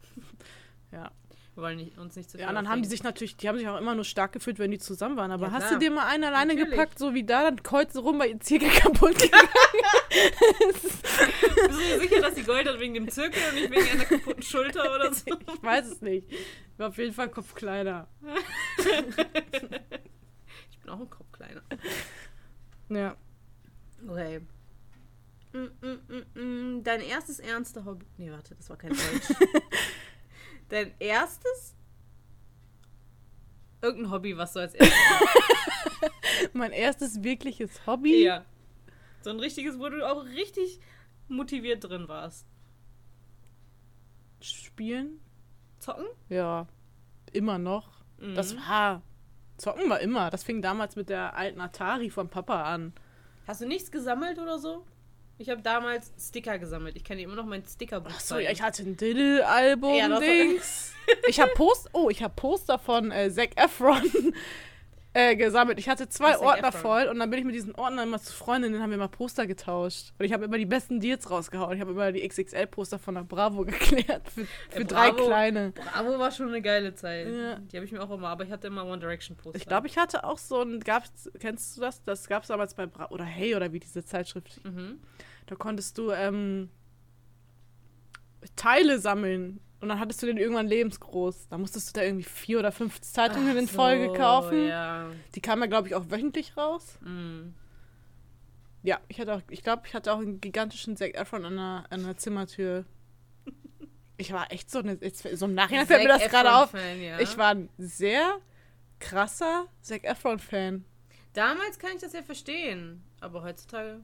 ja. 0.91 1.11
Wir 1.57 1.63
wollen 1.63 1.77
nicht, 1.77 1.97
uns 1.97 2.15
nicht 2.15 2.29
zu 2.29 2.37
viel 2.37 2.45
anderen 2.45 2.69
haben 2.69 2.83
die 2.83 2.87
sich 2.87 3.01
natürlich, 3.01 3.35
die 3.35 3.49
haben 3.49 3.57
sich 3.57 3.67
auch 3.67 3.79
immer 3.79 3.95
nur 3.95 4.03
stark 4.03 4.31
gefühlt, 4.31 4.59
wenn 4.59 4.69
die 4.69 4.77
zusammen 4.77 5.17
waren. 5.17 5.31
Aber 5.31 5.47
Ja, 5.47 5.53
hast 5.53 5.71
du 5.71 5.79
dir 5.79 5.89
mal 5.89 6.05
einen 6.05 6.25
alleine 6.25 6.53
Natürlich. 6.53 6.69
gepackt, 6.69 6.99
so 6.99 7.15
wie 7.15 7.23
da, 7.23 7.45
dann 7.45 7.63
kreuzt 7.63 7.95
du 7.95 8.01
rum, 8.01 8.19
weil 8.19 8.29
ihr 8.29 8.39
Zirkel 8.39 8.69
kaputt 8.79 9.17
gegangen 9.17 9.49
Bist 10.71 11.03
du 11.55 11.77
dir 11.79 11.99
sicher, 11.99 12.21
dass 12.21 12.35
sie 12.35 12.43
Gold 12.43 12.67
hat 12.67 12.79
wegen 12.79 12.93
dem 12.93 13.09
Zirkel 13.09 13.41
und 13.49 13.55
nicht 13.55 13.71
wegen 13.71 13.89
einer 13.89 14.05
kaputten 14.05 14.43
Schulter 14.43 14.93
oder 14.93 15.11
so? 15.15 15.23
Ich 15.25 15.63
weiß 15.63 15.93
es 15.93 16.01
nicht. 16.03 16.27
War 16.77 16.89
auf 16.89 16.97
jeden 16.99 17.13
Fall 17.13 17.29
Kopf 17.29 17.55
kleiner. 17.55 18.07
Ich 20.69 20.79
bin 20.79 20.89
auch 20.91 20.99
ein 20.99 21.09
Kopf 21.09 21.31
kleiner. 21.31 21.63
Ja. 22.89 23.17
Okay. 24.07 24.41
Mm, 25.53 25.69
mm, 25.81 26.39
mm. 26.39 26.83
Dein 26.83 27.01
erstes 27.01 27.39
ernste 27.39 27.83
Hobby. 27.83 28.05
Nee, 28.17 28.29
warte, 28.29 28.53
das 28.53 28.69
war 28.69 28.77
kein 28.77 28.91
Deutsch. 28.91 29.39
Dein 30.69 30.93
erstes? 30.99 31.75
Irgendein 33.81 34.11
Hobby, 34.11 34.37
was 34.37 34.53
du 34.53 34.59
als 34.59 34.73
erstes. 34.73 34.97
Mein 36.53 36.71
erstes 36.71 37.23
wirkliches 37.23 37.85
Hobby. 37.85 38.23
ja. 38.23 38.45
So 39.21 39.31
ein 39.31 39.39
richtiges, 39.39 39.77
wo 39.79 39.89
du 39.89 40.07
auch 40.07 40.23
richtig 40.25 40.79
motiviert 41.27 41.83
drin 41.83 42.07
warst. 42.07 42.45
Spielen? 44.41 45.19
Zocken? 45.79 46.05
Ja. 46.29 46.67
Immer 47.33 47.57
noch. 47.57 47.89
Mhm. 48.19 48.35
Das 48.35 48.55
war. 48.55 49.01
Zocken 49.57 49.89
war 49.89 49.99
immer. 49.99 50.29
Das 50.29 50.43
fing 50.43 50.61
damals 50.61 50.95
mit 50.95 51.09
der 51.09 51.35
alten 51.35 51.59
Atari 51.59 52.09
von 52.09 52.29
Papa 52.29 52.63
an. 52.63 52.93
Hast 53.47 53.61
du 53.61 53.65
nichts 53.67 53.91
gesammelt 53.91 54.39
oder 54.39 54.59
so? 54.59 54.85
Ich 55.39 55.49
habe 55.49 55.61
damals 55.61 56.11
Sticker 56.19 56.57
gesammelt. 56.57 56.95
Ich 56.95 57.03
kann 57.03 57.17
dir 57.17 57.23
immer 57.23 57.35
noch 57.35 57.45
mein 57.45 57.63
Stickerbuch 57.63 58.09
Achso, 58.09 58.39
ja, 58.39 58.49
ich 58.49 58.61
hatte 58.61 58.83
ein 58.83 58.97
Diddle-Album. 58.97 59.95
Ja, 59.95 60.19
Dings. 60.19 60.93
ich 61.27 61.39
habe 61.39 61.51
Post. 61.53 61.89
Oh, 61.93 62.09
ich 62.09 62.23
habe 62.23 62.33
Poster 62.35 62.79
von 62.79 63.11
äh, 63.11 63.31
Zac 63.31 63.51
Efron 63.55 64.33
äh, 65.17 65.35
gesammelt. 65.35 65.79
Ich 65.79 65.89
hatte 65.89 66.07
zwei 66.09 66.37
Ordner 66.37 66.71
voll 66.71 67.07
und 67.07 67.17
dann 67.19 67.29
bin 67.29 67.39
ich 67.39 67.45
mit 67.45 67.55
diesen 67.55 67.73
Ordnern 67.75 68.07
immer 68.07 68.19
zu 68.19 68.31
Freundinnen, 68.33 68.81
haben 68.81 68.89
wir 68.91 68.95
immer 68.95 69.07
Poster 69.07 69.47
getauscht. 69.47 70.13
Und 70.19 70.25
ich 70.25 70.33
habe 70.33 70.45
immer 70.45 70.57
die 70.57 70.65
besten 70.65 70.99
Deals 70.99 71.29
rausgehauen. 71.29 71.73
Ich 71.75 71.81
habe 71.81 71.91
immer 71.91 72.11
die 72.11 72.27
XXL-Poster 72.27 72.99
von 72.99 73.15
der 73.15 73.23
Bravo 73.23 73.65
geklärt 73.65 74.29
für, 74.29 74.45
für 74.69 74.79
Äh, 74.81 74.85
drei 74.85 75.11
Bravo- 75.11 75.25
kleine. 75.25 75.71
Bravo 75.71 76.19
war 76.19 76.31
schon 76.31 76.49
eine 76.49 76.61
geile 76.61 76.93
Zeit. 76.93 77.27
Ja. 77.27 77.55
Die 77.55 77.75
habe 77.77 77.85
ich 77.85 77.91
mir 77.91 78.01
auch 78.03 78.11
immer, 78.11 78.29
aber 78.29 78.43
ich 78.43 78.51
hatte 78.51 78.67
immer 78.67 78.85
One 78.85 78.99
Direction 78.99 79.35
Poster. 79.37 79.57
Ich 79.57 79.65
glaube, 79.65 79.87
ich 79.87 79.97
hatte 79.97 80.23
auch 80.23 80.37
so 80.37 80.61
ein, 80.61 80.79
gab's, 80.79 81.29
kennst 81.39 81.77
du 81.77 81.81
das? 81.81 82.03
Das 82.03 82.27
gab 82.27 82.43
es 82.43 82.49
damals 82.49 82.73
bei 82.75 82.85
Bra 82.85 83.07
oder 83.09 83.25
Hey 83.25 83.55
oder 83.55 83.73
wie 83.73 83.79
diese 83.79 84.05
Zeitschrift. 84.05 84.63
Mhm. 84.65 84.99
Da 85.47 85.55
konntest 85.55 85.97
du 85.97 86.11
ähm, 86.11 86.69
Teile 88.55 88.99
sammeln 88.99 89.59
und 89.79 89.89
dann 89.89 89.99
hattest 89.99 90.21
du 90.21 90.25
den 90.25 90.37
irgendwann 90.37 90.67
lebensgroß. 90.67 91.49
Da 91.49 91.57
musstest 91.57 91.89
du 91.89 91.99
da 91.99 92.05
irgendwie 92.05 92.23
vier 92.23 92.59
oder 92.59 92.71
fünf 92.71 92.99
Zeitungen 93.01 93.55
in 93.57 93.65
Ach 93.69 93.73
Folge 93.73 94.07
so, 94.07 94.13
kaufen. 94.13 94.67
Ja. 94.67 95.09
Die 95.35 95.41
kamen 95.41 95.61
ja, 95.61 95.67
glaube 95.67 95.87
ich, 95.87 95.95
auch 95.95 96.09
wöchentlich 96.09 96.57
raus. 96.57 96.97
Mhm. 97.01 97.53
Ja, 98.83 98.99
ich 99.07 99.19
hatte 99.19 99.33
auch, 99.33 99.41
ich 99.49 99.63
glaube, 99.63 99.83
ich 99.85 99.93
hatte 99.93 100.13
auch 100.13 100.19
einen 100.19 100.41
gigantischen 100.41 100.97
Zac 100.97 101.15
Efron 101.15 101.45
an 101.45 101.55
der, 101.57 101.85
an 101.89 102.03
der 102.03 102.17
Zimmertür. 102.17 102.85
Ich 104.19 104.33
war 104.33 104.51
echt 104.51 104.71
so 104.71 104.79
eine, 104.79 104.97
jetzt, 104.99 105.21
so 105.21 105.45
im 105.45 105.53
Nachhinein 105.53 105.85
fällt 105.85 106.01
mir 106.01 106.09
das 106.09 106.27
gerade 106.27 106.55
auf. 106.55 106.73
Ja. 106.73 107.19
Ich 107.19 107.37
war 107.37 107.53
ein 107.53 107.69
sehr 107.77 108.39
krasser 108.99 109.67
Zac 109.81 110.05
Efron-Fan. 110.05 110.85
Damals 111.33 111.77
kann 111.77 111.91
ich 111.93 112.01
das 112.01 112.13
ja 112.13 112.23
verstehen, 112.23 113.03
aber 113.21 113.43
heutzutage. 113.43 114.03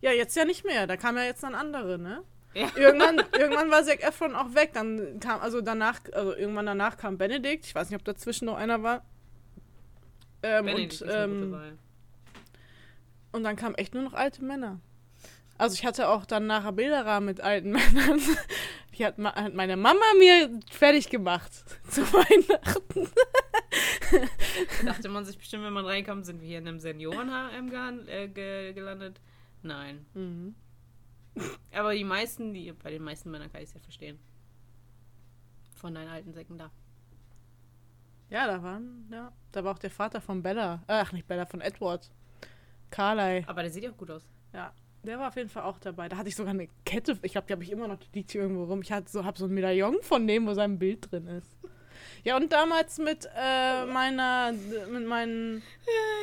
Ja, 0.00 0.12
jetzt 0.12 0.36
ja 0.36 0.44
nicht 0.44 0.64
mehr. 0.64 0.86
Da 0.86 0.96
kam 0.96 1.16
ja 1.16 1.24
jetzt 1.24 1.42
dann 1.42 1.56
andere, 1.56 1.98
ne? 1.98 2.22
Ja. 2.54 2.70
Irgendwann, 2.76 3.22
irgendwann 3.38 3.70
war 3.70 3.84
Zac 3.84 4.02
Efron 4.02 4.34
auch 4.34 4.54
weg. 4.54 4.72
Dann 4.72 5.20
kam, 5.20 5.40
also 5.40 5.60
danach, 5.60 6.00
also 6.12 6.34
irgendwann 6.34 6.66
danach 6.66 6.96
kam 6.96 7.18
Benedikt. 7.18 7.66
Ich 7.66 7.74
weiß 7.74 7.90
nicht, 7.90 7.98
ob 7.98 8.04
dazwischen 8.04 8.46
noch 8.46 8.56
einer 8.56 8.82
war. 8.82 9.04
Ähm, 10.42 10.66
Benedikt 10.66 11.02
und, 11.02 11.10
ähm, 11.12 11.78
und 13.32 13.44
dann 13.44 13.56
kamen 13.56 13.74
echt 13.74 13.94
nur 13.94 14.02
noch 14.02 14.14
alte 14.14 14.42
Männer. 14.42 14.80
Also 15.58 15.74
ich 15.74 15.84
hatte 15.84 16.08
auch 16.08 16.24
dann 16.24 16.46
nachher 16.46 16.72
Bilderrahmen 16.72 17.26
mit 17.26 17.40
alten 17.40 17.70
Männern. 17.72 18.20
Die 18.96 19.04
hat, 19.04 19.18
ma 19.18 19.34
hat 19.34 19.54
meine 19.54 19.76
Mama 19.76 20.00
mir 20.18 20.60
fertig 20.70 21.10
gemacht 21.10 21.52
zu 21.90 22.02
Weihnachten. 22.12 23.08
Da 24.10 24.92
dachte 24.92 25.08
man 25.08 25.24
sich 25.24 25.36
bestimmt, 25.36 25.64
wenn 25.64 25.72
man 25.72 25.84
reinkommt, 25.84 26.24
sind 26.26 26.40
wir 26.40 26.48
hier 26.48 26.58
in 26.58 26.68
einem 26.68 26.80
Seniorenheim 26.80 27.70
äh, 28.08 28.28
ge 28.28 28.72
gelandet. 28.72 29.20
Nein. 29.62 30.06
Mhm. 30.14 30.54
Aber 31.72 31.94
die 31.94 32.04
meisten, 32.04 32.52
die, 32.54 32.72
bei 32.72 32.90
den 32.90 33.02
meisten 33.02 33.30
Männern 33.30 33.50
kann 33.50 33.62
ich 33.62 33.68
es 33.68 33.74
ja 33.74 33.80
verstehen. 33.80 34.18
Von 35.74 35.94
deinen 35.94 36.08
alten 36.08 36.32
Säcken 36.32 36.58
da. 36.58 36.70
Ja, 38.30 38.46
da 38.46 38.62
waren, 38.62 39.08
ja. 39.10 39.32
Da 39.52 39.64
war 39.64 39.74
auch 39.74 39.78
der 39.78 39.90
Vater 39.90 40.20
von 40.20 40.42
Bella. 40.42 40.82
Ach, 40.86 41.12
nicht 41.12 41.26
Bella, 41.26 41.46
von 41.46 41.60
Edward. 41.60 42.10
Carly. 42.90 43.44
Aber 43.46 43.62
der 43.62 43.70
sieht 43.70 43.84
ja 43.84 43.90
auch 43.90 43.96
gut 43.96 44.10
aus. 44.10 44.28
Ja, 44.52 44.72
der 45.04 45.18
war 45.18 45.28
auf 45.28 45.36
jeden 45.36 45.48
Fall 45.48 45.62
auch 45.62 45.78
dabei. 45.78 46.08
Da 46.08 46.16
hatte 46.16 46.28
ich 46.28 46.36
sogar 46.36 46.52
eine 46.52 46.68
Kette. 46.84 47.18
Ich 47.22 47.32
glaube, 47.32 47.46
die 47.46 47.52
habe 47.52 47.62
ich 47.62 47.70
immer 47.70 47.88
noch. 47.88 47.96
Die 47.98 48.18
liegt 48.18 48.32
hier 48.32 48.42
irgendwo 48.42 48.64
rum. 48.64 48.82
Ich 48.82 48.92
hatte 48.92 49.10
so, 49.10 49.24
habe 49.24 49.38
so 49.38 49.46
ein 49.46 49.52
Medaillon 49.54 49.96
von 50.02 50.26
dem, 50.26 50.46
wo 50.46 50.54
sein 50.54 50.78
Bild 50.78 51.10
drin 51.10 51.26
ist. 51.28 51.56
Ja, 52.24 52.36
und 52.36 52.52
damals 52.52 52.98
mit 52.98 53.28
äh, 53.36 53.86
meiner, 53.86 54.52
mit 54.52 55.06
meinen, 55.06 55.62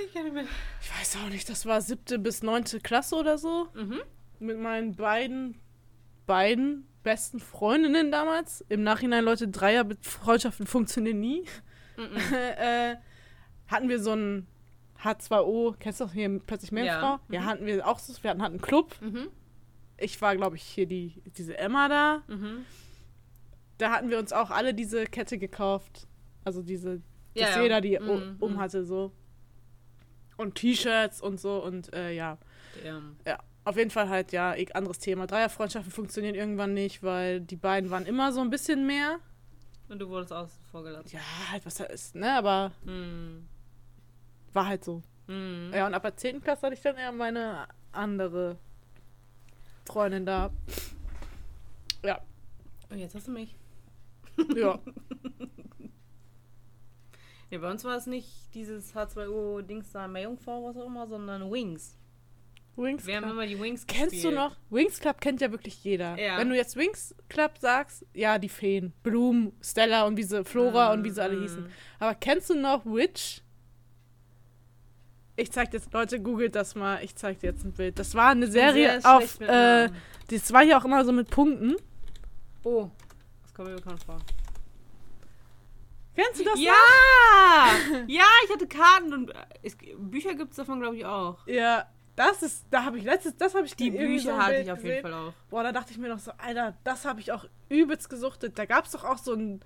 Ich 0.07 0.13
nicht 0.21 0.33
mehr. 0.33 0.45
ich 0.81 0.99
weiß 0.99 1.17
auch 1.17 1.29
nicht, 1.29 1.49
das 1.49 1.65
war 1.65 1.81
siebte 1.81 2.19
bis 2.19 2.43
neunte 2.43 2.79
Klasse 2.79 3.15
oder 3.15 3.37
so. 3.37 3.67
Mhm. 3.73 4.01
Mit 4.39 4.59
meinen 4.59 4.95
beiden, 4.95 5.59
beiden 6.25 6.87
besten 7.03 7.39
Freundinnen 7.39 8.11
damals. 8.11 8.65
Im 8.69 8.83
Nachhinein, 8.83 9.23
Leute, 9.23 9.47
Dreier-Freundschaften 9.47 10.65
funktionieren 10.65 11.19
nie. 11.19 11.45
Mhm. 11.97 12.17
äh, 12.57 12.95
hatten 13.67 13.89
wir 13.89 14.01
so 14.01 14.13
ein 14.13 14.47
H2O, 15.03 15.75
kennst 15.79 15.99
du 15.99 16.05
das 16.05 16.13
hier 16.13 16.39
plötzlich 16.45 16.71
Meerjungfrau? 16.71 17.19
Ja. 17.29 17.41
Ja, 17.41 17.45
hatten 17.45 17.65
wir 17.65 17.87
auch 17.87 17.99
so, 17.99 18.11
wir 18.23 18.31
hatten, 18.31 18.41
hatten 18.41 18.55
einen 18.55 18.61
Club. 18.61 18.95
Mhm. 19.01 19.27
Ich 19.97 20.21
war, 20.21 20.35
glaube 20.35 20.55
ich, 20.57 20.63
hier 20.63 20.87
die, 20.87 21.21
diese 21.37 21.57
Emma 21.57 21.87
da. 21.87 22.23
Mhm. 22.27 22.65
Da 23.77 23.91
hatten 23.91 24.09
wir 24.09 24.19
uns 24.19 24.33
auch 24.33 24.51
alle 24.51 24.73
diese 24.73 25.05
Kette 25.05 25.37
gekauft. 25.37 26.07
Also 26.43 26.61
diese, 26.61 27.01
Ja, 27.33 27.45
dass 27.47 27.55
ja. 27.55 27.61
jeder 27.63 27.81
die 27.81 27.99
Mhm, 27.99 28.07
mhm. 28.07 28.35
um 28.39 28.59
hatte 28.59 28.83
so. 28.83 29.11
Und 30.37 30.55
T-Shirts 30.55 31.21
und 31.21 31.39
so 31.39 31.63
und 31.63 31.93
äh, 31.93 32.11
ja. 32.11 32.37
Der, 32.83 33.01
Ja, 33.25 33.39
auf 33.65 33.75
jeden 33.77 33.89
Fall 33.91 34.07
halt, 34.09 34.31
ja, 34.31 34.55
anderes 34.73 34.99
Thema. 34.99 35.27
Dreierfreundschaften 35.27 35.91
funktionieren 35.91 36.35
irgendwann 36.35 36.73
nicht, 36.73 37.03
weil 37.03 37.41
die 37.41 37.55
beiden 37.57 37.89
waren 37.89 38.05
immer 38.05 38.31
so 38.31 38.39
ein 38.41 38.49
bisschen 38.49 38.85
mehr. 38.87 39.19
und 39.89 39.99
du 39.99 40.07
wurdest 40.09 40.31
außen 40.33 40.63
vorgelassen. 40.71 41.11
Ja, 41.11 41.19
halt, 41.51 41.65
was 41.65 41.75
da 41.75 41.83
ist, 41.85 42.15
ne? 42.15 42.31
Aber 42.37 42.71
Mhm. 42.85 43.47
war 44.53 44.67
halt 44.67 44.83
so. 44.85 45.03
Mhm. 45.27 45.71
Ja, 45.73 45.85
und 45.87 45.93
ab 45.93 46.01
der 46.03 46.15
10. 46.15 46.41
Klasse 46.41 46.63
hatte 46.67 46.75
ich 46.75 46.81
dann 46.81 46.95
eher 46.95 47.11
meine 47.11 47.67
andere 47.91 48.57
Freundin 49.85 50.25
da. 50.25 50.49
Ja, 52.03 52.19
Und 52.89 52.97
jetzt 52.99 53.15
hast 53.15 53.27
du 53.27 53.31
mich. 53.31 53.55
ja. 54.55 54.79
Ja, 57.51 57.59
bei 57.59 57.69
uns 57.71 57.83
war 57.83 57.95
es 57.95 58.05
nicht 58.07 58.53
dieses 58.53 58.95
H2O-Dings 58.95 59.91
da, 59.91 60.07
Meerjungfrau, 60.07 60.63
was 60.65 60.77
auch 60.77 60.87
immer, 60.87 61.07
sondern 61.07 61.51
Wings. 61.51 61.95
Wings 62.77 63.05
Wir 63.05 63.15
haben 63.15 63.23
Club. 63.23 63.33
immer 63.33 63.47
die 63.47 63.59
Wings 63.59 63.85
Kennst 63.87 64.23
du 64.23 64.31
noch? 64.31 64.55
Wings 64.69 64.99
Club 64.99 65.21
kennt 65.21 65.39
ja 65.41 65.49
wirklich 65.51 65.83
jeder. 65.83 66.19
Ja. 66.19 66.37
Wenn 66.37 66.49
du 66.49 66.55
jetzt 66.55 66.75
Wings 66.75 67.15
Club 67.29 67.53
sagst, 67.59 68.05
ja, 68.13 68.37
die 68.37 68.49
Feen. 68.49 68.91
Bloom, 69.03 69.53
Stella 69.61 70.05
und 70.05 70.17
wie 70.17 70.23
sie, 70.23 70.43
Flora 70.43 70.91
und 70.91 71.03
wie 71.05 71.09
sie 71.09 71.21
alle 71.23 71.37
Mhm. 71.37 71.41
hießen. 71.43 71.69
Aber 71.99 72.15
kennst 72.15 72.49
du 72.49 72.55
noch 72.55 72.85
Witch? 72.85 73.41
Ich 75.37 75.51
zeig 75.51 75.71
dir 75.71 75.77
jetzt, 75.77 75.91
Leute, 75.93 76.19
googelt 76.21 76.55
das 76.55 76.75
mal. 76.75 77.03
Ich 77.03 77.15
zeig 77.15 77.39
dir 77.39 77.47
jetzt 77.51 77.63
ein 77.65 77.73
Bild. 77.73 77.99
Das 77.99 78.15
war 78.15 78.29
eine 78.31 78.47
Serie 78.47 78.99
auf, 79.03 79.39
äh, 79.41 79.89
das 80.29 80.51
war 80.53 80.63
hier 80.63 80.77
auch 80.77 80.85
immer 80.85 81.03
so 81.05 81.11
mit 81.11 81.29
Punkten. 81.29 81.75
Oh, 82.63 82.89
das 83.43 83.53
kommt 83.53 83.69
mir 83.69 83.75
bekannt 83.75 84.03
vor. 84.03 84.17
Kennst 86.15 86.39
du 86.39 86.45
das 86.45 86.59
Ja! 86.59 86.71
ja, 88.07 88.23
ich 88.45 88.53
hatte 88.53 88.67
Karten 88.67 89.13
und 89.13 89.31
äh, 89.31 89.95
Bücher 89.97 90.33
gibt 90.35 90.51
es 90.51 90.55
davon, 90.57 90.79
glaube 90.79 90.95
ich, 90.95 91.05
auch. 91.05 91.39
noch? 91.39 91.47
Ja, 91.47 91.85
das 92.15 92.41
ist, 92.43 92.65
da 92.71 92.83
habe 92.85 92.97
ich 92.97 93.03
letztes, 93.03 93.35
das 93.37 93.53
habe 93.55 93.65
ich 93.65 93.75
Die 93.75 93.91
so 93.91 93.97
Bücher 93.97 94.35
ein 94.35 94.41
hatte 94.41 94.55
ich 94.57 94.71
auf 94.71 94.77
gesehen. 94.77 94.91
jeden 94.95 95.01
Fall 95.01 95.13
auch. 95.13 95.33
Boah, 95.49 95.63
da 95.63 95.71
dachte 95.71 95.91
ich 95.91 95.97
mir 95.97 96.09
noch 96.09 96.19
so, 96.19 96.31
Alter, 96.37 96.75
das 96.83 97.05
habe 97.05 97.19
ich 97.19 97.31
auch 97.31 97.45
übelst 97.69 98.09
gesuchtet. 98.09 98.57
Da 98.57 98.65
gab 98.65 98.85
es 98.85 98.91
doch 98.91 99.03
auch 99.03 99.17
so 99.17 99.33
einen, 99.33 99.59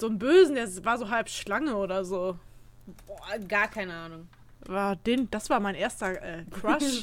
so 0.00 0.06
einen 0.08 0.18
Bösen, 0.18 0.54
der 0.56 0.68
war 0.84 0.98
so 0.98 1.08
halb 1.10 1.28
Schlange 1.28 1.76
oder 1.76 2.04
so. 2.04 2.38
Boah, 3.06 3.38
gar 3.48 3.68
keine 3.68 3.94
Ahnung. 3.94 4.28
War 4.66 4.94
den, 4.96 5.30
das 5.30 5.48
war 5.48 5.58
mein 5.58 5.74
erster 5.74 6.20
äh, 6.22 6.44
Crush. 6.50 7.02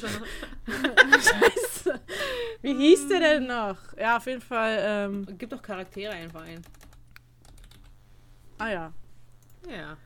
Scheiße. 0.66 2.00
Wie 2.62 2.74
hieß 2.74 3.08
der 3.08 3.20
denn 3.20 3.46
noch? 3.46 3.76
Ja, 3.98 4.16
auf 4.18 4.26
jeden 4.26 4.40
Fall, 4.42 4.78
ähm, 4.80 5.38
Gibt 5.38 5.52
doch 5.52 5.62
Charaktere 5.62 6.12
einfach 6.12 6.42
ein. 6.42 6.62
ah 8.58 8.68
ja. 8.68 8.92
Ja. 9.68 9.96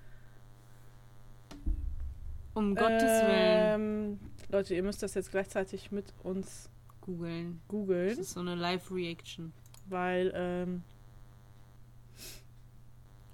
Um 2.54 2.74
Gottes 2.74 3.02
Willen. 3.02 3.30
ähm, 3.30 4.20
Leute, 4.53 4.74
ihr 4.74 4.82
müsst 4.82 5.03
das 5.03 5.14
jetzt 5.14 5.30
gleichzeitig 5.30 5.90
mit 5.92 6.12
uns 6.22 6.68
Googeln. 7.00 7.61
Das 7.62 7.68
googeln, 7.68 8.18
ist 8.18 8.32
so 8.32 8.40
eine 8.40 8.55
Live-Reaction. 8.55 9.53
weil, 9.86 10.30
ähm, 10.34 10.82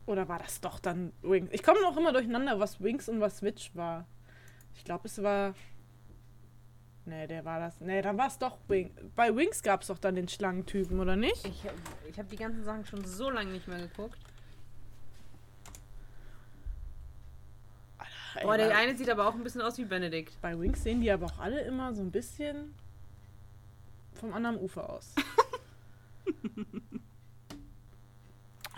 oder 0.07 0.29
war 0.29 0.39
das 0.39 0.61
doch 0.61 0.79
dann 0.79 1.13
Wings? 1.23 1.51
Ich 1.53 1.65
komme 1.65 1.83
noch 1.83 1.97
immer 1.97 2.13
durcheinander, 2.13 2.61
was 2.61 2.81
Wings 2.81 3.09
und 3.09 3.21
was 3.21 3.43
Witch 3.43 3.75
war. 3.75 4.07
Ich 4.77 4.85
glaube, 4.85 5.09
es 5.09 5.21
war. 5.21 5.55
Nee, 7.05 7.27
der 7.27 7.45
war 7.45 7.59
das. 7.59 7.81
Nee, 7.81 8.01
dann 8.01 8.17
war 8.17 8.29
es 8.29 8.39
doch 8.39 8.57
Wings. 8.69 8.93
Bei 9.17 9.35
Wings 9.35 9.63
gab 9.63 9.83
es 9.83 9.89
doch 9.89 9.99
dann 9.99 10.15
den 10.15 10.29
Schlangentypen, 10.29 11.01
oder 11.01 11.17
nicht? 11.17 11.45
Ich, 11.45 11.65
ich 12.09 12.19
habe 12.19 12.29
die 12.29 12.37
ganzen 12.37 12.63
Sachen 12.63 12.87
schon 12.87 13.05
so 13.05 13.29
lange 13.29 13.51
nicht 13.51 13.67
mehr 13.67 13.81
geguckt. 13.81 14.19
Boah, 18.43 18.57
der 18.57 18.77
eine 18.77 18.97
sieht 18.97 19.09
aber 19.11 19.27
auch 19.27 19.35
ein 19.35 19.43
bisschen 19.43 19.61
aus 19.61 19.79
wie 19.79 19.85
Benedikt. 19.85 20.41
Bei 20.41 20.59
Wings 20.59 20.83
sehen 20.83 21.01
die 21.01 21.11
aber 21.11 21.27
auch 21.27 21.39
alle 21.39 21.61
immer 21.63 21.95
so 21.95 22.03
ein 22.03 22.11
bisschen 22.11 22.75
vom 24.15 24.33
anderen 24.35 24.59
Ufer 24.59 24.89
aus. 24.91 25.15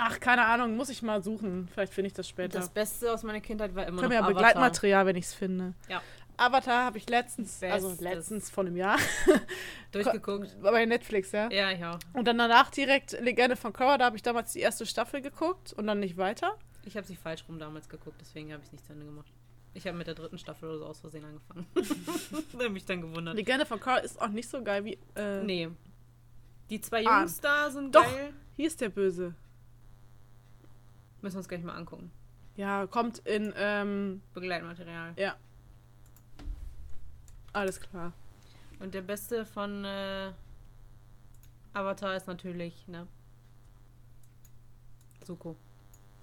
Ach, 0.02 0.18
keine 0.18 0.46
Ahnung, 0.46 0.76
muss 0.76 0.88
ich 0.88 1.02
mal 1.02 1.22
suchen. 1.22 1.68
Vielleicht 1.72 1.92
finde 1.92 2.06
ich 2.06 2.14
das 2.14 2.26
später. 2.26 2.58
Das 2.58 2.70
Beste 2.70 3.12
aus 3.12 3.22
meiner 3.22 3.40
Kindheit 3.40 3.74
war 3.74 3.86
immer 3.86 4.00
noch 4.00 4.08
wir 4.08 4.14
ja 4.16 4.22
Avatar. 4.22 4.34
Begleitmaterial, 4.34 5.06
wenn 5.06 5.16
ich 5.16 5.26
es 5.26 5.34
finde. 5.34 5.74
Ja. 5.88 6.00
Avatar 6.38 6.86
habe 6.86 6.96
ich 6.96 7.06
letztens, 7.10 7.62
also 7.62 7.88
Bestes. 7.88 8.04
letztens 8.04 8.50
von 8.50 8.66
einem 8.66 8.76
Jahr, 8.78 8.98
Durchgeguckt. 9.92 10.56
bei 10.62 10.86
Netflix, 10.86 11.32
ja. 11.32 11.50
Ja, 11.50 11.70
ich 11.70 11.84
auch. 11.84 11.98
Und 12.14 12.26
dann 12.26 12.38
danach 12.38 12.70
direkt 12.70 13.12
Legende 13.20 13.56
von 13.56 13.74
Korra, 13.74 13.98
da 13.98 14.06
habe 14.06 14.16
ich 14.16 14.22
damals 14.22 14.54
die 14.54 14.60
erste 14.60 14.86
Staffel 14.86 15.20
geguckt 15.20 15.74
und 15.74 15.86
dann 15.86 16.00
nicht 16.00 16.16
weiter. 16.16 16.56
Ich 16.86 16.96
habe 16.96 17.06
sie 17.06 17.14
falsch 17.14 17.44
rum 17.46 17.58
damals 17.58 17.90
geguckt, 17.90 18.16
deswegen 18.22 18.52
habe 18.54 18.62
ich 18.62 18.68
es 18.68 18.72
nicht 18.72 18.86
zu 18.86 18.94
Ende 18.94 19.04
gemacht. 19.04 19.30
Ich 19.72 19.86
habe 19.86 19.96
mit 19.96 20.06
der 20.06 20.14
dritten 20.14 20.36
Staffel 20.38 20.68
oder 20.68 20.78
so 20.78 20.86
aus 20.86 21.00
Versehen 21.00 21.24
angefangen. 21.24 21.66
da 22.52 22.58
habe 22.58 22.70
mich 22.70 22.84
dann 22.84 23.00
gewundert. 23.02 23.36
Legende 23.36 23.64
von 23.66 23.78
Korra 23.78 23.98
ist 23.98 24.20
auch 24.20 24.28
nicht 24.28 24.48
so 24.48 24.62
geil 24.64 24.84
wie, 24.84 24.98
äh, 25.16 25.42
Nee. 25.44 25.68
Die 26.70 26.80
zwei 26.80 27.06
Ah. 27.06 27.20
Jungs 27.20 27.40
da 27.40 27.70
sind 27.70 27.94
Doch. 27.94 28.02
geil. 28.04 28.32
hier 28.56 28.66
ist 28.66 28.80
der 28.80 28.88
Böse. 28.88 29.34
Müssen 31.22 31.34
wir 31.34 31.38
uns 31.38 31.48
gleich 31.48 31.62
mal 31.62 31.74
angucken. 31.74 32.10
Ja, 32.56 32.86
kommt 32.86 33.18
in, 33.20 33.52
ähm, 33.56 34.22
Begleitmaterial. 34.34 35.12
ja. 35.16 35.36
Alles 37.52 37.80
klar. 37.80 38.12
Und 38.78 38.94
der 38.94 39.02
beste 39.02 39.44
von 39.44 39.84
äh, 39.84 40.32
Avatar 41.72 42.16
ist 42.16 42.26
natürlich, 42.28 42.86
ne? 42.86 43.06
Zuko. 45.24 45.56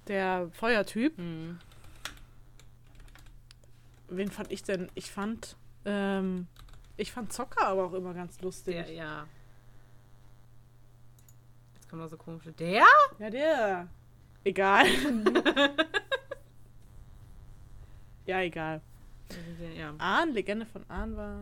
Der 0.07 0.49
Feuertyp. 0.53 1.17
Hm. 1.17 1.59
Wen 4.09 4.31
fand 4.31 4.51
ich 4.51 4.63
denn? 4.63 4.89
Ich 4.95 5.11
fand, 5.11 5.55
ähm, 5.85 6.47
ich 6.95 7.11
fand 7.11 7.33
Zocker 7.33 7.67
aber 7.67 7.85
auch 7.85 7.93
immer 7.93 8.13
ganz 8.13 8.39
lustig. 8.41 8.75
Der, 8.75 8.91
ja. 8.91 9.27
Jetzt 11.75 11.89
kommt 11.89 12.01
da 12.01 12.07
so 12.07 12.17
komische. 12.17 12.51
Der? 12.53 12.85
Ja, 13.19 13.29
der. 13.29 13.87
Egal. 14.43 14.85
ja, 18.25 18.41
egal. 18.41 18.81
Ja. 19.75 19.93
Ahn, 19.97 20.31
Legende 20.33 20.65
von 20.65 20.89
Ahn 20.89 21.15
war, 21.17 21.41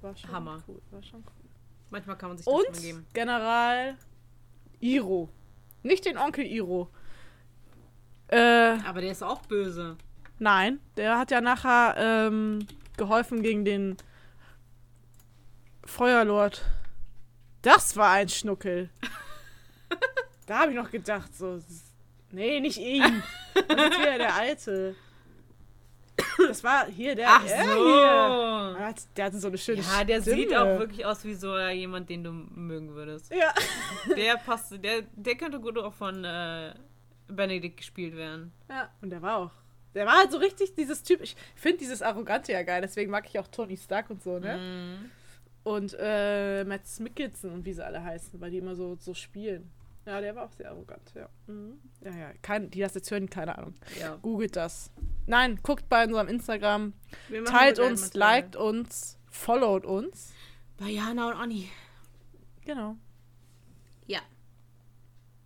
war 0.00 0.16
schon 0.16 0.32
Hammer. 0.32 0.62
cool. 0.66 0.80
War 0.90 1.02
schon 1.02 1.20
cool. 1.20 1.50
Manchmal 1.90 2.16
kann 2.16 2.30
man 2.30 2.38
sich 2.38 2.46
das 2.46 2.54
Und 2.54 2.80
geben. 2.80 3.06
General 3.12 3.96
Iro. 4.80 5.28
Nicht 5.82 6.04
den 6.04 6.16
Onkel 6.18 6.46
Iro. 6.46 6.88
Äh, 8.28 8.78
Aber 8.84 9.00
der 9.00 9.12
ist 9.12 9.22
auch 9.22 9.42
böse. 9.42 9.96
Nein, 10.42 10.80
der 10.96 11.18
hat 11.18 11.30
ja 11.30 11.40
nachher 11.40 11.94
ähm, 11.96 12.66
geholfen 12.96 13.42
gegen 13.42 13.64
den 13.64 13.96
Feuerlord. 15.84 16.62
Das 17.62 17.96
war 17.96 18.10
ein 18.10 18.28
Schnuckel. 18.28 18.90
da 20.46 20.60
habe 20.60 20.72
ich 20.72 20.76
noch 20.76 20.90
gedacht, 20.90 21.34
so. 21.36 21.60
Nee, 22.30 22.60
nicht 22.60 22.78
ihn. 22.78 23.22
Das 23.54 23.62
ist 23.90 23.98
wieder 24.00 24.18
der 24.18 24.34
Alte. 24.34 24.94
das 26.48 26.64
war 26.64 26.86
hier 26.86 27.14
der. 27.14 27.28
Ach 27.30 27.44
der 27.44 27.64
so. 27.64 27.70
Hier. 27.74 28.74
Der 28.78 28.86
hat- 28.86 29.16
Der 29.16 29.24
hatte 29.26 29.38
so 29.38 29.48
eine 29.48 29.58
schöne 29.58 29.82
Ja, 29.82 30.02
der 30.04 30.20
Stimme. 30.22 30.36
sieht 30.36 30.54
auch 30.56 30.78
wirklich 30.78 31.04
aus 31.04 31.24
wie 31.24 31.34
so 31.34 31.58
jemand, 31.58 32.08
den 32.08 32.24
du 32.24 32.32
mögen 32.32 32.94
würdest. 32.94 33.32
Ja. 33.34 33.52
Der 34.16 34.36
passt, 34.38 34.72
der, 34.82 35.02
der 35.14 35.34
könnte 35.36 35.60
gut 35.60 35.76
auch 35.78 35.92
von 35.94 36.24
äh, 36.24 36.74
Benedikt 37.28 37.76
gespielt 37.76 38.16
werden. 38.16 38.52
ja. 38.70 38.88
Und 39.02 39.10
der 39.10 39.20
war 39.22 39.36
auch. 39.36 39.50
Der 39.94 40.06
war 40.06 40.18
halt 40.18 40.32
so 40.32 40.38
richtig 40.38 40.74
dieses 40.74 41.02
Typ. 41.02 41.20
Ich 41.20 41.36
finde 41.54 41.78
dieses 41.78 42.02
Arrogante 42.02 42.52
ja 42.52 42.62
geil, 42.62 42.80
deswegen 42.80 43.10
mag 43.10 43.26
ich 43.28 43.38
auch 43.38 43.48
Tony 43.48 43.76
Stark 43.76 44.10
und 44.10 44.22
so, 44.22 44.38
ne? 44.38 44.56
Mhm. 44.56 45.10
Und 45.64 45.96
äh, 45.98 46.64
Matt 46.64 46.82
Mikkelsen 46.98 47.52
und 47.52 47.64
wie 47.64 47.72
sie 47.72 47.84
alle 47.84 48.02
heißen, 48.02 48.40
weil 48.40 48.50
die 48.50 48.58
immer 48.58 48.74
so, 48.74 48.96
so 48.96 49.14
spielen. 49.14 49.70
Ja, 50.04 50.20
der 50.20 50.34
war 50.34 50.46
auch 50.46 50.52
sehr 50.52 50.70
arrogant, 50.70 51.12
ja. 51.14 51.28
Mhm. 51.46 51.78
Ja, 52.00 52.10
ja. 52.10 52.32
Kein, 52.42 52.70
die 52.70 52.80
das 52.80 52.94
jetzt 52.94 53.10
hören, 53.10 53.30
keine 53.30 53.56
Ahnung. 53.56 53.74
Ja. 54.00 54.16
Googelt 54.16 54.56
das. 54.56 54.90
Nein, 55.26 55.60
guckt 55.62 55.88
bei 55.88 56.04
unserem 56.04 56.26
Instagram, 56.26 56.92
teilt 57.44 57.78
uns, 57.78 58.12
liked 58.14 58.56
uns, 58.56 59.18
followt 59.30 59.84
uns. 59.86 60.32
Bei 60.78 60.88
Jana 60.88 61.28
und 61.28 61.34
Anni. 61.34 61.68
Genau. 62.64 62.96
Ja. 64.06 64.20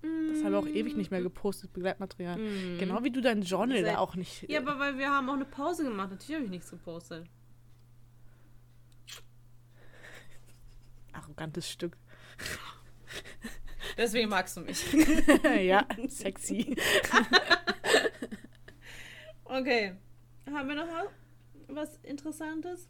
Das 0.03 0.44
haben 0.44 0.53
wir 0.53 0.59
auch 0.59 0.66
ewig 0.66 0.97
nicht 0.97 1.11
mehr 1.11 1.22
gepostet, 1.22 1.72
Begleitmaterial. 1.72 2.38
Mhm. 2.38 2.78
Genau 2.78 3.03
wie 3.03 3.11
du 3.11 3.20
dein 3.20 3.42
Journal 3.42 3.82
da 3.82 3.99
auch 3.99 4.14
nicht. 4.14 4.49
Ja, 4.49 4.61
aber 4.61 4.78
weil 4.78 4.99
wir 4.99 5.11
haben 5.11 5.28
auch 5.28 5.34
eine 5.34 5.44
Pause 5.44 5.84
gemacht. 5.84 6.11
Natürlich 6.11 6.36
habe 6.36 6.44
ich 6.44 6.51
nichts 6.51 6.70
gepostet. 6.70 7.26
arrogantes 11.16 11.70
Stück. 11.70 11.97
Deswegen 13.97 14.28
magst 14.28 14.57
du 14.57 14.61
mich. 14.61 14.84
ja, 15.61 15.86
sexy. 16.09 16.76
Okay. 19.44 19.94
Haben 20.51 20.68
wir 20.68 20.76
noch 20.76 20.86
was 21.68 21.97
Interessantes? 22.03 22.88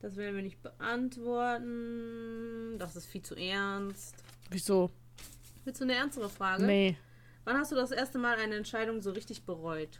Das 0.00 0.16
werden 0.16 0.36
wir 0.36 0.42
nicht 0.42 0.62
beantworten. 0.62 2.78
Das 2.78 2.96
ist 2.96 3.06
viel 3.06 3.22
zu 3.22 3.36
ernst. 3.36 4.24
Wieso? 4.50 4.90
Willst 5.64 5.80
du 5.80 5.84
eine 5.84 5.94
ernstere 5.94 6.28
Frage? 6.28 6.64
Nee. 6.64 6.96
Wann 7.44 7.56
hast 7.56 7.70
du 7.72 7.76
das 7.76 7.92
erste 7.92 8.18
Mal 8.18 8.36
eine 8.38 8.56
Entscheidung 8.56 9.00
so 9.00 9.12
richtig 9.12 9.44
bereut? 9.44 9.98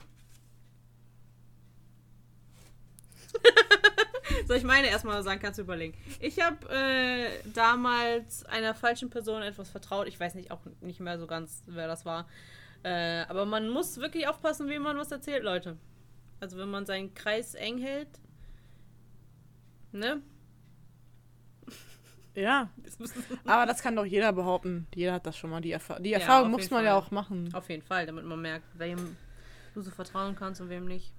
Soll 4.47 4.57
ich 4.57 4.65
meine 4.65 4.89
erstmal 4.89 5.23
sagen? 5.23 5.41
Kannst 5.41 5.59
du 5.59 5.63
überlegen. 5.63 5.97
Ich 6.19 6.41
habe 6.41 6.69
äh, 6.69 7.29
damals 7.55 8.45
einer 8.47 8.75
falschen 8.75 9.09
Person 9.11 9.43
etwas 9.43 9.71
vertraut. 9.71 10.09
Ich 10.09 10.19
weiß 10.19 10.35
nicht 10.35 10.51
auch 10.51 10.61
nicht 10.81 11.01
mehr 11.01 11.19
so 11.19 11.27
ganz, 11.27 11.63
wer 11.67 11.87
das 11.87 12.05
war. 12.05 12.27
Äh, 12.83 13.23
aber 13.29 13.45
man 13.47 13.69
muss 13.69 13.99
wirklich 13.99 14.27
aufpassen, 14.27 14.69
wem 14.69 14.83
man 14.83 14.97
was 14.97 15.13
erzählt, 15.13 15.45
Leute. 15.45 15.77
Also 16.41 16.59
wenn 16.59 16.71
man 16.71 16.87
seinen 16.87 17.15
Kreis 17.15 17.55
eng 17.55 17.79
hält. 17.79 18.09
Ne? 19.93 20.23
Ja, 22.41 22.71
aber 23.47 23.67
das 23.67 23.83
kann 23.83 23.97
doch 23.97 24.05
jeder 24.05 24.33
behaupten. 24.33 24.87
Jeder 24.95 25.13
hat 25.15 25.27
das 25.27 25.37
schon 25.37 25.51
mal. 25.51 25.61
Die, 25.61 25.73
Erfa 25.73 25.99
die 25.99 26.11
Ja, 26.11 26.19
Erfahrung 26.19 26.47
auf 26.55 26.61
muss 26.61 26.71
man 26.71 26.85
ja 26.85 26.93
Fall. 26.93 27.03
auch 27.03 27.11
machen. 27.11 27.51
Auf 27.55 27.69
jeden 27.69 27.83
Fall, 27.83 28.07
damit 28.07 28.25
man 28.25 28.41
merkt, 28.41 28.67
wem 28.79 29.17
du 29.75 29.83
so 29.83 29.91
vertrauen 29.91 30.35
kannst 30.37 30.61
und 30.61 30.69
wem 30.71 30.87
nicht. 30.87 31.13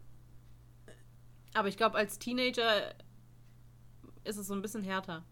Aber 1.54 1.68
ich 1.68 1.78
glaube, 1.78 1.98
als 1.98 2.18
Teenager 2.18 2.94
ist 4.24 4.38
es 4.38 4.48
so 4.48 4.54
ein 4.54 4.62
bisschen 4.62 4.84
härter. 4.84 5.24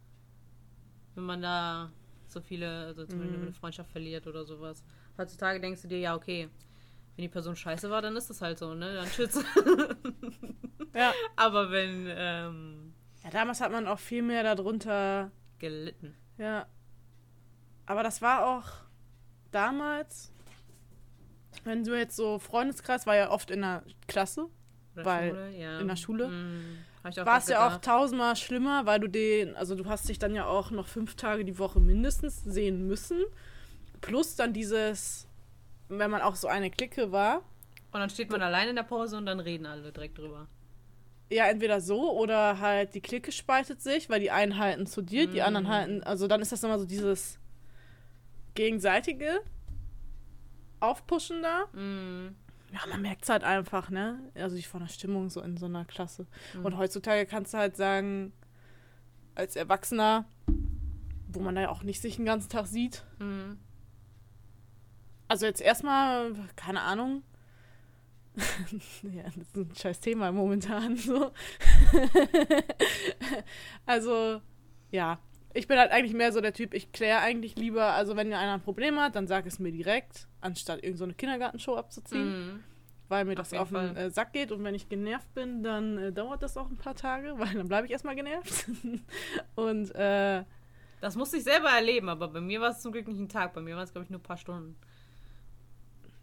Wenn 1.16 1.24
man 1.26 1.42
da 1.42 1.92
so 2.28 2.42
viele, 2.42 2.86
also 2.88 3.06
zum 3.06 3.20
Beispiel 3.20 3.38
Mhm. 3.38 3.44
eine 3.44 3.54
Freundschaft 3.54 3.90
verliert 3.92 4.28
oder 4.28 4.46
sowas. 4.46 4.84
Heutzutage 5.18 5.60
denkst 5.60 5.82
du 5.82 5.88
dir, 5.88 6.00
ja, 6.00 6.16
okay, 6.16 6.50
wenn 7.16 7.24
die 7.24 7.30
Person 7.30 7.56
scheiße 7.56 7.90
war, 7.90 8.02
dann 8.02 8.16
ist 8.16 8.30
das 8.30 8.42
halt 8.42 8.60
so, 8.60 8.74
ne? 8.76 8.94
Dann 8.94 9.08
schütze. 9.08 9.44
Ja. 10.94 11.14
Aber 11.36 11.72
wenn, 11.72 12.06
ähm, 12.10 12.94
ja, 13.24 13.30
damals 13.32 13.60
hat 13.62 13.72
man 13.72 13.88
auch 13.88 14.00
viel 14.00 14.22
mehr 14.22 14.44
darunter. 14.44 15.32
Gelitten. 15.60 16.16
Ja. 16.38 16.68
Aber 17.86 18.04
das 18.04 18.22
war 18.22 18.46
auch 18.46 18.66
damals, 19.52 20.32
wenn 21.64 21.84
du 21.84 21.98
jetzt 21.98 22.16
so 22.16 22.40
Freundeskreis 22.40 23.08
war 23.08 23.16
ja 23.16 23.32
oft 23.32 23.52
in 23.52 23.62
der 23.62 23.84
Klasse, 24.08 24.48
Oder 24.96 25.06
Weil 25.06 25.30
Schule, 25.30 25.58
ja. 25.58 25.80
in 25.80 25.88
der 25.88 25.96
Schule 25.96 26.26
auch 27.04 27.26
war 27.26 27.38
es 27.38 27.48
ja 27.48 27.68
auch 27.68 27.78
tausendmal 27.78 28.36
schlimmer, 28.36 28.86
weil 28.86 29.00
du 29.00 29.08
den, 29.08 29.56
also 29.56 29.76
du 29.76 29.86
hast 29.86 30.10
dich 30.10 30.20
dann 30.20 30.36
ja 30.36 30.46
auch 30.46 30.72
noch 30.72 30.88
fünf 30.88 31.16
Tage 31.16 31.46
die 31.46 31.58
Woche 31.58 31.80
mindestens 31.80 32.44
sehen 32.44 32.88
müssen. 32.88 33.24
Plus 34.02 34.36
dann 34.36 34.54
dieses, 34.54 35.28
wenn 35.88 36.12
man 36.12 36.22
auch 36.22 36.36
so 36.36 36.48
eine 36.48 36.70
Clique 36.70 37.12
war, 37.12 37.38
Und 37.92 38.00
dann 38.00 38.10
steht 38.10 38.30
man 38.30 38.42
allein 38.42 38.70
in 38.70 38.76
der 38.76 38.84
Pause 38.84 39.18
und 39.18 39.26
dann 39.26 39.40
reden 39.40 39.66
alle 39.66 39.92
direkt 39.92 40.18
drüber. 40.18 40.48
Ja, 41.30 41.46
entweder 41.46 41.80
so 41.80 42.12
oder 42.18 42.60
halt 42.60 42.96
die 42.96 43.02
Clique 43.02 43.32
spaltet 43.32 43.82
sich, 43.82 44.10
weil 44.10 44.20
die 44.20 44.32
einen 44.32 44.58
halten 44.58 44.88
zu 44.88 45.02
dir, 45.02 45.28
die 45.28 45.42
anderen 45.42 45.68
Mm. 45.68 45.70
halten, 45.70 46.04
also 46.04 46.28
dann 46.28 46.42
ist 46.42 46.52
das 46.52 46.64
immer 46.64 46.80
so 46.80 46.86
dieses 46.86 47.40
gegenseitige 48.56 49.42
Aufpushen 50.80 51.44
da. 51.44 51.66
Mm. 51.78 52.36
Ja, 52.72 52.80
man 52.90 53.02
merkt 53.02 53.24
es 53.24 53.30
halt 53.30 53.44
einfach, 53.44 53.90
ne? 53.90 54.20
Also 54.36 54.56
ich 54.56 54.68
von 54.68 54.82
der 54.82 54.88
Stimmung 54.90 55.30
so 55.30 55.42
in 55.42 55.58
so 55.58 55.66
einer 55.66 55.86
Klasse. 55.86 56.28
Mhm. 56.54 56.66
Und 56.66 56.78
heutzutage 56.78 57.26
kannst 57.26 57.54
du 57.54 57.58
halt 57.58 57.76
sagen, 57.76 58.32
als 59.34 59.56
Erwachsener, 59.56 60.26
wo 61.28 61.40
man 61.40 61.56
da 61.56 61.62
ja 61.62 61.70
auch 61.70 61.84
nicht 61.84 62.02
sich 62.02 62.18
den 62.18 62.26
ganzen 62.26 62.50
Tag 62.50 62.68
sieht. 62.68 63.04
Mm. 63.20 63.54
Also 65.28 65.46
jetzt 65.46 65.62
erstmal, 65.62 66.34
keine 66.56 66.82
Ahnung. 66.82 67.24
ja, 69.04 69.24
das 69.24 69.38
ist 69.38 69.56
ein 69.56 69.76
scheiß 69.76 70.00
Thema 70.00 70.32
momentan 70.32 70.96
so. 70.98 71.32
also, 73.86 74.42
ja. 74.92 75.20
Ich 75.54 75.68
bin 75.68 75.80
halt 75.80 75.92
eigentlich 75.92 76.14
mehr 76.14 76.32
so 76.32 76.42
der 76.42 76.54
Typ, 76.54 76.76
ich 76.76 76.92
kläre 76.92 77.22
eigentlich 77.22 77.56
lieber, 77.56 77.94
also 77.94 78.16
wenn 78.16 78.32
einer 78.32 78.54
ein 78.54 78.62
Problem 78.62 79.00
hat, 79.00 79.16
dann 79.16 79.26
sag 79.26 79.48
es 79.48 79.58
mir 79.58 79.72
direkt, 79.72 80.28
anstatt 80.42 80.84
irgend 80.84 81.00
so 81.00 81.06
eine 81.06 81.16
Kindergartenshow 81.16 81.76
abzuziehen. 81.76 82.58
Mm. 82.58 82.64
weil 83.08 83.26
mir 83.26 83.34
das 83.34 83.52
auf 83.56 83.70
den 83.70 83.96
äh, 83.98 84.12
Sack 84.12 84.34
geht 84.34 84.52
und 84.52 84.64
wenn 84.64 84.76
ich 84.76 84.88
genervt 84.90 85.34
bin, 85.34 85.64
dann 85.64 85.98
äh, 85.98 86.12
dauert 86.14 86.44
das 86.44 86.56
auch 86.56 86.70
ein 86.70 86.78
paar 86.78 86.94
Tage, 86.94 87.34
weil 87.40 87.56
dann 87.56 87.68
bleibe 87.68 87.88
ich 87.88 87.92
erstmal 87.92 88.16
genervt. 88.16 88.70
und 89.56 89.96
äh, 89.96 90.44
Das 91.02 91.16
musste 91.16 91.38
ich 91.38 91.44
selber 91.44 91.70
erleben, 91.70 92.10
aber 92.10 92.28
bei 92.28 92.42
mir 92.42 92.62
war 92.62 92.70
es 92.70 92.82
zum 92.82 92.92
Glück 92.92 93.08
nicht 93.08 93.20
ein 93.20 93.30
Tag. 93.30 93.54
Bei 93.54 93.62
mir 93.62 93.76
waren 93.76 93.86
es, 93.86 93.92
glaube 93.92 94.04
ich, 94.04 94.12
nur 94.12 94.20
ein 94.20 94.24
paar 94.24 94.38
Stunden. 94.38 94.76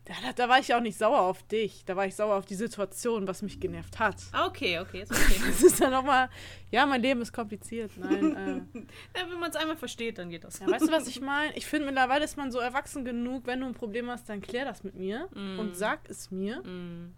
Ja, 0.09 0.15
da, 0.23 0.33
da 0.33 0.49
war 0.49 0.59
ich 0.61 0.69
ja 0.69 0.79
auch 0.79 0.83
nicht 0.83 0.97
sauer 0.97 1.21
auf 1.21 1.43
dich, 1.45 1.85
da 1.85 1.97
war 1.97 2.07
ich 2.07 2.15
sauer 2.15 2.37
auf 2.37 2.47
die 2.47 2.55
Situation, 2.55 3.27
was 3.27 3.43
mich 3.43 3.59
genervt 3.59 3.99
hat. 3.99 4.17
Ah, 4.33 4.47
okay, 4.47 4.79
okay, 4.79 5.03
ist 5.03 5.11
okay. 5.13 5.41
Das 5.47 5.63
ist 5.63 5.81
dann 5.81 5.91
nochmal, 5.93 6.29
ja, 6.71 6.87
mein 6.87 7.03
Leben 7.03 7.21
ist 7.23 7.33
kompliziert. 7.33 7.91
Nein, 7.97 8.37
äh, 8.75 8.79
ja, 9.19 9.31
wenn 9.31 9.41
man 9.41 9.51
es 9.51 9.57
einmal 9.57 9.77
versteht, 9.77 10.19
dann 10.19 10.31
geht 10.31 10.45
das. 10.45 10.61
ja, 10.61 10.71
weißt 10.71 10.87
du, 10.89 10.93
was 10.93 11.09
ich 11.09 11.21
meine? 11.33 11.53
Ich 11.57 11.67
finde, 11.67 11.87
mittlerweile 11.87 12.25
ist 12.25 12.37
man 12.37 12.53
so 12.53 12.59
erwachsen 12.59 13.05
genug, 13.05 13.47
wenn 13.47 13.61
du 13.61 13.67
ein 13.67 13.75
Problem 13.75 14.09
hast, 14.11 14.29
dann 14.29 14.41
klär 14.41 14.65
das 14.65 14.85
mit 14.85 14.95
mir 14.95 15.29
Mm. 15.35 15.59
und 15.59 15.77
sag 15.77 16.09
es 16.09 16.31
mir 16.31 16.63
Mm. 16.63 17.13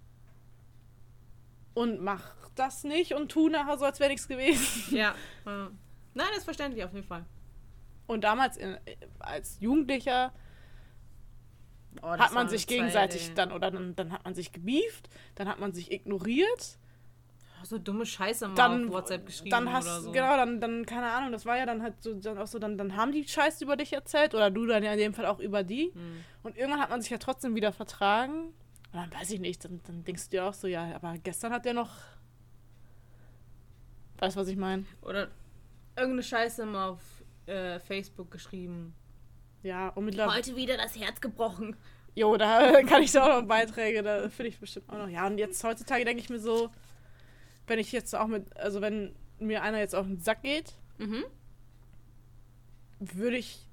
und 1.75 2.01
mach 2.01 2.35
das 2.55 2.85
nicht 2.85 3.13
und 3.15 3.31
tu 3.31 3.49
nachher 3.49 3.79
so, 3.79 3.85
als 3.85 4.01
wäre 4.01 4.11
nichts 4.11 4.27
gewesen. 4.27 4.97
Ja. 4.97 5.15
ja. 5.47 5.71
Nein, 6.15 6.27
das 6.31 6.39
ist 6.39 6.45
verständlich 6.45 6.83
auf 6.85 6.93
jeden 6.93 7.07
Fall. 7.07 7.25
Und 8.07 8.25
damals 8.25 8.57
in, 8.57 8.77
als 9.21 9.59
Jugendlicher 9.61 10.33
Oh, 12.03 12.09
hat 12.09 12.33
man 12.33 12.49
sich 12.49 12.67
gegenseitig 12.67 13.29
ey. 13.29 13.35
dann 13.35 13.53
oder 13.53 13.71
dann, 13.71 13.97
dann 13.97 14.13
hat 14.13 14.25
man 14.25 14.35
sich 14.35 14.53
gebieft, 14.53 15.09
dann 15.35 15.49
hat 15.49 15.59
man 15.59 15.73
sich 15.73 15.91
ignoriert, 15.91 16.79
so 17.65 17.77
dumme 17.79 18.07
Scheiße 18.07 18.47
mal 18.49 18.55
dann 18.55 18.87
auf 18.87 18.93
WhatsApp 18.93 19.27
geschrieben 19.27 19.51
dann 19.51 19.73
hast 19.73 19.87
oder 19.87 20.01
so. 20.03 20.13
genau 20.13 20.37
dann 20.37 20.61
dann 20.61 20.87
keine 20.87 21.11
Ahnung, 21.11 21.33
das 21.33 21.45
war 21.45 21.57
ja 21.57 21.67
dann 21.67 21.83
halt 21.83 22.01
so 22.03 22.15
dann 22.15 22.39
auch 22.39 22.47
so 22.47 22.59
dann 22.59 22.79
dann 22.79 22.97
haben 22.97 23.11
die 23.11 23.27
Scheiße 23.27 23.65
über 23.65 23.77
dich 23.77 23.93
erzählt 23.93 24.35
oder 24.35 24.51
du 24.51 24.67
dann 24.67 24.85
ja 24.85 24.93
in 24.93 24.99
dem 24.99 25.15
Fall 25.15 25.27
auch 25.27 25.41
über 25.41 25.65
die 25.65 25.89
Mm. 25.93 26.25
und 26.45 26.57
irgendwann 26.57 26.81
hat 26.81 26.91
man 26.91 27.01
sich 27.03 27.11
ja 27.11 27.19
trotzdem 27.19 27.55
wieder 27.57 27.73
vertragen. 27.73 28.53
Und 28.93 28.95
dann 28.95 29.13
weiß 29.13 29.31
ich 29.33 29.41
nicht, 29.41 29.65
dann, 29.65 29.81
dann 29.87 30.05
denkst 30.05 30.25
du 30.25 30.31
dir 30.31 30.45
auch 30.45 30.55
so, 30.55 30.67
ja, 30.67 30.95
aber 30.95 31.15
gestern 31.19 31.53
hat 31.53 31.65
der 31.65 31.75
noch 31.75 31.91
Weißt 34.19 34.37
du, 34.37 34.41
was 34.41 34.49
ich 34.49 34.57
meine? 34.57 34.85
Oder 35.03 35.29
irgendeine 35.97 36.23
Scheiße 36.23 36.67
mal 36.67 36.89
auf 36.91 37.01
äh, 37.47 37.79
Facebook 37.81 38.31
geschrieben. 38.31 38.95
Ja, 39.69 39.89
und 39.91 40.07
mittlerweile. 40.07 40.39
Heute 40.39 40.57
wieder 40.57 40.77
das 40.79 40.97
Herz 40.99 41.21
gebrochen. 41.21 41.77
Jo, 42.15 42.37
da 42.39 42.81
kann 42.89 43.03
ich 43.03 43.13
da 43.13 43.25
auch 43.25 43.41
noch 43.43 43.47
Beiträge, 43.49 44.03
da 44.03 44.29
finde 44.31 44.49
ich 44.49 44.59
bestimmt 44.59 44.89
auch 44.89 44.97
noch. 44.99 45.09
Ja, 45.09 45.27
und 45.27 45.37
jetzt 45.37 45.63
heutzutage 45.63 46.05
denke 46.07 46.23
ich 46.23 46.31
mir 46.31 46.41
so, 46.41 46.71
wenn 47.67 47.79
ich 47.79 47.93
jetzt 47.93 48.15
auch 48.15 48.27
mit, 48.29 48.57
also 48.57 48.81
wenn 48.81 49.15
mir 49.39 49.63
einer 49.63 49.79
jetzt 49.79 49.95
auf 49.95 50.07
den 50.07 50.21
Sack 50.21 50.43
geht, 50.43 50.73
Mhm. 50.97 51.23
würde 52.99 53.37
ich, 53.37 53.67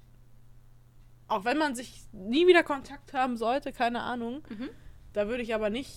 auch 1.28 1.44
wenn 1.44 1.56
man 1.58 1.74
sich 1.74 2.04
nie 2.12 2.46
wieder 2.46 2.62
Kontakt 2.62 3.12
haben 3.14 3.36
sollte, 3.36 3.72
keine 3.72 4.02
Ahnung, 4.02 4.42
Mhm. 4.50 4.68
da 5.14 5.28
würde 5.28 5.42
ich 5.42 5.54
aber 5.54 5.70
nicht 5.70 5.92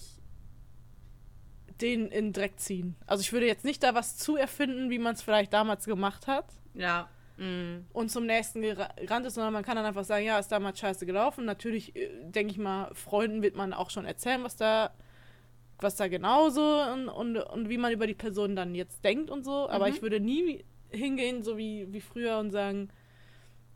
den 1.82 2.06
in 2.08 2.28
den 2.28 2.34
Dreck 2.34 2.60
ziehen. 2.60 2.96
Also 3.06 3.22
ich 3.22 3.32
würde 3.32 3.46
jetzt 3.48 3.64
nicht 3.66 3.84
da 3.84 3.94
was 3.94 4.18
zu 4.18 4.36
erfinden, 4.38 4.90
wie 4.90 4.98
man 5.00 5.14
es 5.16 5.22
vielleicht 5.22 5.54
damals 5.54 5.86
gemacht 5.86 6.26
hat 6.28 6.46
Ja. 6.74 7.10
Mm. 7.40 7.86
und 7.94 8.10
zum 8.12 8.26
nächsten 8.26 8.62
gera- 8.62 8.94
gerannt 9.00 9.26
ist, 9.26 9.36
sondern 9.36 9.54
man 9.54 9.64
kann 9.64 9.76
dann 9.78 9.86
einfach 9.86 10.04
sagen, 10.04 10.26
ja, 10.26 10.38
ist 10.40 10.52
damals 10.52 10.78
scheiße 10.80 11.06
gelaufen. 11.06 11.46
Natürlich, 11.46 11.96
äh, 11.96 12.10
denke 12.26 12.52
ich 12.52 12.58
mal, 12.58 12.94
Freunden 12.94 13.42
wird 13.42 13.56
man 13.56 13.74
auch 13.74 13.90
schon 13.90 14.06
erzählen, 14.06 14.44
was 14.44 14.56
da 14.56 14.92
was 15.82 15.96
da 15.96 16.10
genauso 16.10 16.82
und, 16.92 17.08
und, 17.08 17.38
und 17.38 17.70
wie 17.70 17.78
man 17.78 17.94
über 17.94 18.06
die 18.06 18.14
Person 18.14 18.54
dann 18.54 18.76
jetzt 18.76 19.02
denkt 19.06 19.30
und 19.32 19.46
so. 19.46 19.70
Aber 19.70 19.88
Mhm. 19.88 19.94
ich 19.94 20.02
würde 20.02 20.20
nie 20.20 20.66
hingehen, 20.90 21.42
so 21.42 21.58
wie, 21.58 21.88
wie 21.94 22.02
früher 22.02 22.38
und 22.40 22.52
sagen, 22.52 22.90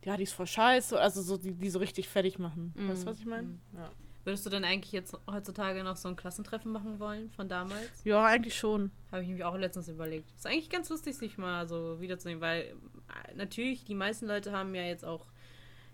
ja, 0.04 0.18
die 0.18 0.24
ist 0.24 0.34
voll 0.34 0.46
scheiße. 0.46 1.00
Also 1.00 1.22
so 1.22 1.38
die, 1.38 1.52
die 1.54 1.70
so 1.70 1.78
richtig 1.78 2.10
fertig 2.10 2.38
machen. 2.38 2.74
Mhm. 2.76 2.90
Weißt 2.90 3.04
du, 3.04 3.06
was 3.06 3.18
ich 3.20 3.24
meine? 3.24 3.46
Mhm. 3.48 3.60
Ja. 3.74 3.90
Würdest 4.24 4.46
du 4.46 4.50
denn 4.50 4.64
eigentlich 4.64 4.92
jetzt 4.92 5.16
heutzutage 5.30 5.84
noch 5.84 5.96
so 5.96 6.08
ein 6.08 6.16
Klassentreffen 6.16 6.72
machen 6.72 6.98
wollen 6.98 7.30
von 7.30 7.48
damals? 7.48 8.04
ja, 8.04 8.24
eigentlich 8.24 8.56
schon. 8.56 8.90
Habe 9.12 9.22
ich 9.22 9.28
mich 9.28 9.44
auch 9.44 9.56
letztens 9.56 9.88
überlegt. 9.88 10.32
Ist 10.32 10.46
eigentlich 10.46 10.70
ganz 10.70 10.88
lustig, 10.88 11.16
sich 11.16 11.36
mal 11.36 11.68
so 11.68 12.00
wiederzunehmen, 12.00 12.40
weil 12.40 12.62
äh, 12.62 13.34
natürlich 13.34 13.84
die 13.84 13.94
meisten 13.94 14.26
Leute 14.26 14.52
haben 14.52 14.74
ja 14.74 14.82
jetzt 14.82 15.04
auch 15.04 15.26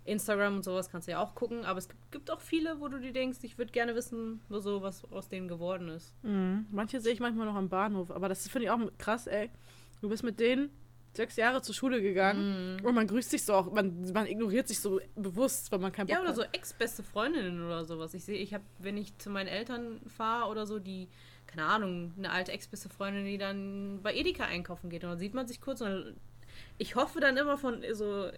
Instagram 0.05 0.57
und 0.57 0.65
sowas, 0.65 0.91
kannst 0.91 1.09
du 1.09 1.13
ja 1.13 1.23
auch 1.23 1.35
gucken, 1.35 1.65
aber 1.65 1.79
es 1.79 1.89
gibt, 1.89 2.11
gibt 2.11 2.31
auch 2.31 2.41
viele, 2.41 2.81
wo 2.81 2.89
du 2.89 2.99
dir 2.99 3.13
denkst, 3.13 3.39
ich 3.43 3.59
würde 3.59 3.73
gerne 3.73 3.95
wissen, 3.95 4.41
wo 4.49 4.59
so 4.59 4.81
was 4.81 5.05
aus 5.13 5.29
denen 5.29 5.47
geworden 5.47 5.89
ist. 5.89 6.15
Mhm. 6.23 6.67
Manche 6.71 7.01
sehe 7.01 7.13
ich 7.13 7.21
manchmal 7.21 7.47
noch 7.47 7.55
am 7.55 7.69
Bahnhof, 7.69 8.11
aber 8.11 8.29
das 8.29 8.49
finde 8.49 8.67
ich 8.67 8.71
auch 8.71 8.81
krass, 8.99 9.27
ey. 9.27 9.51
Du 10.01 10.09
bist 10.09 10.23
mit 10.23 10.41
denen 10.41 10.71
sechs 11.13 11.37
Jahre 11.37 11.61
zur 11.63 11.75
Schule 11.75 12.01
gegangen 12.01 12.81
und 12.85 12.95
man 12.95 13.07
grüßt 13.07 13.31
sich 13.31 13.45
so 13.45 13.55
auch, 13.55 13.73
man, 13.73 14.11
man 14.13 14.27
ignoriert 14.27 14.69
sich 14.69 14.79
so 14.81 15.01
bewusst, 15.17 15.73
weil 15.73 15.79
man 15.81 15.91
keinen 15.93 16.07
Bock 16.07 16.15
Ja, 16.15 16.21
oder 16.21 16.29
hat. 16.31 16.37
so 16.37 16.43
ex-beste 16.53 17.03
Freundinnen 17.03 17.65
oder 17.65 17.85
sowas. 17.85 18.15
Ich 18.15 18.25
sehe, 18.25 18.39
ich 18.39 18.55
habe, 18.55 18.65
wenn 18.79 18.97
ich 18.97 19.17
zu 19.19 19.29
meinen 19.31 19.49
Eltern 19.49 20.01
fahre 20.07 20.49
oder 20.49 20.67
so, 20.67 20.79
die, 20.79 21.09
keine 21.49 21.65
Ahnung, 21.67 22.13
eine 22.17 22.31
alte 22.31 22.53
ex-beste 22.53 22.89
Freundin, 22.89 23.25
die 23.25 23.39
dann 23.39 24.01
bei 24.03 24.15
Edeka 24.15 24.45
einkaufen 24.45 24.89
geht. 24.89 25.03
Und 25.03 25.11
dann 25.11 25.19
sieht 25.19 25.35
man 25.35 25.49
sich 25.49 25.61
kurz 25.61 25.81
und 25.81 25.89
dann, 25.89 26.17
ich 26.79 26.95
hoffe 26.95 27.19
dann 27.21 27.37
immer 27.37 27.59
von 27.59 27.83
so, 27.93 28.31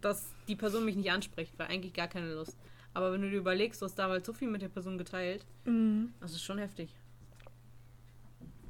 dass 0.00 0.32
die 0.48 0.56
Person 0.56 0.84
mich 0.84 0.94
nicht 0.96 1.10
anspricht, 1.10 1.52
weil 1.58 1.66
eigentlich 1.66 1.92
gar 1.94 2.08
keine 2.08 2.32
Lust. 2.32 2.56
Aber 2.94 3.12
wenn 3.12 3.22
du 3.22 3.30
dir 3.30 3.38
überlegst, 3.38 3.80
du 3.82 3.86
hast 3.86 3.94
damals 3.98 4.24
so 4.26 4.32
viel 4.32 4.48
mit 4.48 4.62
der 4.62 4.68
Person 4.68 4.98
geteilt, 4.98 5.44
Mhm. 5.64 6.12
das 6.20 6.32
ist 6.32 6.42
schon 6.42 6.58
heftig. 6.58 6.94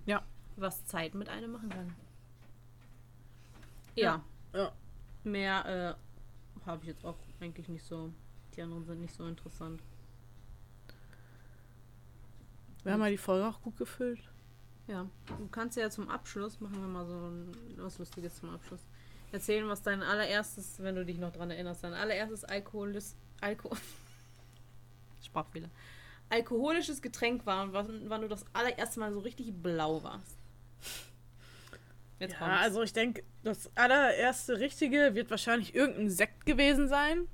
Ja. 0.06 0.22
Was 0.56 0.84
Zeit 0.86 1.14
mit 1.14 1.28
einem 1.28 1.52
machen 1.52 1.68
kann. 1.70 1.94
Ja. 3.95 4.24
Ja. 4.53 4.72
Mehr 5.24 5.97
äh, 5.97 6.66
habe 6.66 6.82
ich 6.82 6.88
jetzt 6.88 7.05
auch 7.05 7.16
eigentlich 7.40 7.68
nicht 7.68 7.84
so. 7.84 8.12
Die 8.55 8.62
anderen 8.62 8.84
sind 8.84 9.01
nicht 9.01 9.14
so 9.14 9.26
interessant. 9.26 9.82
Wir 12.82 12.93
haben 12.93 13.01
ja 13.01 13.11
die 13.11 13.16
Folge 13.16 13.47
auch 13.47 13.61
gut 13.62 13.76
gefüllt. 13.76 14.20
Ja, 14.88 15.09
du 15.38 15.49
kannst 15.49 15.76
ja 15.76 15.88
zum 15.88 16.09
Abschluss, 16.09 16.61
machen 16.61 16.80
wir 16.80 16.88
mal 16.88 17.07
so 17.07 17.14
ein, 17.14 17.57
was 17.76 17.99
Lustiges 17.99 18.36
zum 18.36 18.51
Abschluss. 18.51 18.80
Erzählen, 19.30 19.66
was 19.68 19.82
dein 19.82 20.03
allererstes, 20.03 20.82
wenn 20.82 20.97
du 20.97 21.05
dich 21.05 21.18
noch 21.18 21.32
dran 21.32 21.51
erinnerst, 21.51 21.84
dein 21.84 21.95
allererstes 21.95 22.45
Alkoholis, 22.45 23.16
Alkohol, 23.40 23.78
Sprachfehler, 25.22 25.70
alkoholisches 26.28 27.01
Getränk 27.01 27.47
war 27.47 27.62
und 27.62 27.72
wann, 27.72 28.11
wann 28.11 28.22
du 28.22 28.28
das 28.28 28.45
allererste 28.53 29.01
Mal 29.01 29.12
so 29.12 29.20
richtig 29.20 29.55
blau 29.55 30.03
warst. 30.03 30.36
Jetzt 32.23 32.33
Ja, 32.35 32.39
kommt's. 32.39 32.59
also 32.62 32.83
ich 32.83 32.93
denke, 32.93 33.23
das 33.43 33.70
allererste 33.77 34.59
Richtige 34.61 35.14
wird 35.14 35.31
wahrscheinlich 35.31 35.75
irgendein 35.75 36.09
Sekt 36.09 36.47
gewesen 36.47 36.89
sein, 36.89 37.27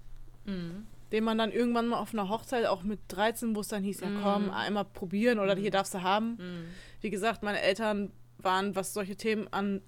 Mhm. 0.47 0.87
den 1.13 1.25
man 1.25 1.37
dann 1.39 1.53
irgendwann 1.53 1.89
mal 1.89 1.99
auf 1.99 2.13
einer 2.15 2.29
Hochzeit 2.29 2.65
auch 2.67 2.83
mit 2.83 2.99
13, 3.09 3.55
wo 3.55 3.61
es 3.61 3.69
dann 3.69 3.83
hieß, 3.83 4.01
ja 4.01 4.11
komm, 4.23 4.51
einmal 4.51 4.85
probieren 4.87 5.39
oder 5.39 5.55
hier 5.57 5.71
darfst 5.71 5.93
du 5.95 6.03
haben. 6.03 6.37
Mhm. 6.39 6.65
Wie 7.03 7.11
gesagt, 7.11 7.43
meine 7.43 7.61
Eltern 7.61 8.11
waren, 8.39 8.75
was 8.75 8.95
solche 8.95 9.15
Themen 9.17 9.47
an, 9.53 9.83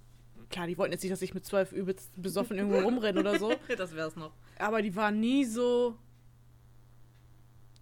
klar, 0.51 0.67
die 0.67 0.77
wollten 0.77 0.93
jetzt 0.93 1.03
nicht, 1.03 1.13
dass 1.13 1.23
ich 1.23 1.33
mit 1.35 1.45
zwölf 1.47 1.73
übelst 1.73 2.11
besoffen 2.21 2.59
irgendwo 2.59 2.79
rumrenne 2.89 3.21
oder 3.21 3.39
so, 3.39 3.55
Das 3.79 3.95
wär's 3.95 4.17
noch. 4.17 4.33
aber 4.59 4.83
die 4.83 4.95
waren 4.97 5.19
nie 5.19 5.45
so, 5.47 5.97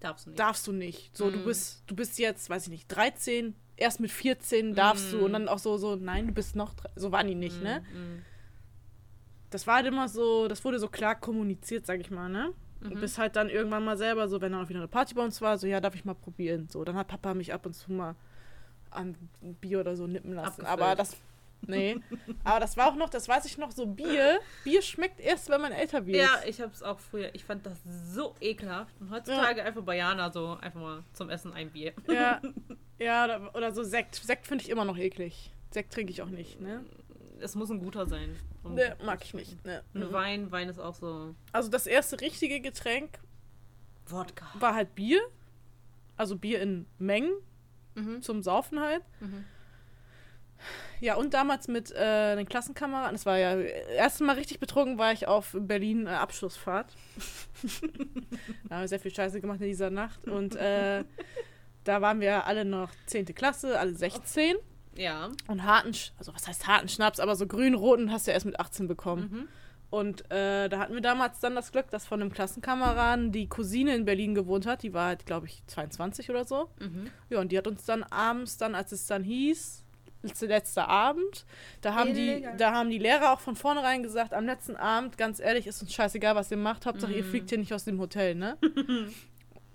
Darfst 0.01 0.27
du 0.27 0.31
nicht. 0.31 0.39
darfst 0.39 0.67
du 0.69 0.73
nicht. 0.73 1.17
So, 1.17 1.31
du 1.31 1.41
Mhm. 1.41 1.45
bist, 1.45 1.83
du 1.89 1.97
bist 1.97 2.19
jetzt, 2.21 2.49
weiß 2.49 2.65
ich 2.65 2.71
nicht, 2.71 2.87
13, 2.89 3.55
erst 3.79 4.01
mit 4.01 4.11
14 4.11 4.75
darfst 4.75 5.13
du 5.13 5.19
Mhm. 5.19 5.23
und 5.25 5.33
dann 5.33 5.49
auch 5.49 5.59
so, 5.59 5.77
so, 5.79 5.97
nein, 5.97 6.27
du 6.27 6.33
bist 6.33 6.57
noch, 6.57 6.75
so 6.97 7.13
waren 7.13 7.27
die 7.27 7.35
nicht, 7.35 7.63
ne? 7.63 7.83
Mhm. 7.93 8.23
Das 9.51 9.67
war 9.67 9.77
halt 9.77 9.87
immer 9.87 10.09
so, 10.09 10.47
das 10.49 10.65
wurde 10.65 10.79
so 10.79 10.89
klar 10.89 11.15
kommuniziert, 11.15 11.87
sag 11.87 12.01
ich 12.01 12.11
mal, 12.11 12.29
ne? 12.29 12.53
Mhm. 12.81 12.93
Und 12.93 13.01
bis 13.01 13.17
halt 13.19 13.37
dann 13.37 13.49
irgendwann 13.49 13.85
mal 13.85 13.97
selber, 13.97 14.29
so 14.29 14.41
wenn 14.41 14.53
dann 14.53 14.65
auch 14.65 14.69
wieder 14.69 14.81
eine 14.81 14.89
Party 14.89 15.15
bei 15.15 15.25
uns 15.25 15.41
war, 15.41 15.57
so 15.59 15.67
ja, 15.67 15.81
darf 15.81 15.95
ich 15.95 16.05
mal 16.05 16.15
probieren. 16.15 16.69
So, 16.69 16.85
dann 16.85 16.97
hat 16.97 17.09
Papa 17.09 17.35
mich 17.35 17.53
ab 17.55 17.65
und 17.67 17.73
zu 17.73 17.93
mal 17.93 18.15
an 18.91 19.17
Bier 19.61 19.81
oder 19.81 19.97
so 19.97 20.07
nippen 20.07 20.35
lassen. 20.35 20.63
Abgefüllt. 20.65 20.69
Aber 20.69 20.95
das. 20.95 21.17
Nee. 21.67 21.99
Aber 22.45 22.61
das 22.61 22.77
war 22.77 22.89
auch 22.91 22.95
noch, 22.95 23.11
das 23.11 23.29
weiß 23.29 23.45
ich 23.45 23.59
noch, 23.59 23.71
so 23.73 23.87
Bier. 23.87 24.41
Bier 24.65 24.81
schmeckt 24.83 25.21
erst, 25.21 25.51
wenn 25.51 25.61
man 25.61 25.73
älter 25.73 26.07
wird. 26.07 26.17
Ja, 26.19 26.41
ich 26.47 26.61
hab's 26.61 26.83
auch 26.83 26.99
früher. 26.99 27.35
Ich 27.35 27.45
fand 27.45 27.67
das 27.67 27.79
so 28.13 28.35
ekelhaft. 28.41 28.95
Und 29.01 29.11
heutzutage 29.11 29.63
einfach 29.63 29.83
bei 29.83 29.97
Jana 29.97 30.31
so 30.31 30.57
einfach 30.61 30.81
mal 30.81 31.05
zum 31.13 31.29
Essen 31.31 31.53
ein 31.53 31.71
Bier. 31.71 31.93
Ja, 32.09 32.41
ja 32.99 33.25
oder, 33.25 33.55
oder 33.55 33.73
so 33.73 33.83
Sekt. 33.83 34.15
Sekt 34.17 34.47
finde 34.47 34.65
ich 34.65 34.71
immer 34.71 34.85
noch 34.85 34.97
eklig. 34.97 35.53
Sekt 35.71 35.93
trinke 35.93 36.11
ich 36.13 36.23
auch 36.23 36.31
nicht, 36.31 36.61
ne? 36.61 36.85
Es 37.41 37.55
muss 37.55 37.71
ein 37.71 37.79
guter 37.81 38.07
sein. 38.07 38.35
um 38.65 38.75
Ne, 38.75 38.97
mag 39.05 39.23
ich 39.25 39.35
nicht. 39.35 39.65
Ne. 39.65 39.83
Und 39.95 40.13
Wein, 40.13 40.51
Wein 40.51 40.69
ist 40.69 40.79
auch 40.81 40.95
so. 40.95 41.35
Also 41.53 41.69
das 41.71 41.87
erste 41.87 42.21
richtige 42.21 42.61
Getränk 42.61 43.19
Wodka. 44.07 44.47
war 44.59 44.75
halt 44.75 44.95
Bier. 44.95 45.21
Also 46.17 46.37
Bier 46.37 46.61
in 46.63 46.87
Mengen 46.99 47.33
Mhm. 47.95 48.23
zum 48.23 48.43
Saufen 48.43 48.81
halt. 48.81 49.03
Mhm. 49.21 49.45
Ja, 51.01 51.15
und 51.15 51.35
damals 51.35 51.69
mit 51.69 51.93
äh, 51.93 52.37
den 52.37 52.49
Klassenkameraden, 52.49 53.13
das 53.13 53.27
war 53.27 53.39
ja, 53.39 53.59
erste 53.59 54.25
Mal 54.25 54.37
richtig 54.37 54.59
betrunken 54.59 54.99
war 54.99 55.13
ich 55.13 55.29
auf 55.29 55.57
Berlin 55.59 56.07
äh, 56.07 56.11
Abschlussfahrt. 56.11 56.93
da 58.69 58.75
haben 58.75 58.81
wir 58.83 58.89
sehr 58.89 59.01
viel 59.01 59.15
Scheiße 59.15 59.41
gemacht 59.41 59.61
in 59.61 59.69
dieser 59.69 59.91
Nacht. 59.91 60.27
Und 60.27 60.57
äh, 60.57 61.05
da 61.85 62.03
waren 62.03 62.21
wir 62.21 62.47
alle 62.47 62.65
noch 62.65 62.91
10. 63.07 63.27
Klasse, 63.27 63.79
alle 63.79 63.95
16. 63.95 64.57
Ja. 64.97 65.31
Und 65.47 65.63
harten, 65.63 65.93
also 66.19 66.35
was 66.35 66.49
heißt 66.49 66.67
harten 66.67 66.89
Schnaps, 66.89 67.21
aber 67.21 67.37
so 67.37 67.47
grün-roten 67.47 68.11
hast 68.11 68.27
du 68.27 68.33
ja 68.33 68.35
erst 68.35 68.47
mit 68.47 68.59
18 68.59 68.89
bekommen. 68.89 69.31
Mhm. 69.31 69.49
Und 69.91 70.31
äh, 70.31 70.69
da 70.69 70.81
hatten 70.81 70.93
wir 70.93 71.01
damals 71.01 71.41
dann 71.41 71.55
das 71.55 71.73
Glück, 71.73 71.89
dass 71.91 72.05
von 72.07 72.21
einem 72.21 72.31
Klassenkameraden 72.31 73.33
die 73.33 73.49
Cousine 73.49 73.95
in 73.95 74.05
Berlin 74.05 74.35
gewohnt 74.35 74.67
hat. 74.67 74.83
Die 74.83 74.93
war 74.93 75.07
halt, 75.07 75.25
glaube 75.25 75.47
ich, 75.47 75.63
22 75.67 76.29
oder 76.29 76.45
so. 76.45 76.69
Mhm. 76.79 77.11
Ja, 77.31 77.41
und 77.41 77.53
die 77.53 77.59
hat 77.59 77.67
uns 77.67 77.85
dann 77.85 78.03
abends 78.03 78.59
dann, 78.59 78.75
als 78.75 78.93
es 78.93 79.07
dann 79.07 79.25
hieß, 79.25 79.85
letzter 80.23 80.89
Abend, 80.89 81.45
da 81.81 81.95
haben, 81.95 82.15
die, 82.15 82.47
da 82.57 82.73
haben 82.73 82.91
die 82.91 82.99
Lehrer 82.99 83.33
auch 83.33 83.41
von 83.41 83.57
vornherein 83.57 84.03
gesagt, 84.03 84.35
am 84.35 84.47
letzten 84.47 84.77
Abend, 84.77 85.17
ganz 85.17 85.41
ehrlich, 85.41 85.67
ist 85.67 85.81
uns 85.83 85.93
scheißegal, 85.95 86.35
was 86.35 86.51
ihr 86.51 86.57
macht, 86.57 86.87
Hauptsache 86.87 87.13
ihr 87.13 87.25
Mhm. 87.25 87.31
fliegt 87.31 87.49
hier 87.51 87.59
nicht 87.59 87.73
aus 87.73 87.85
dem 87.85 88.01
Hotel, 88.01 88.35
ne? 88.35 88.59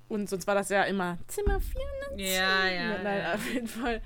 und 0.10 0.30
sonst 0.30 0.48
war 0.48 0.56
das 0.56 0.70
ja 0.70 0.84
immer 0.84 1.18
Zimmer 1.28 1.60
4. 1.60 1.82
Ja, 2.26 2.68
ja. 2.70 3.04
Nein, 3.04 3.20
ja. 3.24 3.34
auf 3.34 3.54
jeden 3.54 3.68
Fall. 3.68 4.02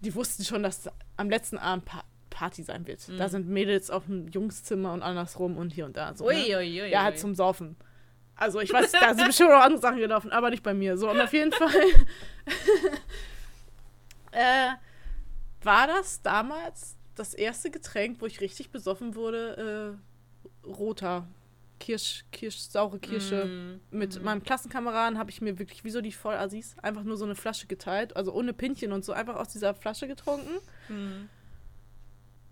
Die 0.00 0.14
wussten 0.14 0.44
schon, 0.44 0.62
dass 0.62 0.88
am 1.16 1.30
letzten 1.30 1.58
Abend 1.58 1.84
pa 1.84 2.02
Party 2.28 2.62
sein 2.62 2.86
wird. 2.86 3.08
Mhm. 3.08 3.16
Da 3.16 3.30
sind 3.30 3.48
Mädels 3.48 3.90
auf 3.90 4.04
dem 4.04 4.28
Jungszimmer 4.28 4.92
und 4.92 5.02
andersrum 5.02 5.56
und 5.56 5.72
hier 5.72 5.86
und 5.86 5.96
da. 5.96 6.14
So, 6.14 6.28
ne? 6.28 6.34
ui, 6.34 6.54
ui, 6.54 6.90
Ja, 6.90 7.04
halt 7.04 7.18
zum 7.18 7.34
Saufen. 7.34 7.76
Also 8.34 8.60
ich 8.60 8.70
weiß, 8.70 8.92
da 8.92 9.14
sind 9.14 9.28
bestimmt 9.28 9.52
auch 9.52 9.62
andere 9.62 9.80
Sachen 9.80 9.96
gelaufen, 9.96 10.30
aber 10.32 10.50
nicht 10.50 10.62
bei 10.62 10.74
mir. 10.74 10.98
So, 10.98 11.08
und 11.10 11.18
auf 11.18 11.32
jeden 11.32 11.52
Fall 11.52 11.70
äh, 14.32 14.68
war 15.66 15.86
das 15.86 16.22
damals 16.22 16.96
das 17.14 17.34
erste 17.34 17.70
Getränk, 17.70 18.20
wo 18.20 18.26
ich 18.26 18.40
richtig 18.40 18.70
besoffen 18.70 19.14
wurde, 19.14 19.98
äh, 20.64 20.66
roter. 20.66 21.26
Kirsch, 21.78 22.24
Kirsch, 22.32 22.56
saure 22.56 22.98
Kirsche. 22.98 23.44
Mhm. 23.44 23.80
Mit 23.90 24.22
meinem 24.22 24.42
Klassenkameraden 24.42 25.18
habe 25.18 25.30
ich 25.30 25.42
mir 25.42 25.58
wirklich, 25.58 25.84
wie 25.84 25.90
so 25.90 26.00
die 26.00 26.12
Vollassis, 26.12 26.74
einfach 26.78 27.02
nur 27.02 27.18
so 27.18 27.26
eine 27.26 27.34
Flasche 27.34 27.66
geteilt, 27.66 28.16
also 28.16 28.32
ohne 28.32 28.54
Pinchen 28.54 28.92
und 28.92 29.04
so, 29.04 29.12
einfach 29.12 29.36
aus 29.36 29.48
dieser 29.48 29.74
Flasche 29.74 30.08
getrunken. 30.08 30.58
Mhm. 30.88 31.28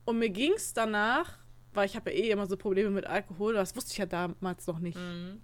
Und 0.05 0.19
mir 0.19 0.29
ging 0.29 0.53
es 0.55 0.75
danach, 0.75 1.39
weil 1.73 1.87
ich 1.87 1.97
habe 1.97 2.13
ja 2.13 2.19
eh 2.19 2.31
immer 2.31 2.47
so 2.47 2.59
Probleme 2.59 2.91
mit 2.91 3.07
Alkohol, 3.07 3.55
das 3.55 3.75
wusste 3.75 3.93
ich 3.93 3.99
ja 3.99 4.07
damals 4.07 4.67
noch 4.67 4.79
nicht. 4.79 4.99
Mhm. 4.99 5.41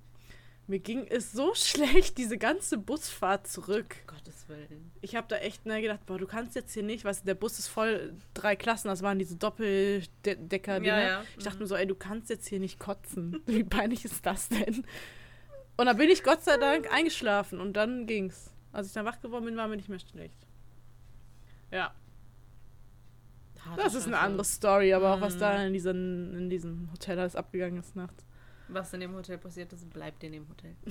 Mir 0.70 0.78
ging 0.78 1.04
es 1.08 1.32
so 1.32 1.52
schlecht, 1.54 2.16
diese 2.16 2.38
ganze 2.38 2.78
Busfahrt 2.78 3.48
zurück. 3.48 3.96
Gottes 4.06 4.48
Willen. 4.48 4.92
Ich 5.00 5.16
habe 5.16 5.26
da 5.28 5.36
echt 5.36 5.66
ne, 5.66 5.82
gedacht, 5.82 6.06
boah, 6.06 6.16
du 6.16 6.26
kannst 6.28 6.54
jetzt 6.54 6.72
hier 6.72 6.84
nicht, 6.84 7.04
weißt 7.04 7.22
du, 7.22 7.26
der 7.26 7.34
Bus 7.34 7.58
ist 7.58 7.66
voll, 7.66 8.14
drei 8.34 8.54
Klassen, 8.54 8.86
das 8.88 9.02
waren 9.02 9.18
diese 9.18 9.34
Doppeldecker. 9.36 10.80
Ja, 10.82 11.00
ja. 11.00 11.24
Ich 11.36 11.42
dachte 11.44 11.56
Mhm. 11.56 11.62
mir 11.62 11.66
so, 11.66 11.74
ey, 11.74 11.86
du 11.86 11.96
kannst 11.96 12.30
jetzt 12.30 12.46
hier 12.46 12.60
nicht 12.60 12.78
kotzen. 12.78 13.42
Wie 13.46 13.64
peinlich 13.64 14.04
ist 14.04 14.24
das 14.24 14.48
denn? 14.48 14.84
Und 15.76 15.86
dann 15.86 15.96
bin 15.96 16.08
ich 16.08 16.22
Gott 16.22 16.44
sei 16.44 16.56
Dank 16.56 16.92
eingeschlafen 16.92 17.60
und 17.60 17.72
dann 17.74 18.06
ging's. 18.06 18.50
Als 18.72 18.86
ich 18.86 18.92
dann 18.92 19.04
wach 19.06 19.20
geworden 19.20 19.46
bin, 19.46 19.56
war 19.56 19.66
mir 19.66 19.76
nicht 19.76 19.88
mehr 19.88 19.98
schlecht. 19.98 20.38
Ja, 21.72 21.92
Harte 23.64 23.82
das 23.82 23.94
ist 23.94 24.06
eine 24.06 24.18
andere 24.18 24.44
Story, 24.44 24.92
aber 24.94 25.14
auch 25.14 25.20
was 25.20 25.34
Mhm. 25.34 25.38
da 25.40 25.64
in, 25.66 25.72
diesen, 25.72 26.34
in 26.34 26.48
diesem 26.50 26.88
Hotel 26.92 27.18
alles 27.18 27.34
abgegangen 27.36 27.78
ist 27.80 27.96
nachts. 27.96 28.24
Was 28.72 28.92
in 28.94 29.00
dem 29.00 29.14
Hotel 29.14 29.38
passiert 29.38 29.72
ist, 29.72 29.88
bleibt 29.90 30.22
in 30.24 30.32
dem 30.32 30.48
Hotel. 30.48 30.76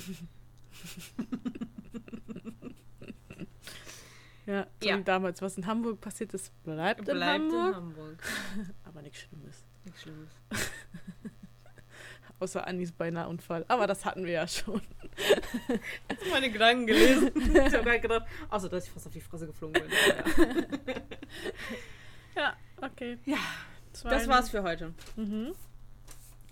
Ja, 4.46 4.66
so 4.82 4.90
Ja. 4.90 4.98
damals, 4.98 5.42
was 5.44 5.58
in 5.58 5.68
Hamburg 5.68 6.02
passiert 6.02 6.34
ist, 6.34 6.52
bleibt, 6.64 7.02
in 7.08 7.16
Bleibt 7.16 7.40
Hamburg. 7.44 7.68
in 7.70 7.76
Hamburg. 7.76 8.24
Aber 8.84 9.02
nichts 9.04 9.20
Schlimmes. 9.20 9.64
Nichts 9.86 10.02
Schlimmes. 10.02 10.30
Außer 12.40 12.66
Anis 12.66 12.92
beinahe 12.92 13.28
Unfall. 13.28 13.64
Aber 13.68 13.86
das 13.86 14.06
hatten 14.06 14.26
wir 14.26 14.32
ja 14.32 14.48
schon. 14.48 14.82
Hast 16.10 16.26
du 16.26 16.30
meine 16.32 16.50
Gedanken 16.50 16.88
gelesen? 16.88 17.32
ich 17.36 17.74
habe 17.74 17.84
gerade 17.84 18.00
gedacht, 18.00 18.26
außer 18.50 18.70
dass 18.70 18.86
ich 18.86 18.92
fast 18.92 19.06
auf 19.08 19.14
die 19.14 19.22
Fresse 19.22 19.46
geflogen 19.46 19.74
bin. 19.84 19.92
Ja. 19.92 21.02
Ja, 22.36 22.58
okay. 22.82 23.18
Ja, 23.26 23.38
Das 24.04 24.28
war's 24.28 24.50
für 24.50 24.64
heute. 24.64 24.94
Mhm. 25.18 25.54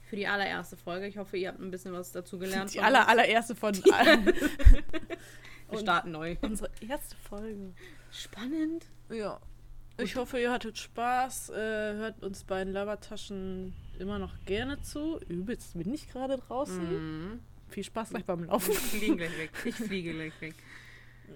Für 0.10 0.16
die 0.16 0.28
allererste 0.28 0.78
Folge. 0.78 1.08
Ich 1.08 1.18
hoffe, 1.18 1.38
ihr 1.38 1.49
habt 1.49 1.60
ein 1.60 1.70
bisschen 1.72 1.93
was 1.93 2.12
dazu 2.12 2.39
gelernt. 2.39 2.74
Die 2.74 2.80
aller, 2.82 3.08
allererste 3.08 3.55
von 3.55 3.74
allen. 3.93 4.26
Wir 5.70 5.80
starten 5.80 6.12
neu. 6.12 6.38
Unsere 6.41 6.70
erste 6.80 7.16
Folge. 7.18 7.74
Spannend. 8.10 8.86
Ja. 9.10 9.39
Ich 9.97 10.16
hoffe, 10.16 10.39
ihr 10.39 10.51
hattet 10.51 10.78
Spaß. 10.78 11.49
Äh, 11.49 11.53
hört 11.55 12.24
uns 12.24 12.43
bei 12.45 12.64
den 12.64 12.72
Labertaschen 12.72 13.74
immer 13.99 14.18
noch 14.20 14.34
gerne 14.45 14.82
zu. 14.82 15.20
Übelst 15.28 15.74
bin 15.78 15.93
ich 15.93 16.08
gerade 16.10 16.38
draußen. 16.38 17.32
Mhm. 17.34 17.39
Viel 17.68 17.84
Spaß 17.84 18.12
gleich 18.12 18.24
beim 18.24 18.45
Laufen. 18.45 18.72
Ich 18.72 18.78
fliege 18.80 19.16
gleich 19.18 19.38
weg. 19.38 19.49
Ich 19.66 19.76
fliege 19.76 20.14
gleich 20.14 20.39
weg. 20.39 20.55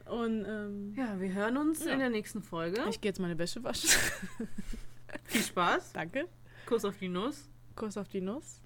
Und 0.05 0.45
ähm, 0.45 0.93
Ja, 0.95 1.19
wir 1.19 1.33
hören 1.33 1.57
uns 1.57 1.83
Ja. 1.83 1.91
in 1.91 1.99
der 1.99 2.09
nächsten 2.09 2.41
Folge. 2.41 2.81
ich 2.89 3.01
gehe 3.01 3.09
jetzt 3.09 3.19
meine 3.19 3.37
Wäsche 3.37 3.61
waschen. 3.65 3.89
Viel 5.25 5.41
Spaß. 5.41 5.91
Danke. 5.93 6.27
Kuss 6.65 6.85
auf 6.85 6.97
die 6.97 7.09
Nuss. 7.09 7.49
Kuss 7.75 7.97
auf 7.97 8.07
die 8.07 8.21
Nuss. 8.21 8.60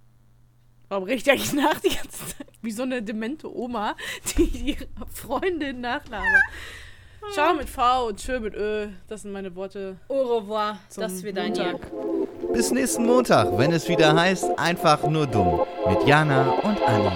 Warum 0.90 1.08
ich 1.08 1.30
eigentlich 1.30 1.54
nach 1.54 1.80
die 1.80 1.96
ganze 1.96 2.26
Zeit? 2.26 2.48
Wie 2.62 2.72
so 2.72 2.84
eine 2.84 3.02
demente 3.02 3.54
Oma, 3.54 3.96
die 4.38 4.44
ihre 4.44 4.88
Freundin 5.14 5.82
nachlabert. 5.82 6.44
Ciao 7.34 7.56
mit 7.56 7.68
V 7.68 8.08
und 8.08 8.20
Tschö 8.20 8.40
mit 8.40 8.54
Ö. 8.54 8.88
Das 9.08 9.24
sind 9.24 9.32
meine 9.32 9.56
Worte. 9.56 9.98
Au 10.10 10.38
revoir. 10.38 10.78
Zum 10.90 11.02
das 11.02 11.24
wird 11.24 11.38
dein. 11.38 11.56
Jahr. 11.56 11.80
Bis 12.54 12.72
nächsten 12.72 13.06
Montag, 13.06 13.58
wenn 13.58 13.72
es 13.72 13.90
wieder 13.90 14.16
heißt, 14.16 14.58
einfach 14.58 15.04
nur 15.08 15.26
dumm. 15.26 15.62
Mit 15.88 16.08
Jana 16.08 16.52
und 16.52 16.82
Anni. 16.84 17.10